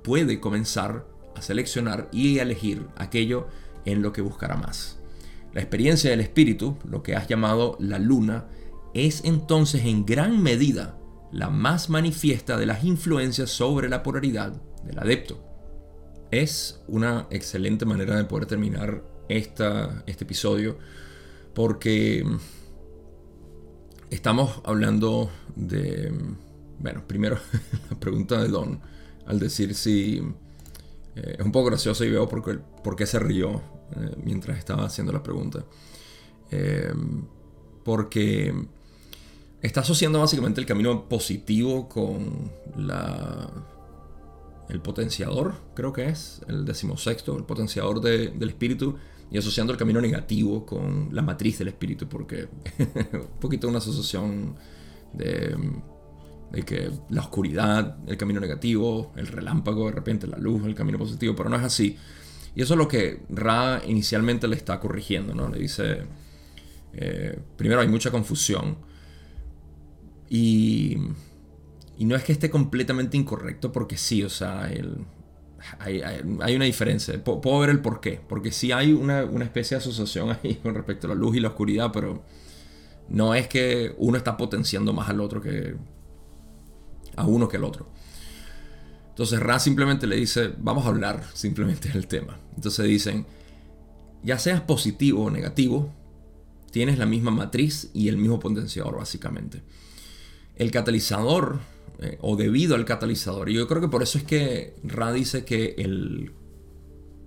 puede 0.03 0.41
comenzar 0.41 1.07
a 1.35 1.43
seleccionar 1.43 2.09
y 2.13 2.39
elegir 2.39 2.87
aquello 2.97 3.49
en 3.85 4.03
lo 4.03 4.13
que 4.13 4.23
buscará 4.23 4.57
más. 4.57 5.01
La 5.53 5.61
experiencia 5.61 6.11
del 6.11 6.21
espíritu, 6.21 6.77
lo 6.85 7.03
que 7.03 7.17
has 7.17 7.29
llamado 7.29 7.77
la 7.81 7.99
luna, 7.99 8.47
es 8.95 9.23
entonces 9.25 9.85
en 9.85 10.07
gran 10.07 10.43
medida 10.43 10.99
la 11.33 11.51
más 11.51 11.91
manifiesta 11.91 12.57
de 12.57 12.67
las 12.67 12.85
influencias 12.85 13.51
sobre 13.51 13.89
la 13.89 14.03
polaridad 14.03 14.53
del 14.85 14.99
adepto. 14.99 15.43
Es 16.31 16.83
una 16.89 17.27
excelente 17.31 17.85
manera 17.85 18.17
de 18.17 18.25
poder 18.25 18.47
terminar 18.47 19.03
esta, 19.29 20.03
este 20.07 20.25
episodio 20.25 20.79
porque 21.55 22.25
estamos 24.11 24.61
hablando 24.65 25.31
de, 25.55 26.13
bueno, 26.79 27.03
primero 27.07 27.39
la 27.91 27.99
pregunta 27.99 28.43
de 28.43 28.49
Don, 28.49 28.81
al 29.27 29.39
decir 29.39 29.75
si 29.75 30.23
eh, 31.17 31.37
es 31.39 31.45
un 31.45 31.53
poco 31.53 31.67
gracioso 31.67 32.05
y 32.05 32.11
veo 32.11 32.29
por 32.29 32.45
qué, 32.45 32.59
por 32.83 32.97
qué 32.97 33.07
se 33.07 33.19
rió 33.19 33.63
eh, 33.97 34.17
mientras 34.23 34.59
estaba 34.59 34.85
haciendo 34.85 35.13
la 35.13 35.23
pregunta. 35.23 35.65
Eh, 36.51 36.93
porque 37.85 38.55
está 39.63 39.81
asociando 39.81 40.21
básicamente 40.21 40.61
el 40.61 40.67
camino 40.67 41.09
positivo 41.09 41.89
con 41.89 42.51
la, 42.77 43.49
el 44.69 44.81
potenciador, 44.81 45.55
creo 45.75 45.93
que 45.93 46.09
es, 46.09 46.43
el 46.49 46.65
decimosexto, 46.65 47.37
el 47.37 47.45
potenciador 47.45 48.01
del 48.01 48.49
espíritu, 48.49 48.97
y 49.31 49.39
asociando 49.39 49.73
el 49.73 49.79
camino 49.79 50.01
negativo 50.01 50.65
con 50.65 51.09
la 51.13 51.23
matriz 51.23 51.59
del 51.59 51.69
espíritu, 51.69 52.09
porque 52.09 52.49
un 53.13 53.41
poquito 53.41 53.69
una 53.69 53.79
asociación 53.79 54.55
de, 55.13 55.57
que 56.65 56.91
la 57.11 57.23
oscuridad, 57.23 57.99
el 58.07 58.17
camino 58.17 58.41
negativo, 58.41 59.13
el 59.17 59.27
relámpago, 59.27 59.87
de 59.87 59.93
repente 59.93 60.27
la 60.27 60.39
luz, 60.39 60.65
el 60.65 60.75
camino 60.75 60.99
positivo, 60.99 61.35
pero 61.35 61.49
no 61.49 61.57
es 61.57 61.63
así. 61.63 61.97
Y 62.55 62.63
eso 62.63 62.75
es 62.75 62.79
lo 62.79 62.89
que 62.89 63.23
Ra 63.29 63.83
inicialmente 63.87 64.49
le 64.49 64.57
está 64.57 64.81
corrigiendo, 64.81 65.35
¿no? 65.35 65.49
Le 65.49 65.59
dice, 65.59 66.05
eh, 66.95 67.39
primero 67.57 67.81
hay 67.81 67.89
mucha 67.89 68.11
confusión 68.11 68.79
y, 70.31 70.97
y 71.99 72.05
no 72.05 72.17
es 72.17 72.25
que 72.25 72.33
esté 72.33 72.49
completamente 72.49 73.17
incorrecto, 73.17 73.73
porque 73.73 73.99
sí, 73.99 74.23
o 74.23 74.31
sea, 74.31 74.73
el, 74.73 75.05
hay, 75.79 76.03
una 76.55 76.65
diferencia. 76.65 77.23
Puedo, 77.23 77.59
ver 77.59 77.71
el 77.71 77.81
por 77.81 78.01
qué. 78.01 78.21
Porque 78.29 78.53
sí 78.53 78.73
hay 78.73 78.93
una, 78.93 79.23
especie 79.43 79.77
de 79.77 79.83
asociación 79.83 80.37
ahí 80.43 80.57
con 80.57 80.75
respecto 80.75 81.07
a 81.07 81.11
la 81.11 81.17
luz 81.17 81.37
y 81.37 81.41
la 81.41 81.49
oscuridad, 81.49 81.91
pero 81.93 82.23
no 83.09 83.35
es 83.35 83.49
que 83.49 83.95
uno 83.99 84.19
está 84.19 84.37
potenciando 84.37 84.93
más 84.93 85.09
al 85.09 85.21
otro 85.21 85.41
que 85.41 85.77
a 87.17 87.27
uno 87.27 87.49
que 87.49 87.57
al 87.57 87.65
otro. 87.65 87.89
Entonces 89.11 89.41
Ra 89.41 89.59
simplemente 89.59 90.07
le 90.07 90.17
dice, 90.17 90.53
vamos 90.59 90.85
a 90.85 90.89
hablar 90.89 91.25
simplemente 91.33 91.89
del 91.89 92.07
tema. 92.07 92.39
Entonces 92.55 92.85
dicen, 92.87 93.27
ya 94.23 94.39
seas 94.39 94.61
positivo 94.61 95.25
o 95.25 95.31
negativo, 95.31 95.91
tienes 96.71 96.99
la 96.99 97.07
misma 97.07 97.31
matriz 97.31 97.91
y 97.95 98.09
el 98.09 98.19
mismo 98.19 98.39
potenciador 98.39 98.99
básicamente. 98.99 99.63
El 100.57 100.71
catalizador 100.71 101.61
eh, 101.99 102.19
o 102.21 102.37
debido 102.37 102.75
al 102.75 102.85
catalizador. 102.85 103.49
Y 103.49 103.55
yo 103.55 103.67
creo 103.67 103.81
que 103.81 103.89
por 103.89 104.03
eso 104.03 104.19
es 104.19 104.25
que 104.25 104.75
Ra 104.85 105.13
dice 105.13 105.47
que 105.47 105.75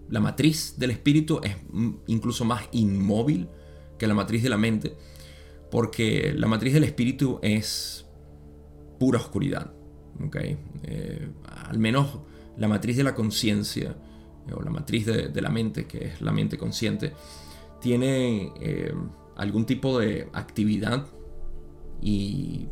la 0.10 0.20
matriz 0.20 0.76
del 0.78 0.92
espíritu 0.92 1.42
es 1.44 1.56
incluso 2.06 2.46
más 2.46 2.70
inmóvil 2.72 3.50
que 3.98 4.06
la 4.06 4.14
matriz 4.14 4.44
de 4.44 4.50
la 4.50 4.58
mente, 4.58 4.96
porque 5.72 6.34
la 6.36 6.48
matriz 6.48 6.74
del 6.74 6.84
espíritu 6.84 7.40
es 7.42 8.06
pura 9.00 9.18
oscuridad. 9.18 9.74
¿okay? 10.24 10.58
Eh, 10.84 11.30
al 11.46 11.80
menos 11.80 12.20
la 12.56 12.68
matriz 12.68 12.96
de 12.96 13.04
la 13.04 13.16
conciencia, 13.16 13.96
eh, 14.48 14.54
o 14.54 14.62
la 14.62 14.70
matriz 14.70 15.08
de, 15.08 15.42
la 15.42 15.50
mente, 15.50 15.88
que 15.88 16.06
es 16.06 16.22
la 16.22 16.32
mente 16.32 16.60
consciente, 16.60 17.14
tiene 17.82 18.52
algún 19.36 19.66
tipo 19.66 19.98
de 19.98 20.30
actividad 20.34 21.08
y 22.02 22.68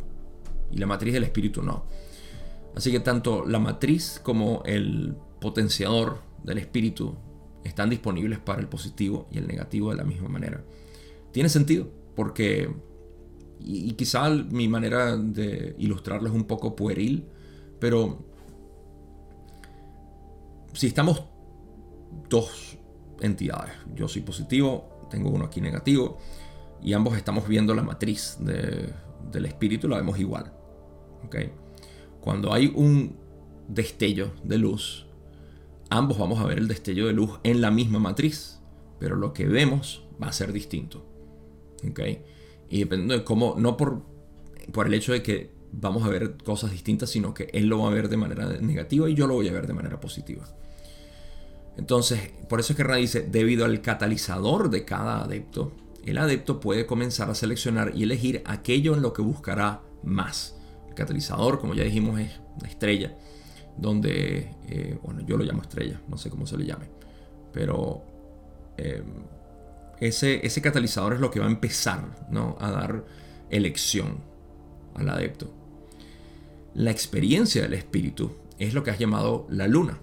y 0.72 0.78
la 0.78 0.88
matriz 0.88 1.14
del 1.14 1.24
espíritu 1.24 1.62
no. 1.62 1.86
Así 2.76 2.92
que 2.92 3.00
tanto 3.00 3.46
la 3.46 3.60
matriz 3.60 4.22
como 4.24 4.62
el 4.66 5.16
potenciador 5.40 6.20
del 6.44 6.60
espíritu 6.60 7.16
están 7.64 7.90
disponibles 7.90 8.40
para 8.40 8.62
el 8.62 8.68
positivo 8.68 9.28
y 9.32 9.38
el 9.38 9.48
negativo 9.48 9.92
de 9.92 9.98
la 9.98 10.04
misma 10.04 10.30
manera. 10.30 10.64
Tiene 11.32 11.50
sentido, 11.50 11.90
porque, 12.16 12.70
y, 13.60 13.92
quizá 13.94 14.30
mi 14.30 14.68
manera 14.68 15.18
de 15.18 15.76
ilustrarlo 15.78 16.30
es 16.30 16.36
un 16.36 16.46
poco 16.46 16.76
pueril, 16.76 17.26
pero 17.80 18.20
si 20.74 20.88
estamos 20.88 21.24
dos 22.30 22.78
entidades, 23.22 23.74
yo 23.96 24.08
soy 24.08 24.22
positivo, 24.22 25.08
tengo 25.10 25.30
uno 25.30 25.46
aquí 25.46 25.62
negativo, 25.62 26.18
y 26.82 26.94
ambos 26.94 27.18
estamos 27.18 27.48
viendo 27.48 27.74
la 27.74 27.84
matriz 27.84 28.38
del 28.40 29.46
espíritu, 29.46 29.88
la 29.88 29.98
vemos 29.98 30.20
igual. 30.20 30.54
Cuando 32.22 32.54
hay 32.54 32.72
un 32.76 33.16
destello 33.68 34.32
de 34.44 34.58
luz, 34.58 35.06
ambos 35.90 36.18
vamos 36.18 36.40
a 36.40 36.46
ver 36.46 36.58
el 36.58 36.68
destello 36.68 37.08
de 37.08 37.14
luz 37.14 37.40
en 37.44 37.62
la 37.62 37.72
misma 37.72 38.00
matriz, 38.00 38.60
pero 39.00 39.16
lo 39.16 39.34
que 39.34 39.46
vemos 39.46 40.04
va 40.22 40.28
a 40.28 40.34
ser 40.34 40.52
distinto. 40.52 41.06
Y 42.70 42.80
dependiendo 42.80 43.14
de 43.14 43.24
cómo, 43.24 43.56
no 43.58 43.78
por, 43.78 44.04
por 44.74 44.88
el 44.88 44.94
hecho 44.94 45.14
de 45.14 45.24
que 45.24 45.52
vamos 45.72 46.04
a 46.04 46.10
ver 46.10 46.38
cosas 46.44 46.72
distintas, 46.72 47.10
sino 47.10 47.34
que 47.34 47.50
él 47.54 47.68
lo 47.68 47.80
va 47.80 47.90
a 47.90 47.94
ver 47.94 48.10
de 48.10 48.18
manera 48.18 48.48
negativa 48.60 49.10
y 49.10 49.14
yo 49.14 49.28
lo 49.28 49.36
voy 49.36 49.48
a 49.48 49.54
ver 49.54 49.68
de 49.68 49.74
manera 49.74 50.00
positiva. 50.00 50.46
Entonces, 51.78 52.32
por 52.50 52.60
eso 52.60 52.74
es 52.74 52.78
que 52.78 52.84
Ra 52.84 52.96
dice, 52.96 53.22
debido 53.22 53.64
al 53.64 53.82
catalizador 53.82 54.70
de 54.70 54.84
cada 54.84 55.24
adepto, 55.24 55.72
el 56.06 56.18
adepto 56.18 56.60
puede 56.60 56.86
comenzar 56.86 57.30
a 57.30 57.36
seleccionar 57.36 57.92
y 57.96 58.04
elegir 58.04 58.42
aquello 58.46 58.96
en 58.96 59.02
lo 59.02 59.14
que 59.14 59.22
buscará 59.22 59.82
más 60.04 60.57
catalizador, 60.98 61.60
como 61.60 61.74
ya 61.74 61.84
dijimos, 61.84 62.20
es 62.20 62.40
una 62.60 62.68
estrella, 62.68 63.16
donde, 63.78 64.56
eh, 64.68 64.98
bueno, 65.04 65.22
yo 65.22 65.38
lo 65.38 65.44
llamo 65.44 65.62
estrella, 65.62 66.02
no 66.08 66.18
sé 66.18 66.30
cómo 66.30 66.46
se 66.46 66.58
le 66.58 66.66
llame, 66.66 66.90
pero 67.54 68.04
eh, 68.78 69.04
ese, 70.00 70.46
ese 70.46 70.62
catalizador 70.62 71.14
es 71.14 71.20
lo 71.20 71.32
que 71.32 71.40
va 71.40 71.46
a 71.46 71.50
empezar 71.50 72.28
¿no? 72.30 72.58
a 72.60 72.72
dar 72.72 73.06
elección 73.50 74.20
al 74.96 75.10
adepto. 75.10 75.54
La 76.74 76.92
experiencia 76.92 77.62
del 77.64 77.74
espíritu 77.74 78.36
es 78.60 78.74
lo 78.74 78.84
que 78.84 78.92
has 78.92 79.00
llamado 79.00 79.48
la 79.50 79.68
luna. 79.68 80.00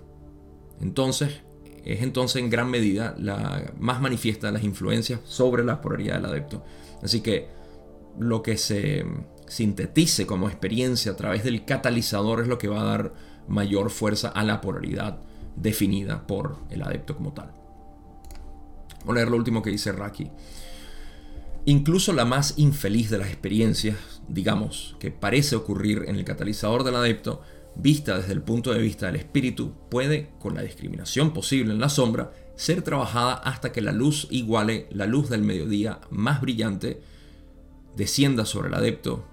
Entonces, 0.81 1.43
es 1.85 2.03
entonces 2.03 2.43
en 2.43 2.51
gran 2.51 2.71
medida 2.71 3.15
la 3.19 3.73
más 3.79 4.01
manifiesta 4.01 4.49
de 4.49 4.55
las 4.55 4.65
influencias 4.65 5.21
sobre 5.25 5.65
la 5.65 5.81
polaridad 5.81 6.17
del 6.17 6.27
adepto. 6.27 6.65
Así 7.03 7.21
que 7.21 7.49
lo 8.19 8.43
que 8.43 8.57
se 8.57 9.05
sintetice 9.55 10.27
como 10.27 10.49
experiencia 10.49 11.13
a 11.13 11.17
través 11.17 11.45
del 11.45 11.65
catalizador 11.65 12.41
es 12.41 12.49
lo 12.49 12.59
que 12.59 12.67
va 12.67 12.81
a 12.81 12.85
dar 12.85 13.15
mayor 13.47 13.91
fuerza 13.91 14.29
a 14.29 14.43
la 14.43 14.61
polaridad 14.61 15.21
definida 15.55 16.27
por 16.27 16.57
el 16.71 16.83
adepto 16.83 17.17
como 17.17 17.33
tal. 17.33 17.53
Voy 19.05 19.13
a 19.13 19.15
leer 19.17 19.29
lo 19.29 19.37
último 19.37 19.63
que 19.63 19.71
dice 19.71 19.93
Raki. 19.93 20.29
Incluso 21.67 22.13
la 22.13 22.25
más 22.25 22.55
infeliz 22.57 23.11
de 23.11 23.19
las 23.19 23.29
experiencias, 23.29 23.97
digamos, 24.29 24.97
que 24.99 25.13
parece 25.13 25.55
ocurrir 25.55 26.05
en 26.09 26.17
el 26.17 26.25
catalizador 26.25 26.83
del 26.83 26.97
adepto, 26.97 27.41
vista 27.77 28.19
desde 28.19 28.33
el 28.33 28.43
punto 28.43 28.73
de 28.73 28.81
vista 28.81 29.07
del 29.07 29.17
espíritu, 29.17 29.73
puede, 29.89 30.31
con 30.41 30.57
la 30.57 30.63
discriminación 30.63 31.33
posible 31.33 31.73
en 31.73 31.81
la 31.81 31.89
sombra, 31.89 32.33
ser 32.57 32.83
trabajada 32.83 33.35
hasta 33.35 33.71
que 33.71 33.83
la 33.83 33.93
luz 33.93 34.27
iguale 34.31 34.89
la 34.91 35.07
luz 35.07 35.31
del 35.31 35.43
mediodía 35.43 36.01
más 36.11 36.41
brillante, 36.41 37.01
descienda 37.97 38.47
sobre 38.47 38.69
el 38.69 38.75
adepto 38.75 39.29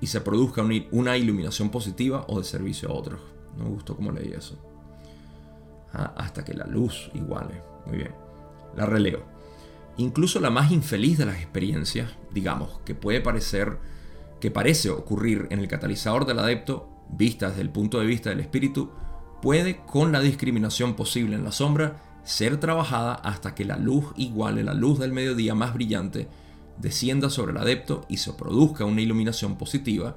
y 0.00 0.06
se 0.06 0.20
produzca 0.20 0.64
una 0.90 1.16
iluminación 1.16 1.70
positiva 1.70 2.24
o 2.28 2.38
de 2.38 2.44
servicio 2.44 2.88
a 2.88 2.94
otros. 2.94 3.20
No 3.56 3.64
me 3.64 3.70
gustó 3.70 3.96
cómo 3.96 4.12
leí 4.12 4.32
eso. 4.32 4.58
Ah, 5.92 6.14
hasta 6.16 6.44
que 6.44 6.54
la 6.54 6.66
luz 6.66 7.10
iguale. 7.14 7.62
Muy 7.86 7.98
bien. 7.98 8.14
La 8.76 8.86
releo. 8.86 9.24
Incluso 9.96 10.40
la 10.40 10.50
más 10.50 10.70
infeliz 10.70 11.18
de 11.18 11.26
las 11.26 11.36
experiencias, 11.36 12.10
digamos, 12.32 12.80
que 12.84 12.94
puede 12.94 13.20
parecer, 13.20 13.78
que 14.40 14.50
parece 14.50 14.90
ocurrir 14.90 15.48
en 15.50 15.58
el 15.58 15.68
catalizador 15.68 16.24
del 16.24 16.38
adepto, 16.38 16.88
vista 17.10 17.48
desde 17.48 17.62
el 17.62 17.70
punto 17.70 17.98
de 17.98 18.06
vista 18.06 18.30
del 18.30 18.40
espíritu, 18.40 18.90
puede, 19.42 19.78
con 19.84 20.12
la 20.12 20.20
discriminación 20.20 20.94
posible 20.94 21.36
en 21.36 21.44
la 21.44 21.52
sombra, 21.52 22.02
ser 22.24 22.58
trabajada 22.58 23.14
hasta 23.14 23.54
que 23.54 23.64
la 23.64 23.76
luz 23.76 24.06
iguale 24.16 24.62
la 24.62 24.74
luz 24.74 24.98
del 24.98 25.12
mediodía 25.12 25.54
más 25.54 25.74
brillante 25.74 26.28
descienda 26.80 27.30
sobre 27.30 27.52
el 27.52 27.58
adepto 27.58 28.04
y 28.08 28.16
se 28.16 28.32
produzca 28.32 28.84
una 28.84 29.00
iluminación 29.00 29.56
positiva 29.56 30.16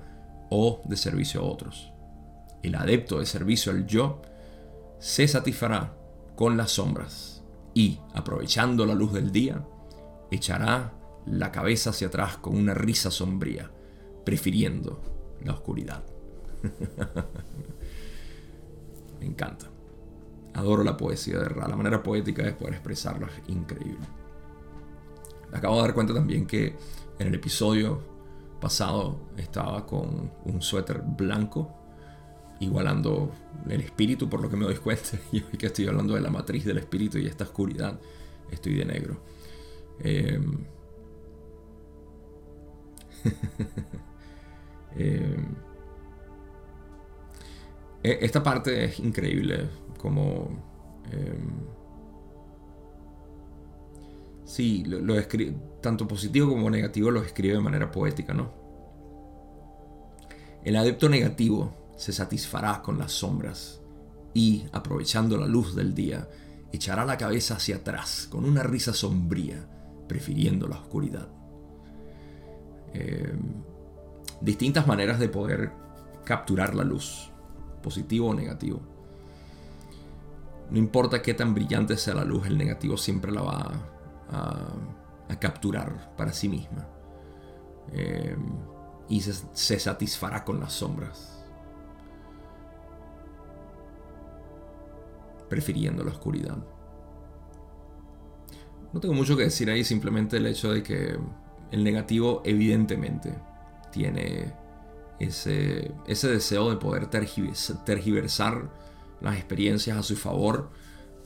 o 0.50 0.82
de 0.86 0.98
servicio 0.98 1.42
a 1.42 1.46
otros. 1.46 1.92
El 2.62 2.76
adepto 2.76 3.20
de 3.20 3.26
servicio 3.26 3.72
al 3.72 3.86
yo 3.86 4.22
se 5.00 5.28
satisfará 5.28 5.94
con 6.36 6.58
las 6.58 6.72
sombras 6.72 7.44
y, 7.74 8.00
aprovechando 8.14 8.86
la 8.86 8.96
luz 8.96 9.14
del 9.14 9.32
día, 9.32 9.66
echará 10.32 10.94
la 11.26 11.52
cabeza 11.52 11.90
hacia 11.90 12.08
atrás 12.08 12.38
con 12.38 12.56
una 12.56 12.74
risa 12.74 13.12
sombría, 13.12 13.70
prefiriendo 14.24 15.02
la 15.44 15.54
oscuridad. 15.54 16.04
Me 19.20 19.26
encanta. 19.26 19.68
Adoro 20.54 20.84
la 20.84 20.96
poesía 20.96 21.40
de 21.40 21.50
Ra. 21.50 21.68
La 21.68 21.76
manera 21.76 22.04
poética 22.04 22.44
de 22.44 22.54
poder 22.54 22.76
expresarla 22.76 23.28
es 23.28 23.50
increíble 23.50 24.06
acabo 25.54 25.78
de 25.78 25.82
dar 25.84 25.94
cuenta 25.94 26.14
también 26.14 26.46
que 26.46 26.76
en 27.20 27.28
el 27.28 27.36
episodio 27.36 28.02
pasado 28.60 29.20
estaba 29.38 29.86
con 29.86 30.32
un 30.46 30.62
suéter 30.62 31.02
blanco, 31.02 31.74
igualando 32.60 33.32
el 33.70 33.82
espíritu, 33.82 34.30
por 34.30 34.42
lo 34.42 34.50
que 34.50 34.58
me 34.58 34.66
doy 34.66 34.76
cuenta. 34.76 35.18
Y 35.32 35.38
hoy 35.38 35.58
que 35.58 35.68
estoy 35.68 35.88
hablando 35.88 36.16
de 36.16 36.22
la 36.22 36.30
matriz 36.30 36.66
del 36.66 36.78
espíritu 36.78 37.18
y 37.18 37.28
esta 37.28 37.44
oscuridad, 37.44 38.00
estoy 38.52 38.76
de 38.76 38.86
negro. 38.86 39.22
Em, 40.00 40.66
Eh, 44.96 45.38
e, 48.04 48.20
esta 48.22 48.44
parte 48.44 48.86
es 48.86 49.00
increíble, 49.00 49.70
como... 49.98 50.50
Em, 51.12 51.83
sí, 54.46 54.84
lo, 54.86 55.16
tanto 55.82 56.08
positivo 56.08 56.50
como 56.50 56.70
negativo 56.70 57.12
lo 57.12 57.22
escribe 57.22 57.56
de 57.56 57.62
manera 57.62 57.92
poética, 57.92 58.34
¿no? 58.34 58.52
El 60.64 60.76
adepto 60.76 61.10
negativo 61.10 61.94
se 61.98 62.14
satisfará 62.14 62.82
con 62.82 62.98
las 62.98 63.12
sombras 63.12 63.82
y, 64.34 64.66
aprovechando 64.72 65.38
la 65.38 65.46
luz 65.46 65.76
del 65.76 65.94
día, 65.94 66.28
echará 66.72 67.06
la 67.06 67.18
cabeza 67.18 67.56
hacia 67.56 67.78
atrás 67.78 68.28
con 68.32 68.46
una 68.46 68.64
risa 68.64 68.94
sombría, 68.94 69.68
prefiriendo 70.08 70.68
la 70.68 70.78
oscuridad. 70.78 71.28
Eh, 72.94 73.34
distintas 74.42 74.88
maneras 74.88 75.20
de 75.20 75.30
poder 75.30 75.72
capturar 76.24 76.76
la 76.76 76.84
luz, 76.84 77.32
positivo 77.82 78.30
o 78.30 78.34
negativo. 78.34 78.82
No 80.72 80.78
importa 80.78 81.22
qué 81.22 81.34
tan 81.34 81.54
brillante 81.54 81.98
sea 81.98 82.16
la 82.16 82.24
luz, 82.24 82.48
el 82.48 82.58
negativo 82.58 82.98
siempre 82.98 83.32
la 83.32 83.42
va 83.42 83.93
a, 84.34 84.74
capturar 85.40 86.16
para 86.16 86.32
sí 86.32 86.48
misma. 86.48 86.88
Eh, 87.92 88.36
y 89.10 89.20
se 89.22 89.80
satisfará 89.80 90.44
con 90.44 90.60
las 90.60 90.74
sombras. 90.74 91.44
prefiriendo 95.54 96.04
la 96.04 96.10
oscuridad. 96.10 96.58
No 98.92 99.00
tengo 99.00 99.14
mucho 99.14 99.38
que 99.38 99.44
decir 99.44 99.70
ahí, 99.70 99.84
simplemente 99.84 100.38
el 100.38 100.48
hecho 100.48 100.72
de 100.72 100.82
que 100.82 101.16
el 101.70 101.84
negativo 101.84 102.42
evidentemente 102.44 103.36
tiene 103.92 104.52
ese, 105.20 105.92
ese 106.08 106.28
deseo 106.28 106.72
de 106.72 106.78
poder 106.78 107.06
tergiversar 107.06 108.72
las 109.22 109.36
experiencias 109.36 109.96
a 109.96 110.02
su 110.02 110.16
favor 110.16 110.72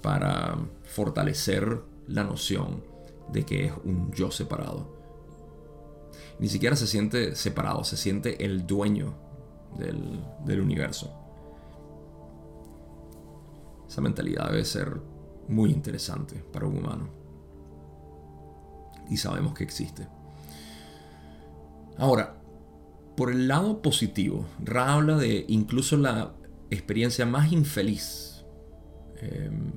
para 0.02 0.58
fortalecer 0.84 1.84
la 2.08 2.26
noción 2.26 2.84
de 3.32 3.45
que 3.45 3.66
es 3.66 3.74
un 3.84 4.12
yo 4.12 4.32
separado. 4.32 4.98
Ni 6.40 6.48
siquiera 6.48 6.76
se 6.76 6.88
siente 6.88 7.36
separado, 7.36 7.84
se 7.84 7.98
siente 7.98 8.45
el 8.45 8.68
dueño 8.68 9.16
del, 9.78 10.62
universo. 10.62 11.14
Esa 13.88 14.02
mentalidad 14.02 14.49
debe 14.49 14.66
ser 14.66 15.02
muy 15.48 15.72
interesante 15.72 16.44
para 16.52 16.68
un 16.68 16.78
humano. 16.78 17.10
Y 19.10 19.18
sabemos 19.18 19.54
que 19.54 19.64
existe. 19.64 20.08
Ahora, 21.98 22.36
por 23.16 23.32
el 23.32 23.48
lado 23.48 23.82
positivo, 23.82 24.45
Ra 24.64 24.94
habla 24.94 25.18
de 25.18 25.45
incluso 25.48 25.98
la 25.98 26.34
experiencia 26.70 27.26
más 27.26 27.52
infeliz 27.52 28.45
em, 29.16 29.72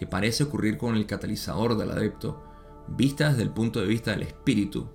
que 0.00 0.06
parece 0.06 0.44
ocurrir 0.44 0.78
con 0.78 0.96
el 0.96 1.04
catalizador 1.04 1.76
del 1.76 1.90
adepto, 1.90 2.42
vista 2.88 3.28
desde 3.28 3.42
el 3.42 3.50
punto 3.50 3.82
de 3.82 3.86
vista 3.86 4.12
del 4.12 4.22
espíritu, 4.22 4.88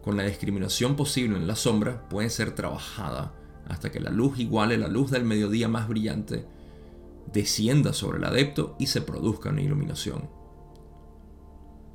con 0.00 0.16
la 0.16 0.22
discriminación 0.22 0.94
posible 0.94 1.36
en 1.36 1.48
la 1.48 1.56
sombra, 1.56 2.08
puede 2.08 2.30
ser 2.30 2.54
trabajada 2.54 3.34
hasta 3.66 3.90
que 3.90 3.98
la 3.98 4.10
luz 4.10 4.38
iguale 4.38 4.78
la 4.78 4.86
luz 4.86 5.10
del 5.10 5.24
mediodía 5.24 5.66
más 5.66 5.88
brillante, 5.88 6.46
descienda 7.32 7.92
sobre 7.92 8.18
el 8.18 8.24
adepto 8.24 8.76
y 8.78 8.86
se 8.86 9.00
produzca 9.00 9.50
una 9.50 9.62
iluminación. 9.62 10.30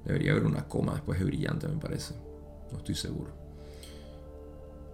Debería 0.04 0.34
haber 0.34 0.48
una 0.48 0.68
coma 0.68 0.96
después 0.96 1.18
de 1.18 1.24
brillante, 1.24 1.70
me 1.70 1.78
parece. 1.78 2.14
No 2.74 2.80
estoy 2.80 2.96
seguro. 2.96 3.32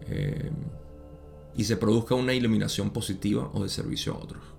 Eh, 0.02 0.52
y 1.56 1.64
se 1.64 1.78
produzca 1.78 2.14
una 2.14 2.36
iluminación 2.36 2.92
positiva 2.92 3.50
o 3.56 3.64
de 3.64 3.70
servicio 3.70 4.14
a 4.14 4.18
otros. 4.18 4.57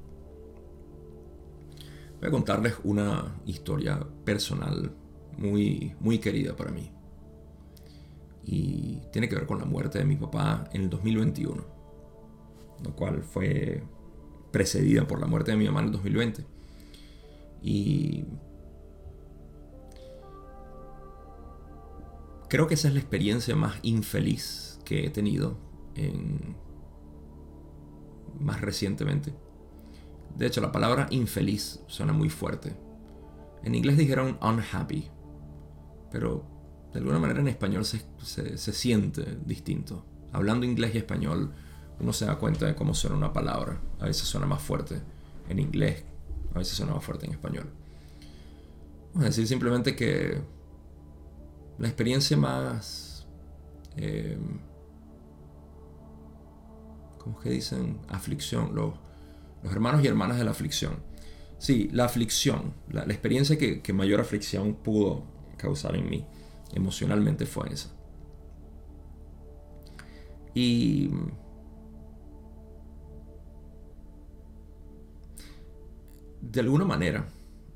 Voy 2.21 2.29
a 2.29 2.31
contarles 2.31 2.75
una 2.85 3.41
historia 3.47 4.01
personal 4.25 4.93
muy, 5.37 5.95
muy 6.01 6.19
querida 6.19 6.57
para 6.57 6.71
mí. 6.71 6.91
Y 8.45 9.01
tiene 9.13 9.29
que 9.29 9.37
ver 9.37 9.47
con 9.47 9.59
la 9.59 9.65
muerte 9.65 9.99
de 9.99 10.05
mi 10.05 10.17
papá 10.17 10.65
en 10.73 10.83
el 10.83 10.91
2021 10.91 11.79
lo 12.85 12.95
cual 12.95 13.23
fue 13.23 13.83
precedida 14.51 15.07
por 15.07 15.21
la 15.21 15.27
muerte 15.27 15.51
de 15.51 15.57
mi 15.57 15.67
mamá 15.67 15.81
en 15.81 15.87
el 15.87 15.93
2020. 15.93 16.45
Y 17.63 18.25
creo 22.49 22.67
que 22.67 22.75
esa 22.75 22.89
es 22.89 22.95
la 22.95 23.01
experiencia 23.01 23.57
más 23.57 23.79
infeliz 23.83 24.81
que 24.85 25.07
he 25.07 25.11
tenido 25.11 25.59
en, 25.95 26.57
más 28.39 28.61
recientemente. 28.61 29.35
De 30.37 30.47
hecho, 30.47 30.61
la 30.61 30.73
palabra 30.73 31.09
infeliz 31.11 31.81
suena 31.87 32.13
muy 32.13 32.31
fuerte. 32.31 32.77
En 33.65 33.75
inglés 33.75 33.97
dijeron 33.97 34.39
unhappy, 34.41 35.09
pero 36.11 36.45
de 36.93 37.01
alguna 37.01 37.19
manera 37.19 37.41
en 37.41 37.49
español 37.49 37.85
se, 37.85 38.01
se 38.57 38.73
siente 38.73 39.39
distinto. 39.45 40.05
Hablando 40.33 40.65
inglés 40.67 40.95
y 40.95 40.99
español, 40.99 41.53
uno 42.01 42.13
se 42.13 42.27
da 42.27 42.39
cuenta 42.39 42.67
de 42.67 42.75
cómo 42.75 42.95
suena 42.95 43.17
una 43.17 43.33
palabra. 43.33 43.81
A 43.99 44.07
veces 44.07 44.29
suena 44.29 44.47
más 44.47 44.63
fuerte 44.63 45.01
en 45.49 45.59
inglés, 45.59 46.05
a 46.55 46.59
veces 46.59 46.77
suena 46.77 46.95
más 46.95 47.05
fuerte 47.05 47.27
en 47.27 47.33
español. 47.33 47.71
Vamos 49.13 49.25
a 49.25 49.27
decir 49.27 49.47
simplemente 49.47 49.97
que 49.97 50.41
la 51.79 51.89
experiencia 51.89 52.37
más... 52.37 53.27
Eh, 53.97 54.39
¿Cómo 57.19 57.39
es 57.39 57.45
que 57.45 57.51
dicen? 57.51 57.99
Aflicción. 58.09 58.75
Los, 58.75 58.95
hermanos 59.65 60.05
y 60.05 60.07
hermanas 60.07 60.39
de 60.39 60.45
la 60.45 60.51
aflicción. 60.51 61.03
Sí, 61.59 61.89
la 61.93 62.05
aflicción. 62.05 62.75
La, 62.91 63.03
experiencia 63.05 63.59
que, 63.59 63.83
que 63.83 63.93
mayor 63.93 64.21
aflicción 64.21 64.75
pudo 64.75 65.25
causar 65.57 65.97
en 65.97 66.09
mí 66.09 66.27
emocionalmente 66.75 67.47
fue 67.47 67.73
esa. 67.73 67.91
Y 70.55 71.11
de 76.41 76.61
alguna 76.61 76.85
manera, 76.85 77.29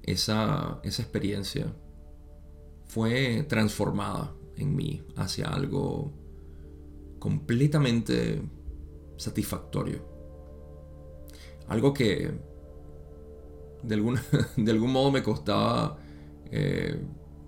esa, 0.03 0.81
experiencia 0.83 1.73
fue 2.87 3.45
transformada 3.49 4.35
en 4.57 4.75
mí 4.75 5.03
hacia 5.17 5.47
algo 5.49 6.13
completamente 7.19 8.43
satisfactorio. 9.17 10.12
Algo 11.69 11.93
que 11.93 12.31
de, 13.83 13.97
de 14.57 14.71
algún 14.71 14.93
modo 14.93 15.11
me 15.11 15.23
costaba 15.23 15.99
eh, 16.51 17.01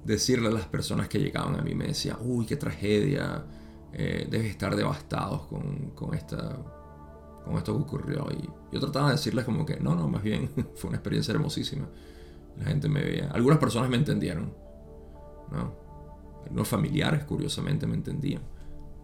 decirle 0.05 0.49
a 0.49 0.53
las 0.53 0.66
personas 0.66 1.09
que 1.09 1.19
llegaban 1.19 1.59
a 1.59 1.62
mí. 1.62 1.74
Me 1.74 1.89
decían, 1.89 2.19
uy, 2.23 2.47
qué 2.47 2.57
tragedia, 2.57 3.45
eh, 3.93 4.27
debes 4.31 4.49
estar 4.49 4.74
devastados 4.77 5.47
con, 5.47 5.91
con 5.91 6.15
esta 6.15 6.59
con 7.45 7.57
esto 7.57 7.77
que 7.77 7.82
ocurrió. 7.82 8.27
Y 8.32 8.49
yo 8.73 8.81
trataba 8.81 9.09
de 9.09 9.12
decirles 9.12 9.45
como 9.45 9.66
que, 9.66 9.78
no, 9.78 9.95
no, 9.95 10.09
más 10.09 10.23
bien 10.23 10.51
fue 10.74 10.89
una 10.89 10.97
experiencia 10.97 11.32
hermosísima. 11.32 11.89
La 12.57 12.65
gente 12.66 12.89
me 12.89 13.03
veía. 13.03 13.28
Algunas 13.31 13.59
personas 13.59 13.91
me 13.91 13.97
entendieron. 13.97 14.55
¿no? 15.53 15.74
Algunos 16.45 16.69
familiares, 16.69 17.24
curiosamente, 17.24 17.86
me 17.86 17.95
entendían. 17.95 18.43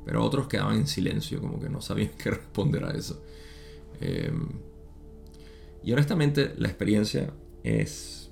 Pero 0.04 0.24
otros 0.24 0.48
quedaban 0.48 0.76
en 0.76 0.86
silencio, 0.86 1.40
como 1.40 1.60
que 1.60 1.68
no 1.68 1.80
sabían 1.80 2.10
qué 2.18 2.30
responder 2.30 2.84
a 2.84 2.92
eso. 2.92 3.22
Em, 4.00 4.48
y 5.82 5.92
honestamente, 5.92 6.54
la 6.56 6.68
experiencia 6.68 7.32
es, 7.62 8.30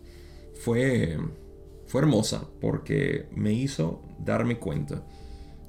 fue, 0.55 1.19
fue 1.87 2.01
hermosa 2.01 2.49
porque 2.61 3.29
me 3.33 3.53
hizo 3.53 4.03
darme 4.19 4.59
cuenta 4.59 5.05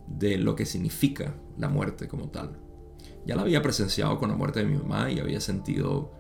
de 0.08 0.38
lo 0.38 0.56
que 0.56 0.66
significa 0.66 1.36
la 1.58 1.70
muerte 1.70 2.08
como 2.08 2.30
tal 2.30 2.70
ya 3.26 3.36
la 3.36 3.44
había 3.44 3.62
presenciado 3.62 4.18
con 4.18 4.30
la 4.30 4.36
muerte 4.36 4.60
de 4.60 4.66
mi 4.66 4.78
mamá 4.78 5.12
y 5.12 5.20
había 5.20 5.40
sentido 5.40 6.12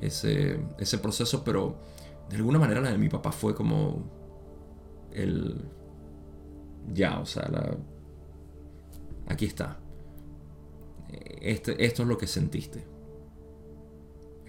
ese, 0.00 0.60
ese 0.78 0.98
proceso, 0.98 1.44
pero 1.44 1.78
de 2.28 2.36
alguna 2.36 2.58
manera 2.58 2.80
la 2.80 2.90
de 2.90 2.98
mi 2.98 3.08
papá 3.08 3.32
fue 3.32 3.54
como 3.54 4.10
el... 5.12 5.64
Ya, 6.92 7.20
o 7.20 7.26
sea, 7.26 7.48
la, 7.48 7.76
aquí 9.26 9.44
está. 9.44 9.78
Este, 11.40 11.84
esto 11.84 12.02
es 12.02 12.08
lo 12.08 12.16
que 12.16 12.26
sentiste. 12.26 12.84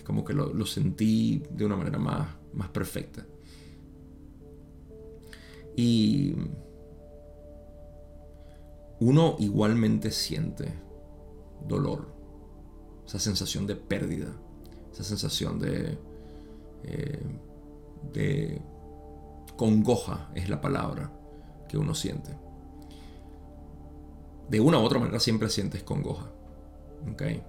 Como 0.10 0.26
que 0.26 0.34
lo, 0.34 0.52
lo 0.52 0.66
sentí 0.66 1.44
de 1.52 1.66
una 1.66 1.76
manera 1.76 2.00
más, 2.00 2.28
más 2.52 2.70
perfecta. 2.70 3.28
Y 5.78 6.34
uno 9.00 9.36
igualmente 9.38 10.10
siente 10.10 10.74
dolor, 11.68 12.08
esa 13.06 13.20
sensación 13.20 13.68
de 13.68 13.76
pérdida, 13.76 14.34
esa 14.92 15.04
sensación 15.04 15.60
de, 15.60 16.00
eh, 16.86 17.24
de 18.12 18.60
congoja 19.58 20.32
es 20.34 20.50
la 20.50 20.60
palabra 20.60 21.14
que 21.68 21.78
uno 21.78 21.94
siente. 21.94 22.36
de 24.50 24.60
una 24.60 24.80
u 24.80 24.82
otra 24.82 24.98
manera 24.98 25.20
siempre 25.20 25.50
sientes 25.50 25.84
congoja. 25.84 26.32
¿okay? 27.14 27.44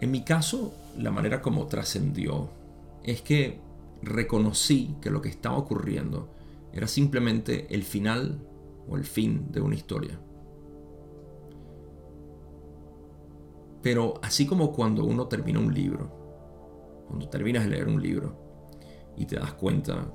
En 0.00 0.10
mi 0.10 0.22
caso, 0.22 0.74
la 0.96 1.10
manera 1.10 1.42
como 1.42 1.66
trascendió 1.66 2.50
es 3.02 3.22
que 3.22 3.60
reconocí 4.02 4.96
que 5.00 5.10
lo 5.10 5.20
que 5.20 5.28
estaba 5.28 5.56
ocurriendo 5.56 6.28
era 6.72 6.86
simplemente 6.86 7.66
el 7.74 7.82
final 7.82 8.40
o 8.88 8.96
el 8.96 9.04
fin 9.04 9.50
de 9.50 9.60
una 9.60 9.74
historia. 9.74 10.20
Pero 13.82 14.14
así 14.22 14.46
como 14.46 14.72
cuando 14.72 15.04
uno 15.04 15.26
termina 15.26 15.58
un 15.58 15.72
libro, 15.72 17.04
cuando 17.06 17.28
terminas 17.28 17.64
de 17.64 17.70
leer 17.70 17.88
un 17.88 18.02
libro 18.02 18.36
y 19.16 19.24
te 19.26 19.36
das 19.36 19.54
cuenta 19.54 20.12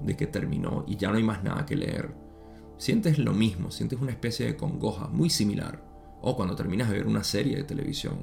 de 0.00 0.16
que 0.16 0.26
terminó 0.26 0.84
y 0.86 0.96
ya 0.96 1.10
no 1.10 1.16
hay 1.16 1.22
más 1.22 1.42
nada 1.42 1.64
que 1.64 1.76
leer, 1.76 2.14
sientes 2.76 3.18
lo 3.18 3.32
mismo, 3.32 3.70
sientes 3.70 4.00
una 4.00 4.12
especie 4.12 4.46
de 4.46 4.56
congoja 4.56 5.08
muy 5.08 5.30
similar. 5.30 5.82
O 6.20 6.36
cuando 6.36 6.56
terminas 6.56 6.88
de 6.88 6.98
ver 6.98 7.06
una 7.06 7.22
serie 7.22 7.56
de 7.56 7.64
televisión, 7.64 8.18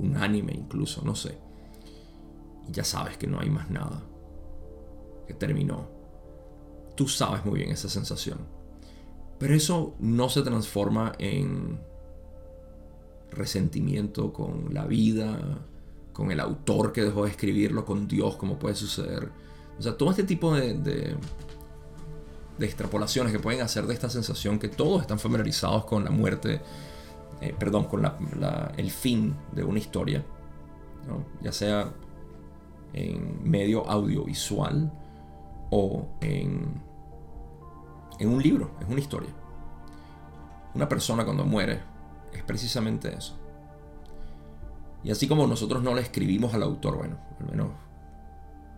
un 0.00 0.16
anime 0.16 0.52
incluso, 0.54 1.02
no 1.04 1.14
sé. 1.14 1.38
Y 2.68 2.72
ya 2.72 2.84
sabes 2.84 3.16
que 3.16 3.26
no 3.26 3.40
hay 3.40 3.50
más 3.50 3.70
nada, 3.70 4.02
que 5.26 5.34
terminó. 5.34 5.88
Tú 6.96 7.08
sabes 7.08 7.44
muy 7.44 7.60
bien 7.60 7.70
esa 7.70 7.88
sensación. 7.88 8.38
Pero 9.38 9.54
eso 9.54 9.94
no 10.00 10.28
se 10.28 10.42
transforma 10.42 11.12
en 11.18 11.80
resentimiento 13.30 14.32
con 14.32 14.74
la 14.74 14.84
vida, 14.86 15.38
con 16.12 16.30
el 16.30 16.40
autor 16.40 16.92
que 16.92 17.02
dejó 17.02 17.24
de 17.24 17.30
escribirlo, 17.30 17.84
con 17.84 18.06
Dios, 18.06 18.36
como 18.36 18.58
puede 18.58 18.74
suceder. 18.74 19.30
O 19.78 19.82
sea, 19.82 19.96
todo 19.96 20.10
este 20.10 20.24
tipo 20.24 20.54
de, 20.54 20.74
de, 20.74 21.16
extrapolaciones 22.58 23.32
que 23.32 23.38
pueden 23.38 23.62
hacer 23.62 23.86
de 23.86 23.94
esta 23.94 24.10
sensación 24.10 24.58
que 24.58 24.68
todos 24.68 25.00
están 25.00 25.18
familiarizados 25.18 25.86
con 25.86 26.04
la 26.04 26.10
muerte, 26.10 26.60
eh, 27.40 27.54
perdón, 27.58 27.84
con 27.84 28.04
el 28.76 28.90
fin 28.90 29.34
de 29.52 29.64
una 29.64 29.78
historia, 29.78 30.24
ya 31.40 31.52
sea 31.52 31.92
en 32.92 33.48
medio 33.48 33.88
audiovisual 33.88 34.92
o 35.70 36.08
en, 36.20 36.82
en 38.18 38.28
un 38.28 38.42
libro, 38.42 38.72
es 38.80 38.88
una 38.88 39.00
historia. 39.00 39.30
Una 40.74 40.88
persona 40.88 41.24
cuando 41.24 41.44
muere 41.44 41.80
es 42.32 42.42
precisamente 42.42 43.14
eso. 43.14 43.36
Y 45.02 45.10
así 45.10 45.26
como 45.26 45.46
nosotros 45.46 45.82
no 45.82 45.94
le 45.94 46.02
escribimos 46.02 46.52
al 46.54 46.62
autor, 46.62 46.96
bueno, 46.98 47.18
al 47.38 47.46
menos 47.46 47.70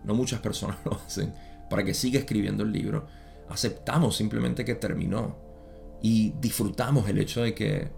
no 0.03 0.13
muchas 0.13 0.39
personas 0.39 0.77
lo 0.85 0.93
hacen, 0.93 1.33
para 1.69 1.83
que 1.83 1.93
siga 1.93 2.19
escribiendo 2.19 2.63
el 2.63 2.71
libro, 2.71 3.07
aceptamos 3.49 4.15
simplemente 4.15 4.63
que 4.63 4.75
terminó 4.75 5.35
y 6.01 6.31
disfrutamos 6.39 7.07
el 7.09 7.17
hecho 7.19 7.41
de 7.41 7.53
que, 7.53 7.91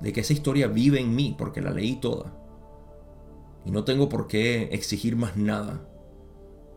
de 0.00 0.12
que 0.12 0.20
esa 0.20 0.32
historia 0.32 0.66
vive 0.68 1.00
en 1.00 1.14
mí, 1.14 1.34
porque 1.36 1.60
la 1.60 1.70
leí 1.70 1.96
toda. 1.96 2.32
Y 3.64 3.70
no 3.70 3.84
tengo 3.84 4.08
por 4.08 4.28
qué 4.28 4.68
exigir 4.72 5.16
más 5.16 5.36
nada 5.36 5.88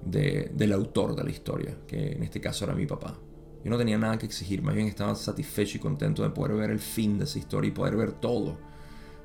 del 0.01 0.73
autor 0.73 1.15
de 1.15 1.23
la 1.23 1.29
historia, 1.29 1.77
que 1.87 2.13
en 2.13 2.23
este 2.23 2.41
caso 2.41 2.65
era 2.65 2.73
mi 2.73 2.85
papá. 2.85 3.17
Yo 3.63 3.69
no 3.69 3.77
tenía 3.77 3.97
nada 3.97 4.17
que 4.17 4.25
exigir, 4.25 4.61
más 4.61 4.73
bien 4.73 4.87
estaba 4.87 5.13
satisfecho 5.15 5.77
y 5.77 5.81
contento 5.81 6.23
de 6.23 6.29
poder 6.29 6.55
ver 6.55 6.71
el 6.71 6.79
fin 6.79 7.17
de 7.17 7.25
esa 7.25 7.39
historia 7.39 7.67
y 7.67 7.71
poder 7.71 7.97
ver 7.97 8.13
todo. 8.13 8.57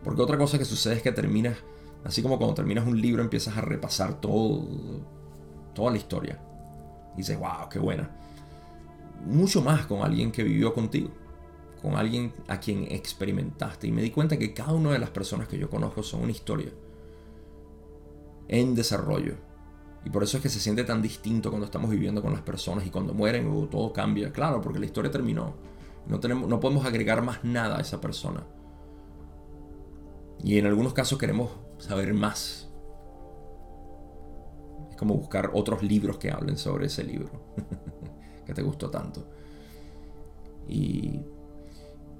Porque 0.02 0.20
otra 0.20 0.36
cosa 0.36 0.58
que 0.58 0.64
sucede 0.64 0.96
es 0.96 1.02
que 1.02 1.12
terminas, 1.12 1.56
así 2.02 2.20
como 2.20 2.36
cuando 2.36 2.54
terminas 2.54 2.86
un 2.86 3.00
libro 3.00 3.22
empiezas 3.22 3.56
a 3.56 3.60
repasar 3.60 4.20
todo, 4.20 5.00
toda 5.72 5.92
la 5.92 5.96
historia. 5.96 6.40
Y 7.14 7.18
dices, 7.18 7.38
wow, 7.38 7.68
qué 7.70 7.78
buena. 7.78 8.10
Mucho 9.24 9.62
más 9.62 9.86
con 9.86 10.02
alguien 10.02 10.32
que 10.32 10.42
vivió 10.42 10.74
contigo, 10.74 11.10
con 11.84 11.96
alguien 11.96 12.32
a 12.48 12.58
quien 12.58 12.90
experimentaste. 12.90 13.86
Y 13.86 13.92
me 13.92 14.02
di 14.02 14.10
cuenta 14.10 14.36
que 14.36 14.52
cada 14.52 14.72
una 14.72 14.90
de 14.90 14.98
las 14.98 15.10
personas 15.10 15.46
que 15.46 15.58
yo 15.58 15.70
conozco 15.70 16.02
son 16.02 16.22
una 16.22 16.32
historia 16.32 16.72
en 18.48 18.74
desarrollo 18.74 19.36
y 20.04 20.10
por 20.10 20.22
eso 20.22 20.36
es 20.36 20.42
que 20.42 20.50
se 20.50 20.60
siente 20.60 20.84
tan 20.84 21.00
distinto 21.00 21.48
cuando 21.48 21.64
estamos 21.64 21.90
viviendo 21.90 22.20
con 22.20 22.32
las 22.32 22.42
personas 22.42 22.86
y 22.86 22.90
cuando 22.90 23.14
mueren 23.14 23.68
todo 23.70 23.92
cambia. 23.92 24.32
Claro, 24.32 24.60
porque 24.60 24.78
la 24.78 24.84
historia 24.84 25.10
terminó. 25.10 25.54
No, 26.06 26.20
tenemos, 26.20 26.48
no 26.48 26.60
podemos 26.60 26.84
agregar 26.84 27.22
más 27.22 27.42
nada 27.42 27.78
a 27.78 27.80
esa 27.80 28.00
persona. 28.00 28.44
Y 30.42 30.58
en 30.58 30.66
algunos 30.66 30.92
casos 30.92 31.18
queremos 31.18 31.52
saber 31.78 32.12
más. 32.12 32.70
Es 34.90 34.96
como 34.96 35.14
buscar 35.14 35.50
otros 35.54 35.82
libros 35.82 36.18
que 36.18 36.30
hablen 36.30 36.58
sobre 36.58 36.86
ese 36.86 37.02
libro 37.02 37.30
que 38.46 38.52
te 38.52 38.60
gustó 38.60 38.90
tanto. 38.90 39.26
Y, 40.68 41.22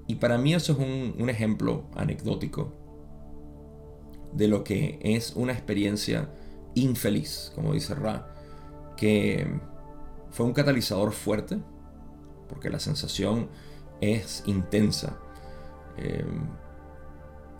y 0.07 0.15
para 0.15 0.37
mí 0.37 0.53
eso 0.53 0.73
es 0.73 0.79
un, 0.79 1.29
ejemplo 1.29 1.85
anecdótico 1.95 2.73
de 4.33 4.47
lo 4.47 4.63
que 4.63 4.99
es 5.01 5.33
una 5.35 5.53
experiencia 5.53 6.29
infeliz, 6.75 7.51
como 7.55 7.73
dice 7.73 7.95
Ra, 7.95 8.33
que 8.97 9.47
fue 10.29 10.45
un 10.45 10.53
catalizador 10.53 11.11
fuerte, 11.13 11.57
porque 12.47 12.69
la 12.69 12.79
sensación 12.79 13.49
es 14.01 14.43
intensa. 14.45 15.17
Eh, 15.97 16.25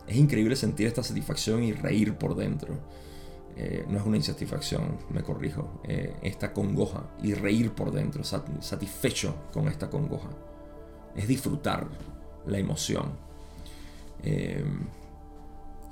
es 0.07 0.17
increíble 0.17 0.55
sentir 0.55 0.85
esta 0.85 1.01
satisfacción 1.01 1.63
y 1.63 1.71
reír 1.71 2.15
por 2.15 2.35
dentro. 2.35 2.77
Eh, 3.57 3.85
no 3.87 3.97
es 3.97 4.05
una 4.05 4.17
insatisfacción, 4.17 4.99
me 5.09 5.23
corrijo, 5.23 5.81
eh, 5.85 6.13
esta 6.21 6.51
congoja 6.51 7.09
y 7.23 7.33
reír 7.33 7.71
por 7.71 7.91
dentro, 7.91 8.23
satisfecho 8.23 9.35
con 9.53 9.67
esta 9.69 9.89
congoja. 9.89 10.29
Es 11.15 11.27
disfrutar 11.27 11.87
la 12.47 12.57
emoción. 12.57 13.11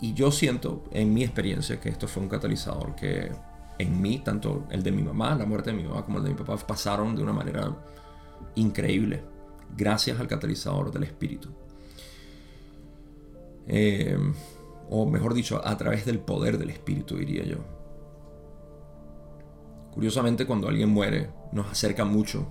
Y 0.04 0.14
yo 0.14 0.32
siento, 0.32 0.84
en 0.92 1.14
mi 1.14 1.24
experiencia, 1.24 1.80
que 1.80 1.88
esto 1.88 2.10
fue 2.10 2.24
un 2.24 2.28
catalizador 2.28 2.94
que 2.94 3.32
en 3.78 4.02
mí, 4.02 4.20
tanto 4.20 4.66
el 4.70 4.84
de 4.84 4.92
mi 4.92 5.02
mamá, 5.02 5.34
la 5.34 5.46
muerte 5.46 5.72
de 5.72 5.78
mi 5.78 5.84
mamá, 5.84 6.04
como 6.04 6.18
el 6.18 6.26
de 6.26 6.32
mi 6.32 6.36
papá, 6.36 6.58
pasaron 6.58 7.16
de 7.16 7.24
una 7.24 7.32
manera 7.32 7.74
increíble, 8.56 9.24
gracias 9.78 10.20
al 10.20 10.28
catalizador 10.28 10.92
del 10.92 11.04
espíritu. 11.04 11.50
Eh, 13.66 14.18
o 14.90 15.06
mejor 15.06 15.34
dicho, 15.34 15.66
a 15.66 15.78
través 15.78 16.06
del 16.06 16.20
poder 16.20 16.58
del 16.58 16.72
espíritu, 16.72 17.16
diría 17.16 17.46
yo. 17.46 17.60
Curiosamente, 19.94 20.46
cuando 20.46 20.68
alguien 20.68 20.90
muere, 20.90 21.30
nos 21.54 21.72
acerca 21.72 22.04
mucho 22.04 22.46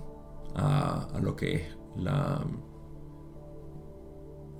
a, 0.55 1.07
a 1.13 1.19
lo 1.19 1.35
que 1.35 1.55
es 1.55 1.63
la, 1.97 2.43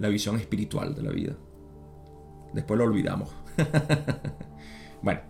la 0.04 0.10
visión 0.10 0.36
espiritual 0.36 0.94
de 0.94 1.02
la 1.02 1.12
vida. 1.12 1.34
Después 2.54 2.78
lo 2.78 2.84
olvidamos. 2.84 3.30
bueno, 5.02 5.22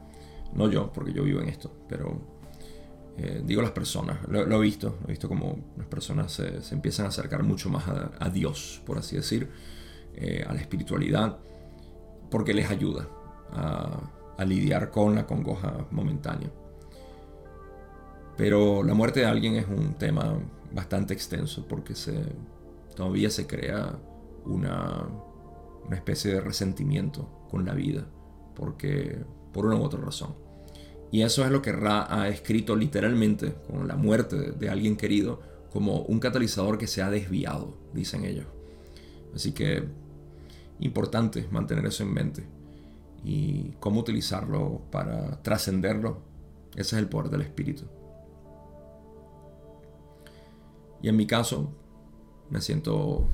no 0.56 0.68
yo, 0.68 0.92
porque 0.92 1.14
yo 1.14 1.22
vivo 1.24 1.42
en 1.42 1.50
esto, 1.50 1.72
pero 1.88 2.20
eh, 3.18 3.44
digo 3.46 3.62
las 3.62 3.70
personas. 3.70 4.28
Lo, 4.28 4.42
he 4.42 4.62
visto, 4.62 4.98
he 5.06 5.12
visto 5.12 5.30
como 5.30 5.60
las 5.78 5.86
personas 5.86 6.32
se, 6.32 6.74
empiezan 6.74 7.06
a 7.06 7.10
acercar 7.10 7.44
mucho 7.44 7.70
más 7.70 7.84
a, 7.88 8.30
Dios, 8.30 8.82
por 8.84 8.98
así 8.98 9.16
decir, 9.16 9.48
eh, 10.16 10.44
a 10.48 10.52
la 10.56 10.60
espiritualidad, 10.60 11.38
porque 12.32 12.56
les 12.56 12.72
ayuda 12.72 13.08
a, 13.52 14.10
a 14.40 14.44
lidiar 14.44 14.90
con 14.90 15.14
la 15.14 15.28
congoja 15.28 15.86
momentánea. 15.92 16.50
Pero 18.38 18.82
la 18.82 18.96
muerte 18.96 19.20
de 19.20 19.28
alguien 19.28 19.56
es 19.56 19.68
un 19.68 19.94
tema 20.00 20.36
bastante 20.72 21.14
extenso 21.14 21.64
porque 21.68 21.94
se, 21.94 22.24
todavía 22.96 23.30
se 23.30 23.46
crea 23.46 24.00
una 24.46 25.08
una 25.86 25.96
especie 25.96 26.34
de 26.34 26.42
resentimiento 26.42 27.30
con 27.50 27.66
la 27.66 27.74
vida, 27.74 28.06
porque 28.56 29.24
por 29.52 29.66
una 29.66 29.76
u 29.76 29.84
otra 29.84 30.02
razón. 30.02 30.36
Y 31.12 31.22
eso 31.22 31.46
es 31.46 31.52
lo 31.52 31.62
que 31.62 31.72
Ra 31.72 32.08
ha 32.10 32.28
escrito 32.28 32.76
literalmente 32.76 33.54
con 33.68 33.88
la 33.88 33.96
muerte 33.96 34.52
de 34.52 34.70
alguien 34.70 34.98
querido 34.98 35.42
como 35.72 36.02
un 36.02 36.20
catalizador 36.20 36.78
que 36.78 36.88
se 36.88 37.02
ha 37.02 37.10
desviado, 37.10 37.78
dicen 37.94 38.26
ellos. 38.26 38.46
Así 39.36 39.52
que 39.52 39.84
importante 40.80 41.48
mantener 41.52 41.86
eso 41.86 42.04
en 42.04 42.14
mente 42.14 42.48
y 43.24 43.72
cómo 43.80 44.00
utilizarlo 44.00 44.82
para 44.92 45.42
trascenderlo. 45.42 46.22
Ese 46.72 46.96
es 46.96 47.02
el 47.02 47.10
poder 47.10 47.30
del 47.30 47.42
espíritu. 47.42 47.86
Y 51.02 51.10
en 51.10 51.16
mi 51.16 51.28
caso, 51.28 51.72
me 52.50 52.62
siento 52.62 53.28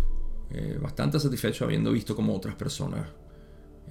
eh, 0.51 0.79
bastante 0.81 1.19
satisfecho 1.19 1.65
habiendo 1.65 1.91
visto 1.91 2.15
cómo 2.15 2.35
otras 2.35 2.55
personas 2.55 3.07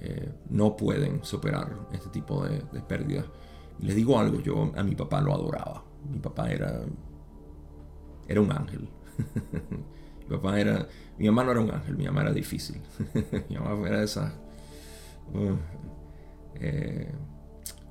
eh, 0.01 0.29
no 0.49 0.75
pueden 0.75 1.23
superar 1.23 1.87
este 1.93 2.09
tipo 2.09 2.45
de, 2.45 2.59
pérdidas. 2.81 3.25
Y 3.79 3.85
les 3.85 3.95
digo 3.95 4.19
algo, 4.19 4.41
yo 4.41 4.71
a 4.75 4.83
mi 4.83 4.95
papá 4.95 5.21
lo 5.21 5.33
adoraba. 5.33 5.83
Mi 6.09 6.19
papá 6.19 6.51
era, 6.51 6.81
era 8.27 8.41
un 8.41 8.51
ángel. 8.51 8.89
mi 10.19 10.25
papá 10.25 10.59
era, 10.59 10.85
mi 11.17 11.27
mamá 11.27 11.45
no 11.45 11.51
era 11.51 11.61
un 11.61 11.71
ángel, 11.71 11.95
mi 11.95 12.05
mamá 12.05 12.21
era 12.21 12.33
difícil. 12.33 12.81
mi 13.49 13.57
mamá 13.57 13.87
era 13.87 14.03
esa, 14.03 14.33
uh, 15.33 15.55
eh, 16.55 17.09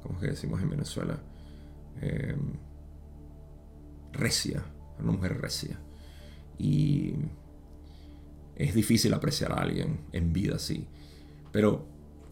¿cómo 0.02 0.20
que 0.20 0.28
decimos 0.28 0.60
en 0.60 0.70
Venezuela? 0.70 1.18
recia, 4.12 4.62
una 5.00 5.10
mujer 5.12 5.40
recia. 5.40 5.80
Y 6.56 7.14
es 8.58 8.74
difícil 8.74 9.14
apreciar 9.14 9.52
a 9.52 9.62
alguien 9.62 10.00
en 10.12 10.32
vida 10.32 10.56
así. 10.56 10.86
Pero 11.52 11.86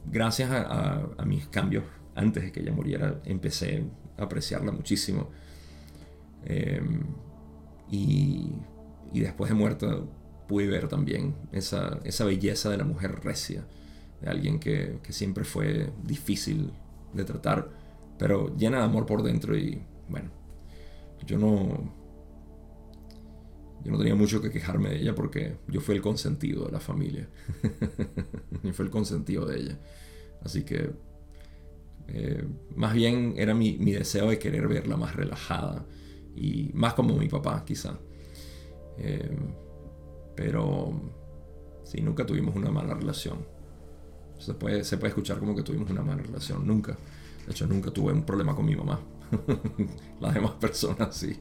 gracias 0.04 0.50
a, 0.50 1.24
mis 1.24 1.46
cambios 1.46 1.84
antes 2.14 2.44
de 2.44 2.52
que 2.52 2.60
ella 2.60 2.72
muriera, 2.72 3.20
empecé 3.24 3.84
a 4.18 4.24
apreciarla 4.24 4.72
muchísimo. 4.72 5.30
Em, 6.44 7.02
y, 7.90 8.52
y, 9.12 9.20
después 9.20 9.50
de 9.50 9.54
muerta 9.54 10.00
pude 10.48 10.66
ver 10.66 10.88
también 10.88 11.34
esa, 11.52 12.00
esa, 12.04 12.24
belleza 12.24 12.70
de 12.70 12.76
la 12.76 12.84
mujer 12.84 13.20
recia, 13.22 13.64
de 14.20 14.30
alguien 14.30 14.58
que, 14.58 14.98
que 15.02 15.12
siempre 15.12 15.44
fue 15.44 15.92
difícil 16.04 16.72
de 17.12 17.24
tratar, 17.24 17.68
pero 18.18 18.56
llena 18.56 18.78
de 18.78 18.84
amor 18.84 19.06
por 19.06 19.22
dentro 19.22 19.56
y 19.56 19.82
bueno, 20.08 20.30
yo 21.26 21.38
no, 21.38 21.92
yo 23.86 23.92
no 23.92 23.98
tenía 23.98 24.16
mucho 24.16 24.42
que 24.42 24.50
quejarme 24.50 24.88
de 24.88 24.96
ella 24.96 25.14
porque 25.14 25.58
yo 25.68 25.80
fui 25.80 25.94
el 25.94 26.02
consentido 26.02 26.64
de 26.64 26.72
la 26.72 26.80
familia. 26.80 27.28
yo 28.64 28.72
fui 28.72 28.84
el 28.84 28.90
consentido 28.90 29.46
de 29.46 29.60
ella. 29.60 29.78
Así 30.42 30.64
que 30.64 30.90
eh, 32.08 32.44
más 32.74 32.94
bien 32.94 33.34
era 33.36 33.54
mi, 33.54 33.76
deseo 33.76 34.30
de 34.30 34.40
querer 34.40 34.66
verla 34.66 34.96
más 34.96 35.14
relajada 35.14 35.86
y 36.34 36.72
más 36.74 36.94
como 36.94 37.16
mi 37.16 37.28
papá 37.28 37.64
quizá. 37.64 37.96
Eh, 38.98 39.38
pero 40.34 41.00
sí, 41.84 42.00
nunca 42.00 42.26
tuvimos 42.26 42.56
una 42.56 42.72
mala 42.72 42.94
relación. 42.94 43.46
Se 44.40 44.54
puede, 44.54 44.82
se 44.82 44.96
puede 44.96 45.10
escuchar 45.10 45.38
como 45.38 45.54
que 45.54 45.62
tuvimos 45.62 45.88
una 45.92 46.02
mala 46.02 46.22
relación. 46.22 46.66
Nunca. 46.66 46.98
De 47.46 47.52
hecho, 47.52 47.68
nunca 47.68 47.92
tuve 47.92 48.12
un 48.12 48.24
problema 48.24 48.56
con 48.56 48.66
mi 48.66 48.74
mamá. 48.74 48.98
Las 50.20 50.34
demás 50.34 50.54
personas 50.54 51.14
sí. 51.16 51.38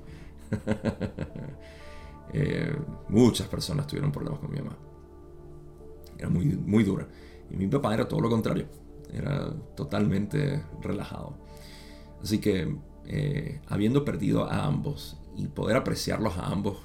Eh, 2.33 2.75
muchas 3.09 3.47
personas 3.47 3.87
tuvieron 3.87 4.11
problemas 4.11 4.39
con 4.39 4.51
mi 4.51 4.57
mamá. 4.57 4.77
Era 6.17 6.29
muy, 6.29 6.45
muy 6.45 6.83
dura. 6.83 7.07
Y 7.49 7.55
mi 7.55 7.67
papá 7.67 7.93
era 7.93 8.07
todo 8.07 8.21
lo 8.21 8.29
contrario. 8.29 8.67
Era 9.11 9.53
totalmente 9.75 10.63
relajado. 10.81 11.37
Así 12.21 12.39
que, 12.39 12.75
eh, 13.05 13.61
habiendo 13.67 14.03
perdido 14.03 14.45
a 14.45 14.65
ambos 14.65 15.17
y 15.35 15.47
poder 15.47 15.77
apreciarlos 15.77 16.37
a 16.37 16.47
ambos 16.47 16.77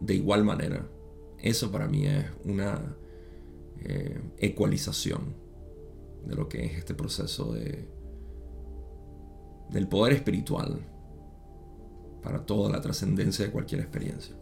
de 0.00 0.14
igual 0.14 0.44
manera, 0.44 0.86
eso 1.38 1.70
para 1.70 1.86
mí 1.86 2.06
es 2.06 2.26
una 2.44 2.96
eh, 3.80 4.20
ecualización 4.38 5.34
de 6.26 6.34
lo 6.34 6.48
que 6.48 6.64
es 6.64 6.78
este 6.78 6.94
proceso 6.94 7.52
de, 7.52 7.88
del 9.70 9.88
poder 9.88 10.14
espiritual 10.14 10.80
para 12.22 12.44
toda 12.44 12.70
la 12.70 12.80
trascendencia 12.80 13.44
de 13.44 13.52
cualquier 13.52 13.80
experiencia. 13.80 14.34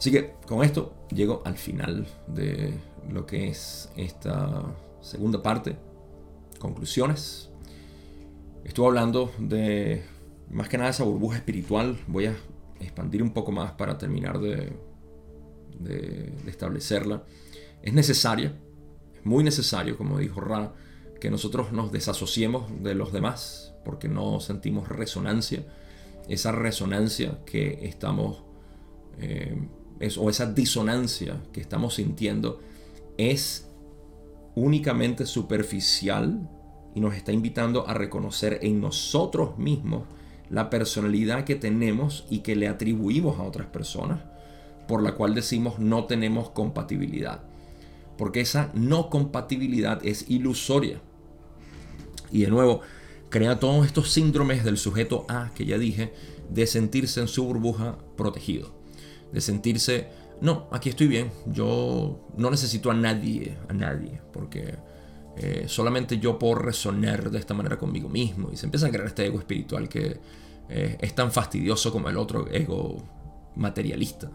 Así 0.00 0.10
que 0.10 0.32
con 0.46 0.64
esto 0.64 0.94
llego 1.10 1.42
al 1.44 1.58
final 1.58 2.06
de 2.26 2.72
lo 3.12 3.26
que 3.26 3.48
es 3.48 3.92
esta 3.96 4.64
segunda 5.02 5.42
parte. 5.42 5.76
Conclusiones. 6.58 7.50
Estuve 8.64 8.86
hablando 8.86 9.30
de 9.38 10.02
más 10.48 10.70
que 10.70 10.78
nada 10.78 10.88
esa 10.88 11.04
burbuja 11.04 11.36
espiritual. 11.36 11.98
Voy 12.06 12.24
a 12.24 12.36
expandir 12.80 13.22
un 13.22 13.34
poco 13.34 13.52
más 13.52 13.72
para 13.72 13.98
terminar 13.98 14.40
de, 14.40 14.72
establecerla. 16.46 17.22
Es 17.82 17.92
necesaria, 17.92 18.56
es 19.14 19.26
muy 19.26 19.44
necesario, 19.44 19.98
como 19.98 20.18
dijo 20.18 20.40
Ra, 20.40 20.72
que 21.20 21.30
nosotros 21.30 21.72
nos 21.72 21.92
desasociemos 21.92 22.82
de 22.82 22.94
los 22.94 23.12
demás 23.12 23.74
porque 23.84 24.08
no 24.08 24.40
sentimos 24.40 24.88
resonancia. 24.88 25.62
Esa 26.26 26.52
resonancia 26.52 27.44
que 27.44 27.80
estamos 27.82 28.44
eh, 29.18 29.58
o 30.18 30.30
esa 30.30 30.46
disonancia 30.46 31.36
que 31.52 31.60
estamos 31.60 31.94
sintiendo 31.94 32.60
es 33.18 33.68
únicamente 34.54 35.26
superficial 35.26 36.48
y 36.94 37.00
nos 37.00 37.14
está 37.14 37.32
invitando 37.32 37.86
a 37.86 37.94
reconocer 37.94 38.60
en 38.62 38.80
nosotros 38.80 39.58
mismos 39.58 40.04
la 40.48 40.70
personalidad 40.70 41.44
que 41.44 41.54
tenemos 41.54 42.26
y 42.30 42.38
que 42.38 42.56
le 42.56 42.66
atribuimos 42.66 43.38
a 43.38 43.44
otras 43.44 43.68
personas, 43.68 44.22
por 44.88 45.02
la 45.02 45.14
cual 45.14 45.34
decimos 45.34 45.78
no 45.78 46.06
tenemos 46.06 46.50
compatibilidad. 46.50 47.42
Porque 48.16 48.40
esa 48.40 48.70
no 48.74 49.10
compatibilidad 49.10 50.04
es 50.04 50.28
ilusoria. 50.28 51.00
Y 52.32 52.42
de 52.42 52.50
nuevo, 52.50 52.80
crea 53.28 53.60
todos 53.60 53.86
estos 53.86 54.10
síndromes 54.10 54.64
del 54.64 54.78
sujeto 54.78 55.24
A 55.28 55.52
que 55.54 55.64
ya 55.64 55.78
dije, 55.78 56.12
de 56.50 56.66
sentirse 56.66 57.20
en 57.20 57.28
su 57.28 57.44
burbuja 57.44 57.98
protegido 58.16 58.79
de 59.32 59.40
sentirse, 59.40 60.08
no, 60.40 60.68
aquí 60.72 60.88
estoy 60.88 61.08
bien, 61.08 61.30
yo 61.46 62.28
no 62.36 62.50
necesito 62.50 62.90
a 62.90 62.94
nadie, 62.94 63.56
a 63.68 63.72
nadie, 63.72 64.20
porque 64.32 64.74
eh, 65.36 65.64
solamente 65.68 66.18
yo 66.18 66.38
puedo 66.38 66.56
resonar 66.56 67.30
de 67.30 67.38
esta 67.38 67.54
manera 67.54 67.78
conmigo 67.78 68.08
mismo. 68.08 68.50
Y 68.52 68.56
se 68.56 68.66
empieza 68.66 68.86
a 68.86 68.90
crear 68.90 69.06
este 69.06 69.26
ego 69.26 69.38
espiritual 69.38 69.88
que 69.88 70.20
eh, 70.68 70.98
es 71.00 71.14
tan 71.14 71.32
fastidioso 71.32 71.92
como 71.92 72.08
el 72.08 72.16
otro 72.16 72.48
ego 72.50 73.02
materialista. 73.56 74.30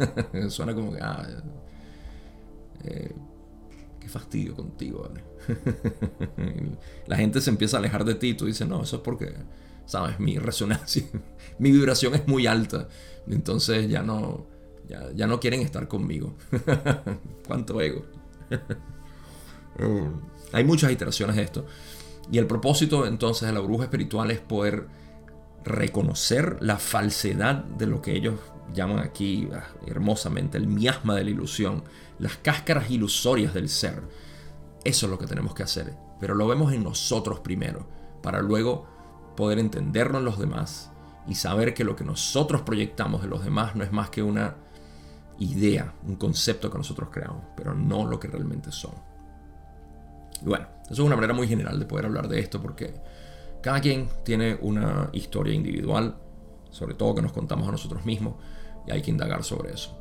Suena 0.48 0.74
como 0.74 0.92
que, 0.92 1.00
ah, 1.00 1.26
eh, 2.84 3.12
qué 3.98 4.08
fastidio 4.08 4.54
contigo, 4.54 5.10
La 7.06 7.16
gente 7.16 7.40
se 7.40 7.50
empieza 7.50 7.76
a 7.76 7.80
alejar 7.80 8.04
de 8.04 8.14
ti 8.14 8.28
y 8.28 8.34
tú 8.34 8.46
dices, 8.46 8.68
no, 8.68 8.82
eso 8.82 8.96
es 8.96 9.02
porque, 9.02 9.34
sabes, 9.90 10.20
mi 10.20 10.38
resonancia, 10.38 11.04
mi 11.58 11.72
vibración 11.72 12.14
es 12.14 12.26
muy 12.28 12.46
alta. 12.46 12.88
Entonces 13.26 13.88
ya 13.88 14.02
no, 14.02 14.46
ya, 15.14 15.26
no 15.26 15.40
quieren 15.40 15.60
estar 15.62 15.88
conmigo. 15.88 16.36
Cuánto 17.46 17.80
ego. 17.80 18.04
Mm. 19.78 20.20
Hay 20.52 20.64
muchas 20.64 20.90
iteraciones 20.90 21.36
de 21.36 21.42
esto. 21.42 21.64
Y 22.30 22.38
el 22.38 22.46
propósito 22.48 23.06
entonces 23.06 23.46
de 23.46 23.54
la 23.54 23.60
bruja 23.60 23.84
espiritual 23.84 24.32
es 24.32 24.40
poder 24.40 24.88
reconocer 25.64 26.58
la 26.60 26.76
falsedad 26.76 27.64
de 27.64 27.86
lo 27.86 28.02
que 28.02 28.16
ellos 28.16 28.34
llaman 28.74 28.98
aquí 28.98 29.48
ah, 29.54 29.64
hermosamente 29.86 30.58
el 30.58 30.66
miasma 30.66 31.14
de 31.14 31.22
la 31.22 31.30
ilusión, 31.30 31.84
las 32.18 32.36
cáscaras 32.36 32.90
ilusorias 32.90 33.54
del 33.54 33.68
ser. 33.68 34.02
Eso 34.84 35.06
es 35.06 35.10
lo 35.10 35.18
que 35.18 35.26
tenemos 35.26 35.54
que 35.54 35.62
hacer. 35.62 35.94
Pero 36.18 36.34
lo 36.34 36.48
vemos 36.48 36.72
en 36.72 36.82
nosotros 36.82 37.38
primero, 37.38 37.86
para 38.22 38.42
luego 38.42 38.89
poder 39.40 39.58
entenderlo 39.58 40.18
en 40.18 40.26
los 40.26 40.38
demás 40.38 40.90
y 41.26 41.34
saber 41.34 41.72
que 41.72 41.82
lo 41.82 41.96
que 41.96 42.04
nosotros 42.04 42.60
proyectamos 42.60 43.22
de 43.22 43.28
los 43.28 43.42
demás 43.42 43.74
no 43.74 43.82
es 43.82 43.90
más 43.90 44.10
que 44.10 44.22
una 44.22 44.54
idea, 45.38 45.94
un 46.06 46.16
concepto 46.16 46.70
que 46.70 46.76
nosotros 46.76 47.08
creamos, 47.10 47.42
pero 47.56 47.74
no 47.74 48.04
lo 48.04 48.20
que 48.20 48.28
realmente 48.28 48.70
son. 48.70 48.92
Y 50.42 50.44
bueno, 50.44 50.66
eso 50.84 50.92
es 50.92 50.98
una 50.98 51.16
manera 51.16 51.32
muy 51.32 51.48
general 51.48 51.78
de 51.78 51.86
poder 51.86 52.04
hablar 52.04 52.28
de 52.28 52.38
esto 52.38 52.60
porque 52.60 52.92
cada 53.62 53.80
quien 53.80 54.10
tiene 54.24 54.58
una 54.60 55.08
historia 55.14 55.54
individual, 55.54 56.16
sobre 56.70 56.94
todo 56.94 57.14
que 57.14 57.22
nos 57.22 57.32
contamos 57.32 57.66
a 57.66 57.72
nosotros 57.72 58.04
mismos, 58.04 58.34
y 58.86 58.90
hay 58.90 59.00
que 59.00 59.10
indagar 59.10 59.42
sobre 59.42 59.72
eso. 59.72 59.98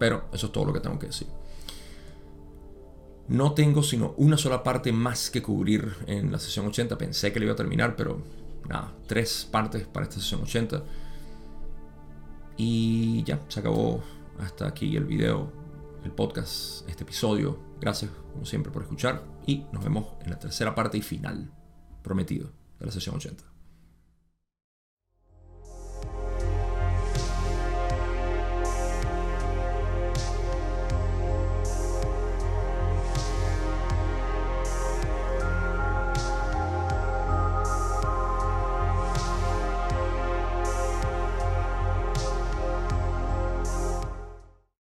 Pero 0.00 0.24
eso 0.32 0.46
es 0.46 0.52
todo 0.52 0.64
lo 0.64 0.72
que 0.72 0.80
tengo 0.80 0.98
que 0.98 1.06
decir. 1.06 1.28
No 3.28 3.52
tengo 3.52 3.84
sino 3.84 4.14
una 4.16 4.36
sola 4.36 4.64
parte 4.64 4.90
más 4.90 5.30
que 5.30 5.42
cubrir 5.42 5.94
en 6.08 6.32
la 6.32 6.40
sesión 6.40 6.66
80. 6.66 6.98
Pensé 6.98 7.32
que 7.32 7.38
le 7.38 7.46
iba 7.46 7.52
a 7.52 7.56
terminar, 7.56 7.94
pero 7.94 8.39
nada, 8.68 8.94
tres 9.06 9.48
partes 9.50 9.86
para 9.86 10.04
esta 10.04 10.16
sesión 10.16 10.42
80. 10.42 10.82
Y 12.56 13.22
ya, 13.24 13.40
se 13.48 13.60
acabó 13.60 14.02
hasta 14.38 14.66
aquí 14.66 14.96
el 14.96 15.04
video, 15.04 15.52
el 16.04 16.12
podcast, 16.12 16.88
este 16.88 17.04
episodio. 17.04 17.58
Gracias, 17.80 18.10
como 18.32 18.44
siempre, 18.44 18.70
por 18.70 18.82
escuchar. 18.82 19.24
Y 19.46 19.64
nos 19.72 19.82
vemos 19.82 20.06
en 20.22 20.30
la 20.30 20.38
tercera 20.38 20.74
parte 20.74 20.98
y 20.98 21.02
final, 21.02 21.50
prometido, 22.02 22.52
de 22.78 22.86
la 22.86 22.92
sesión 22.92 23.16
80. 23.16 23.49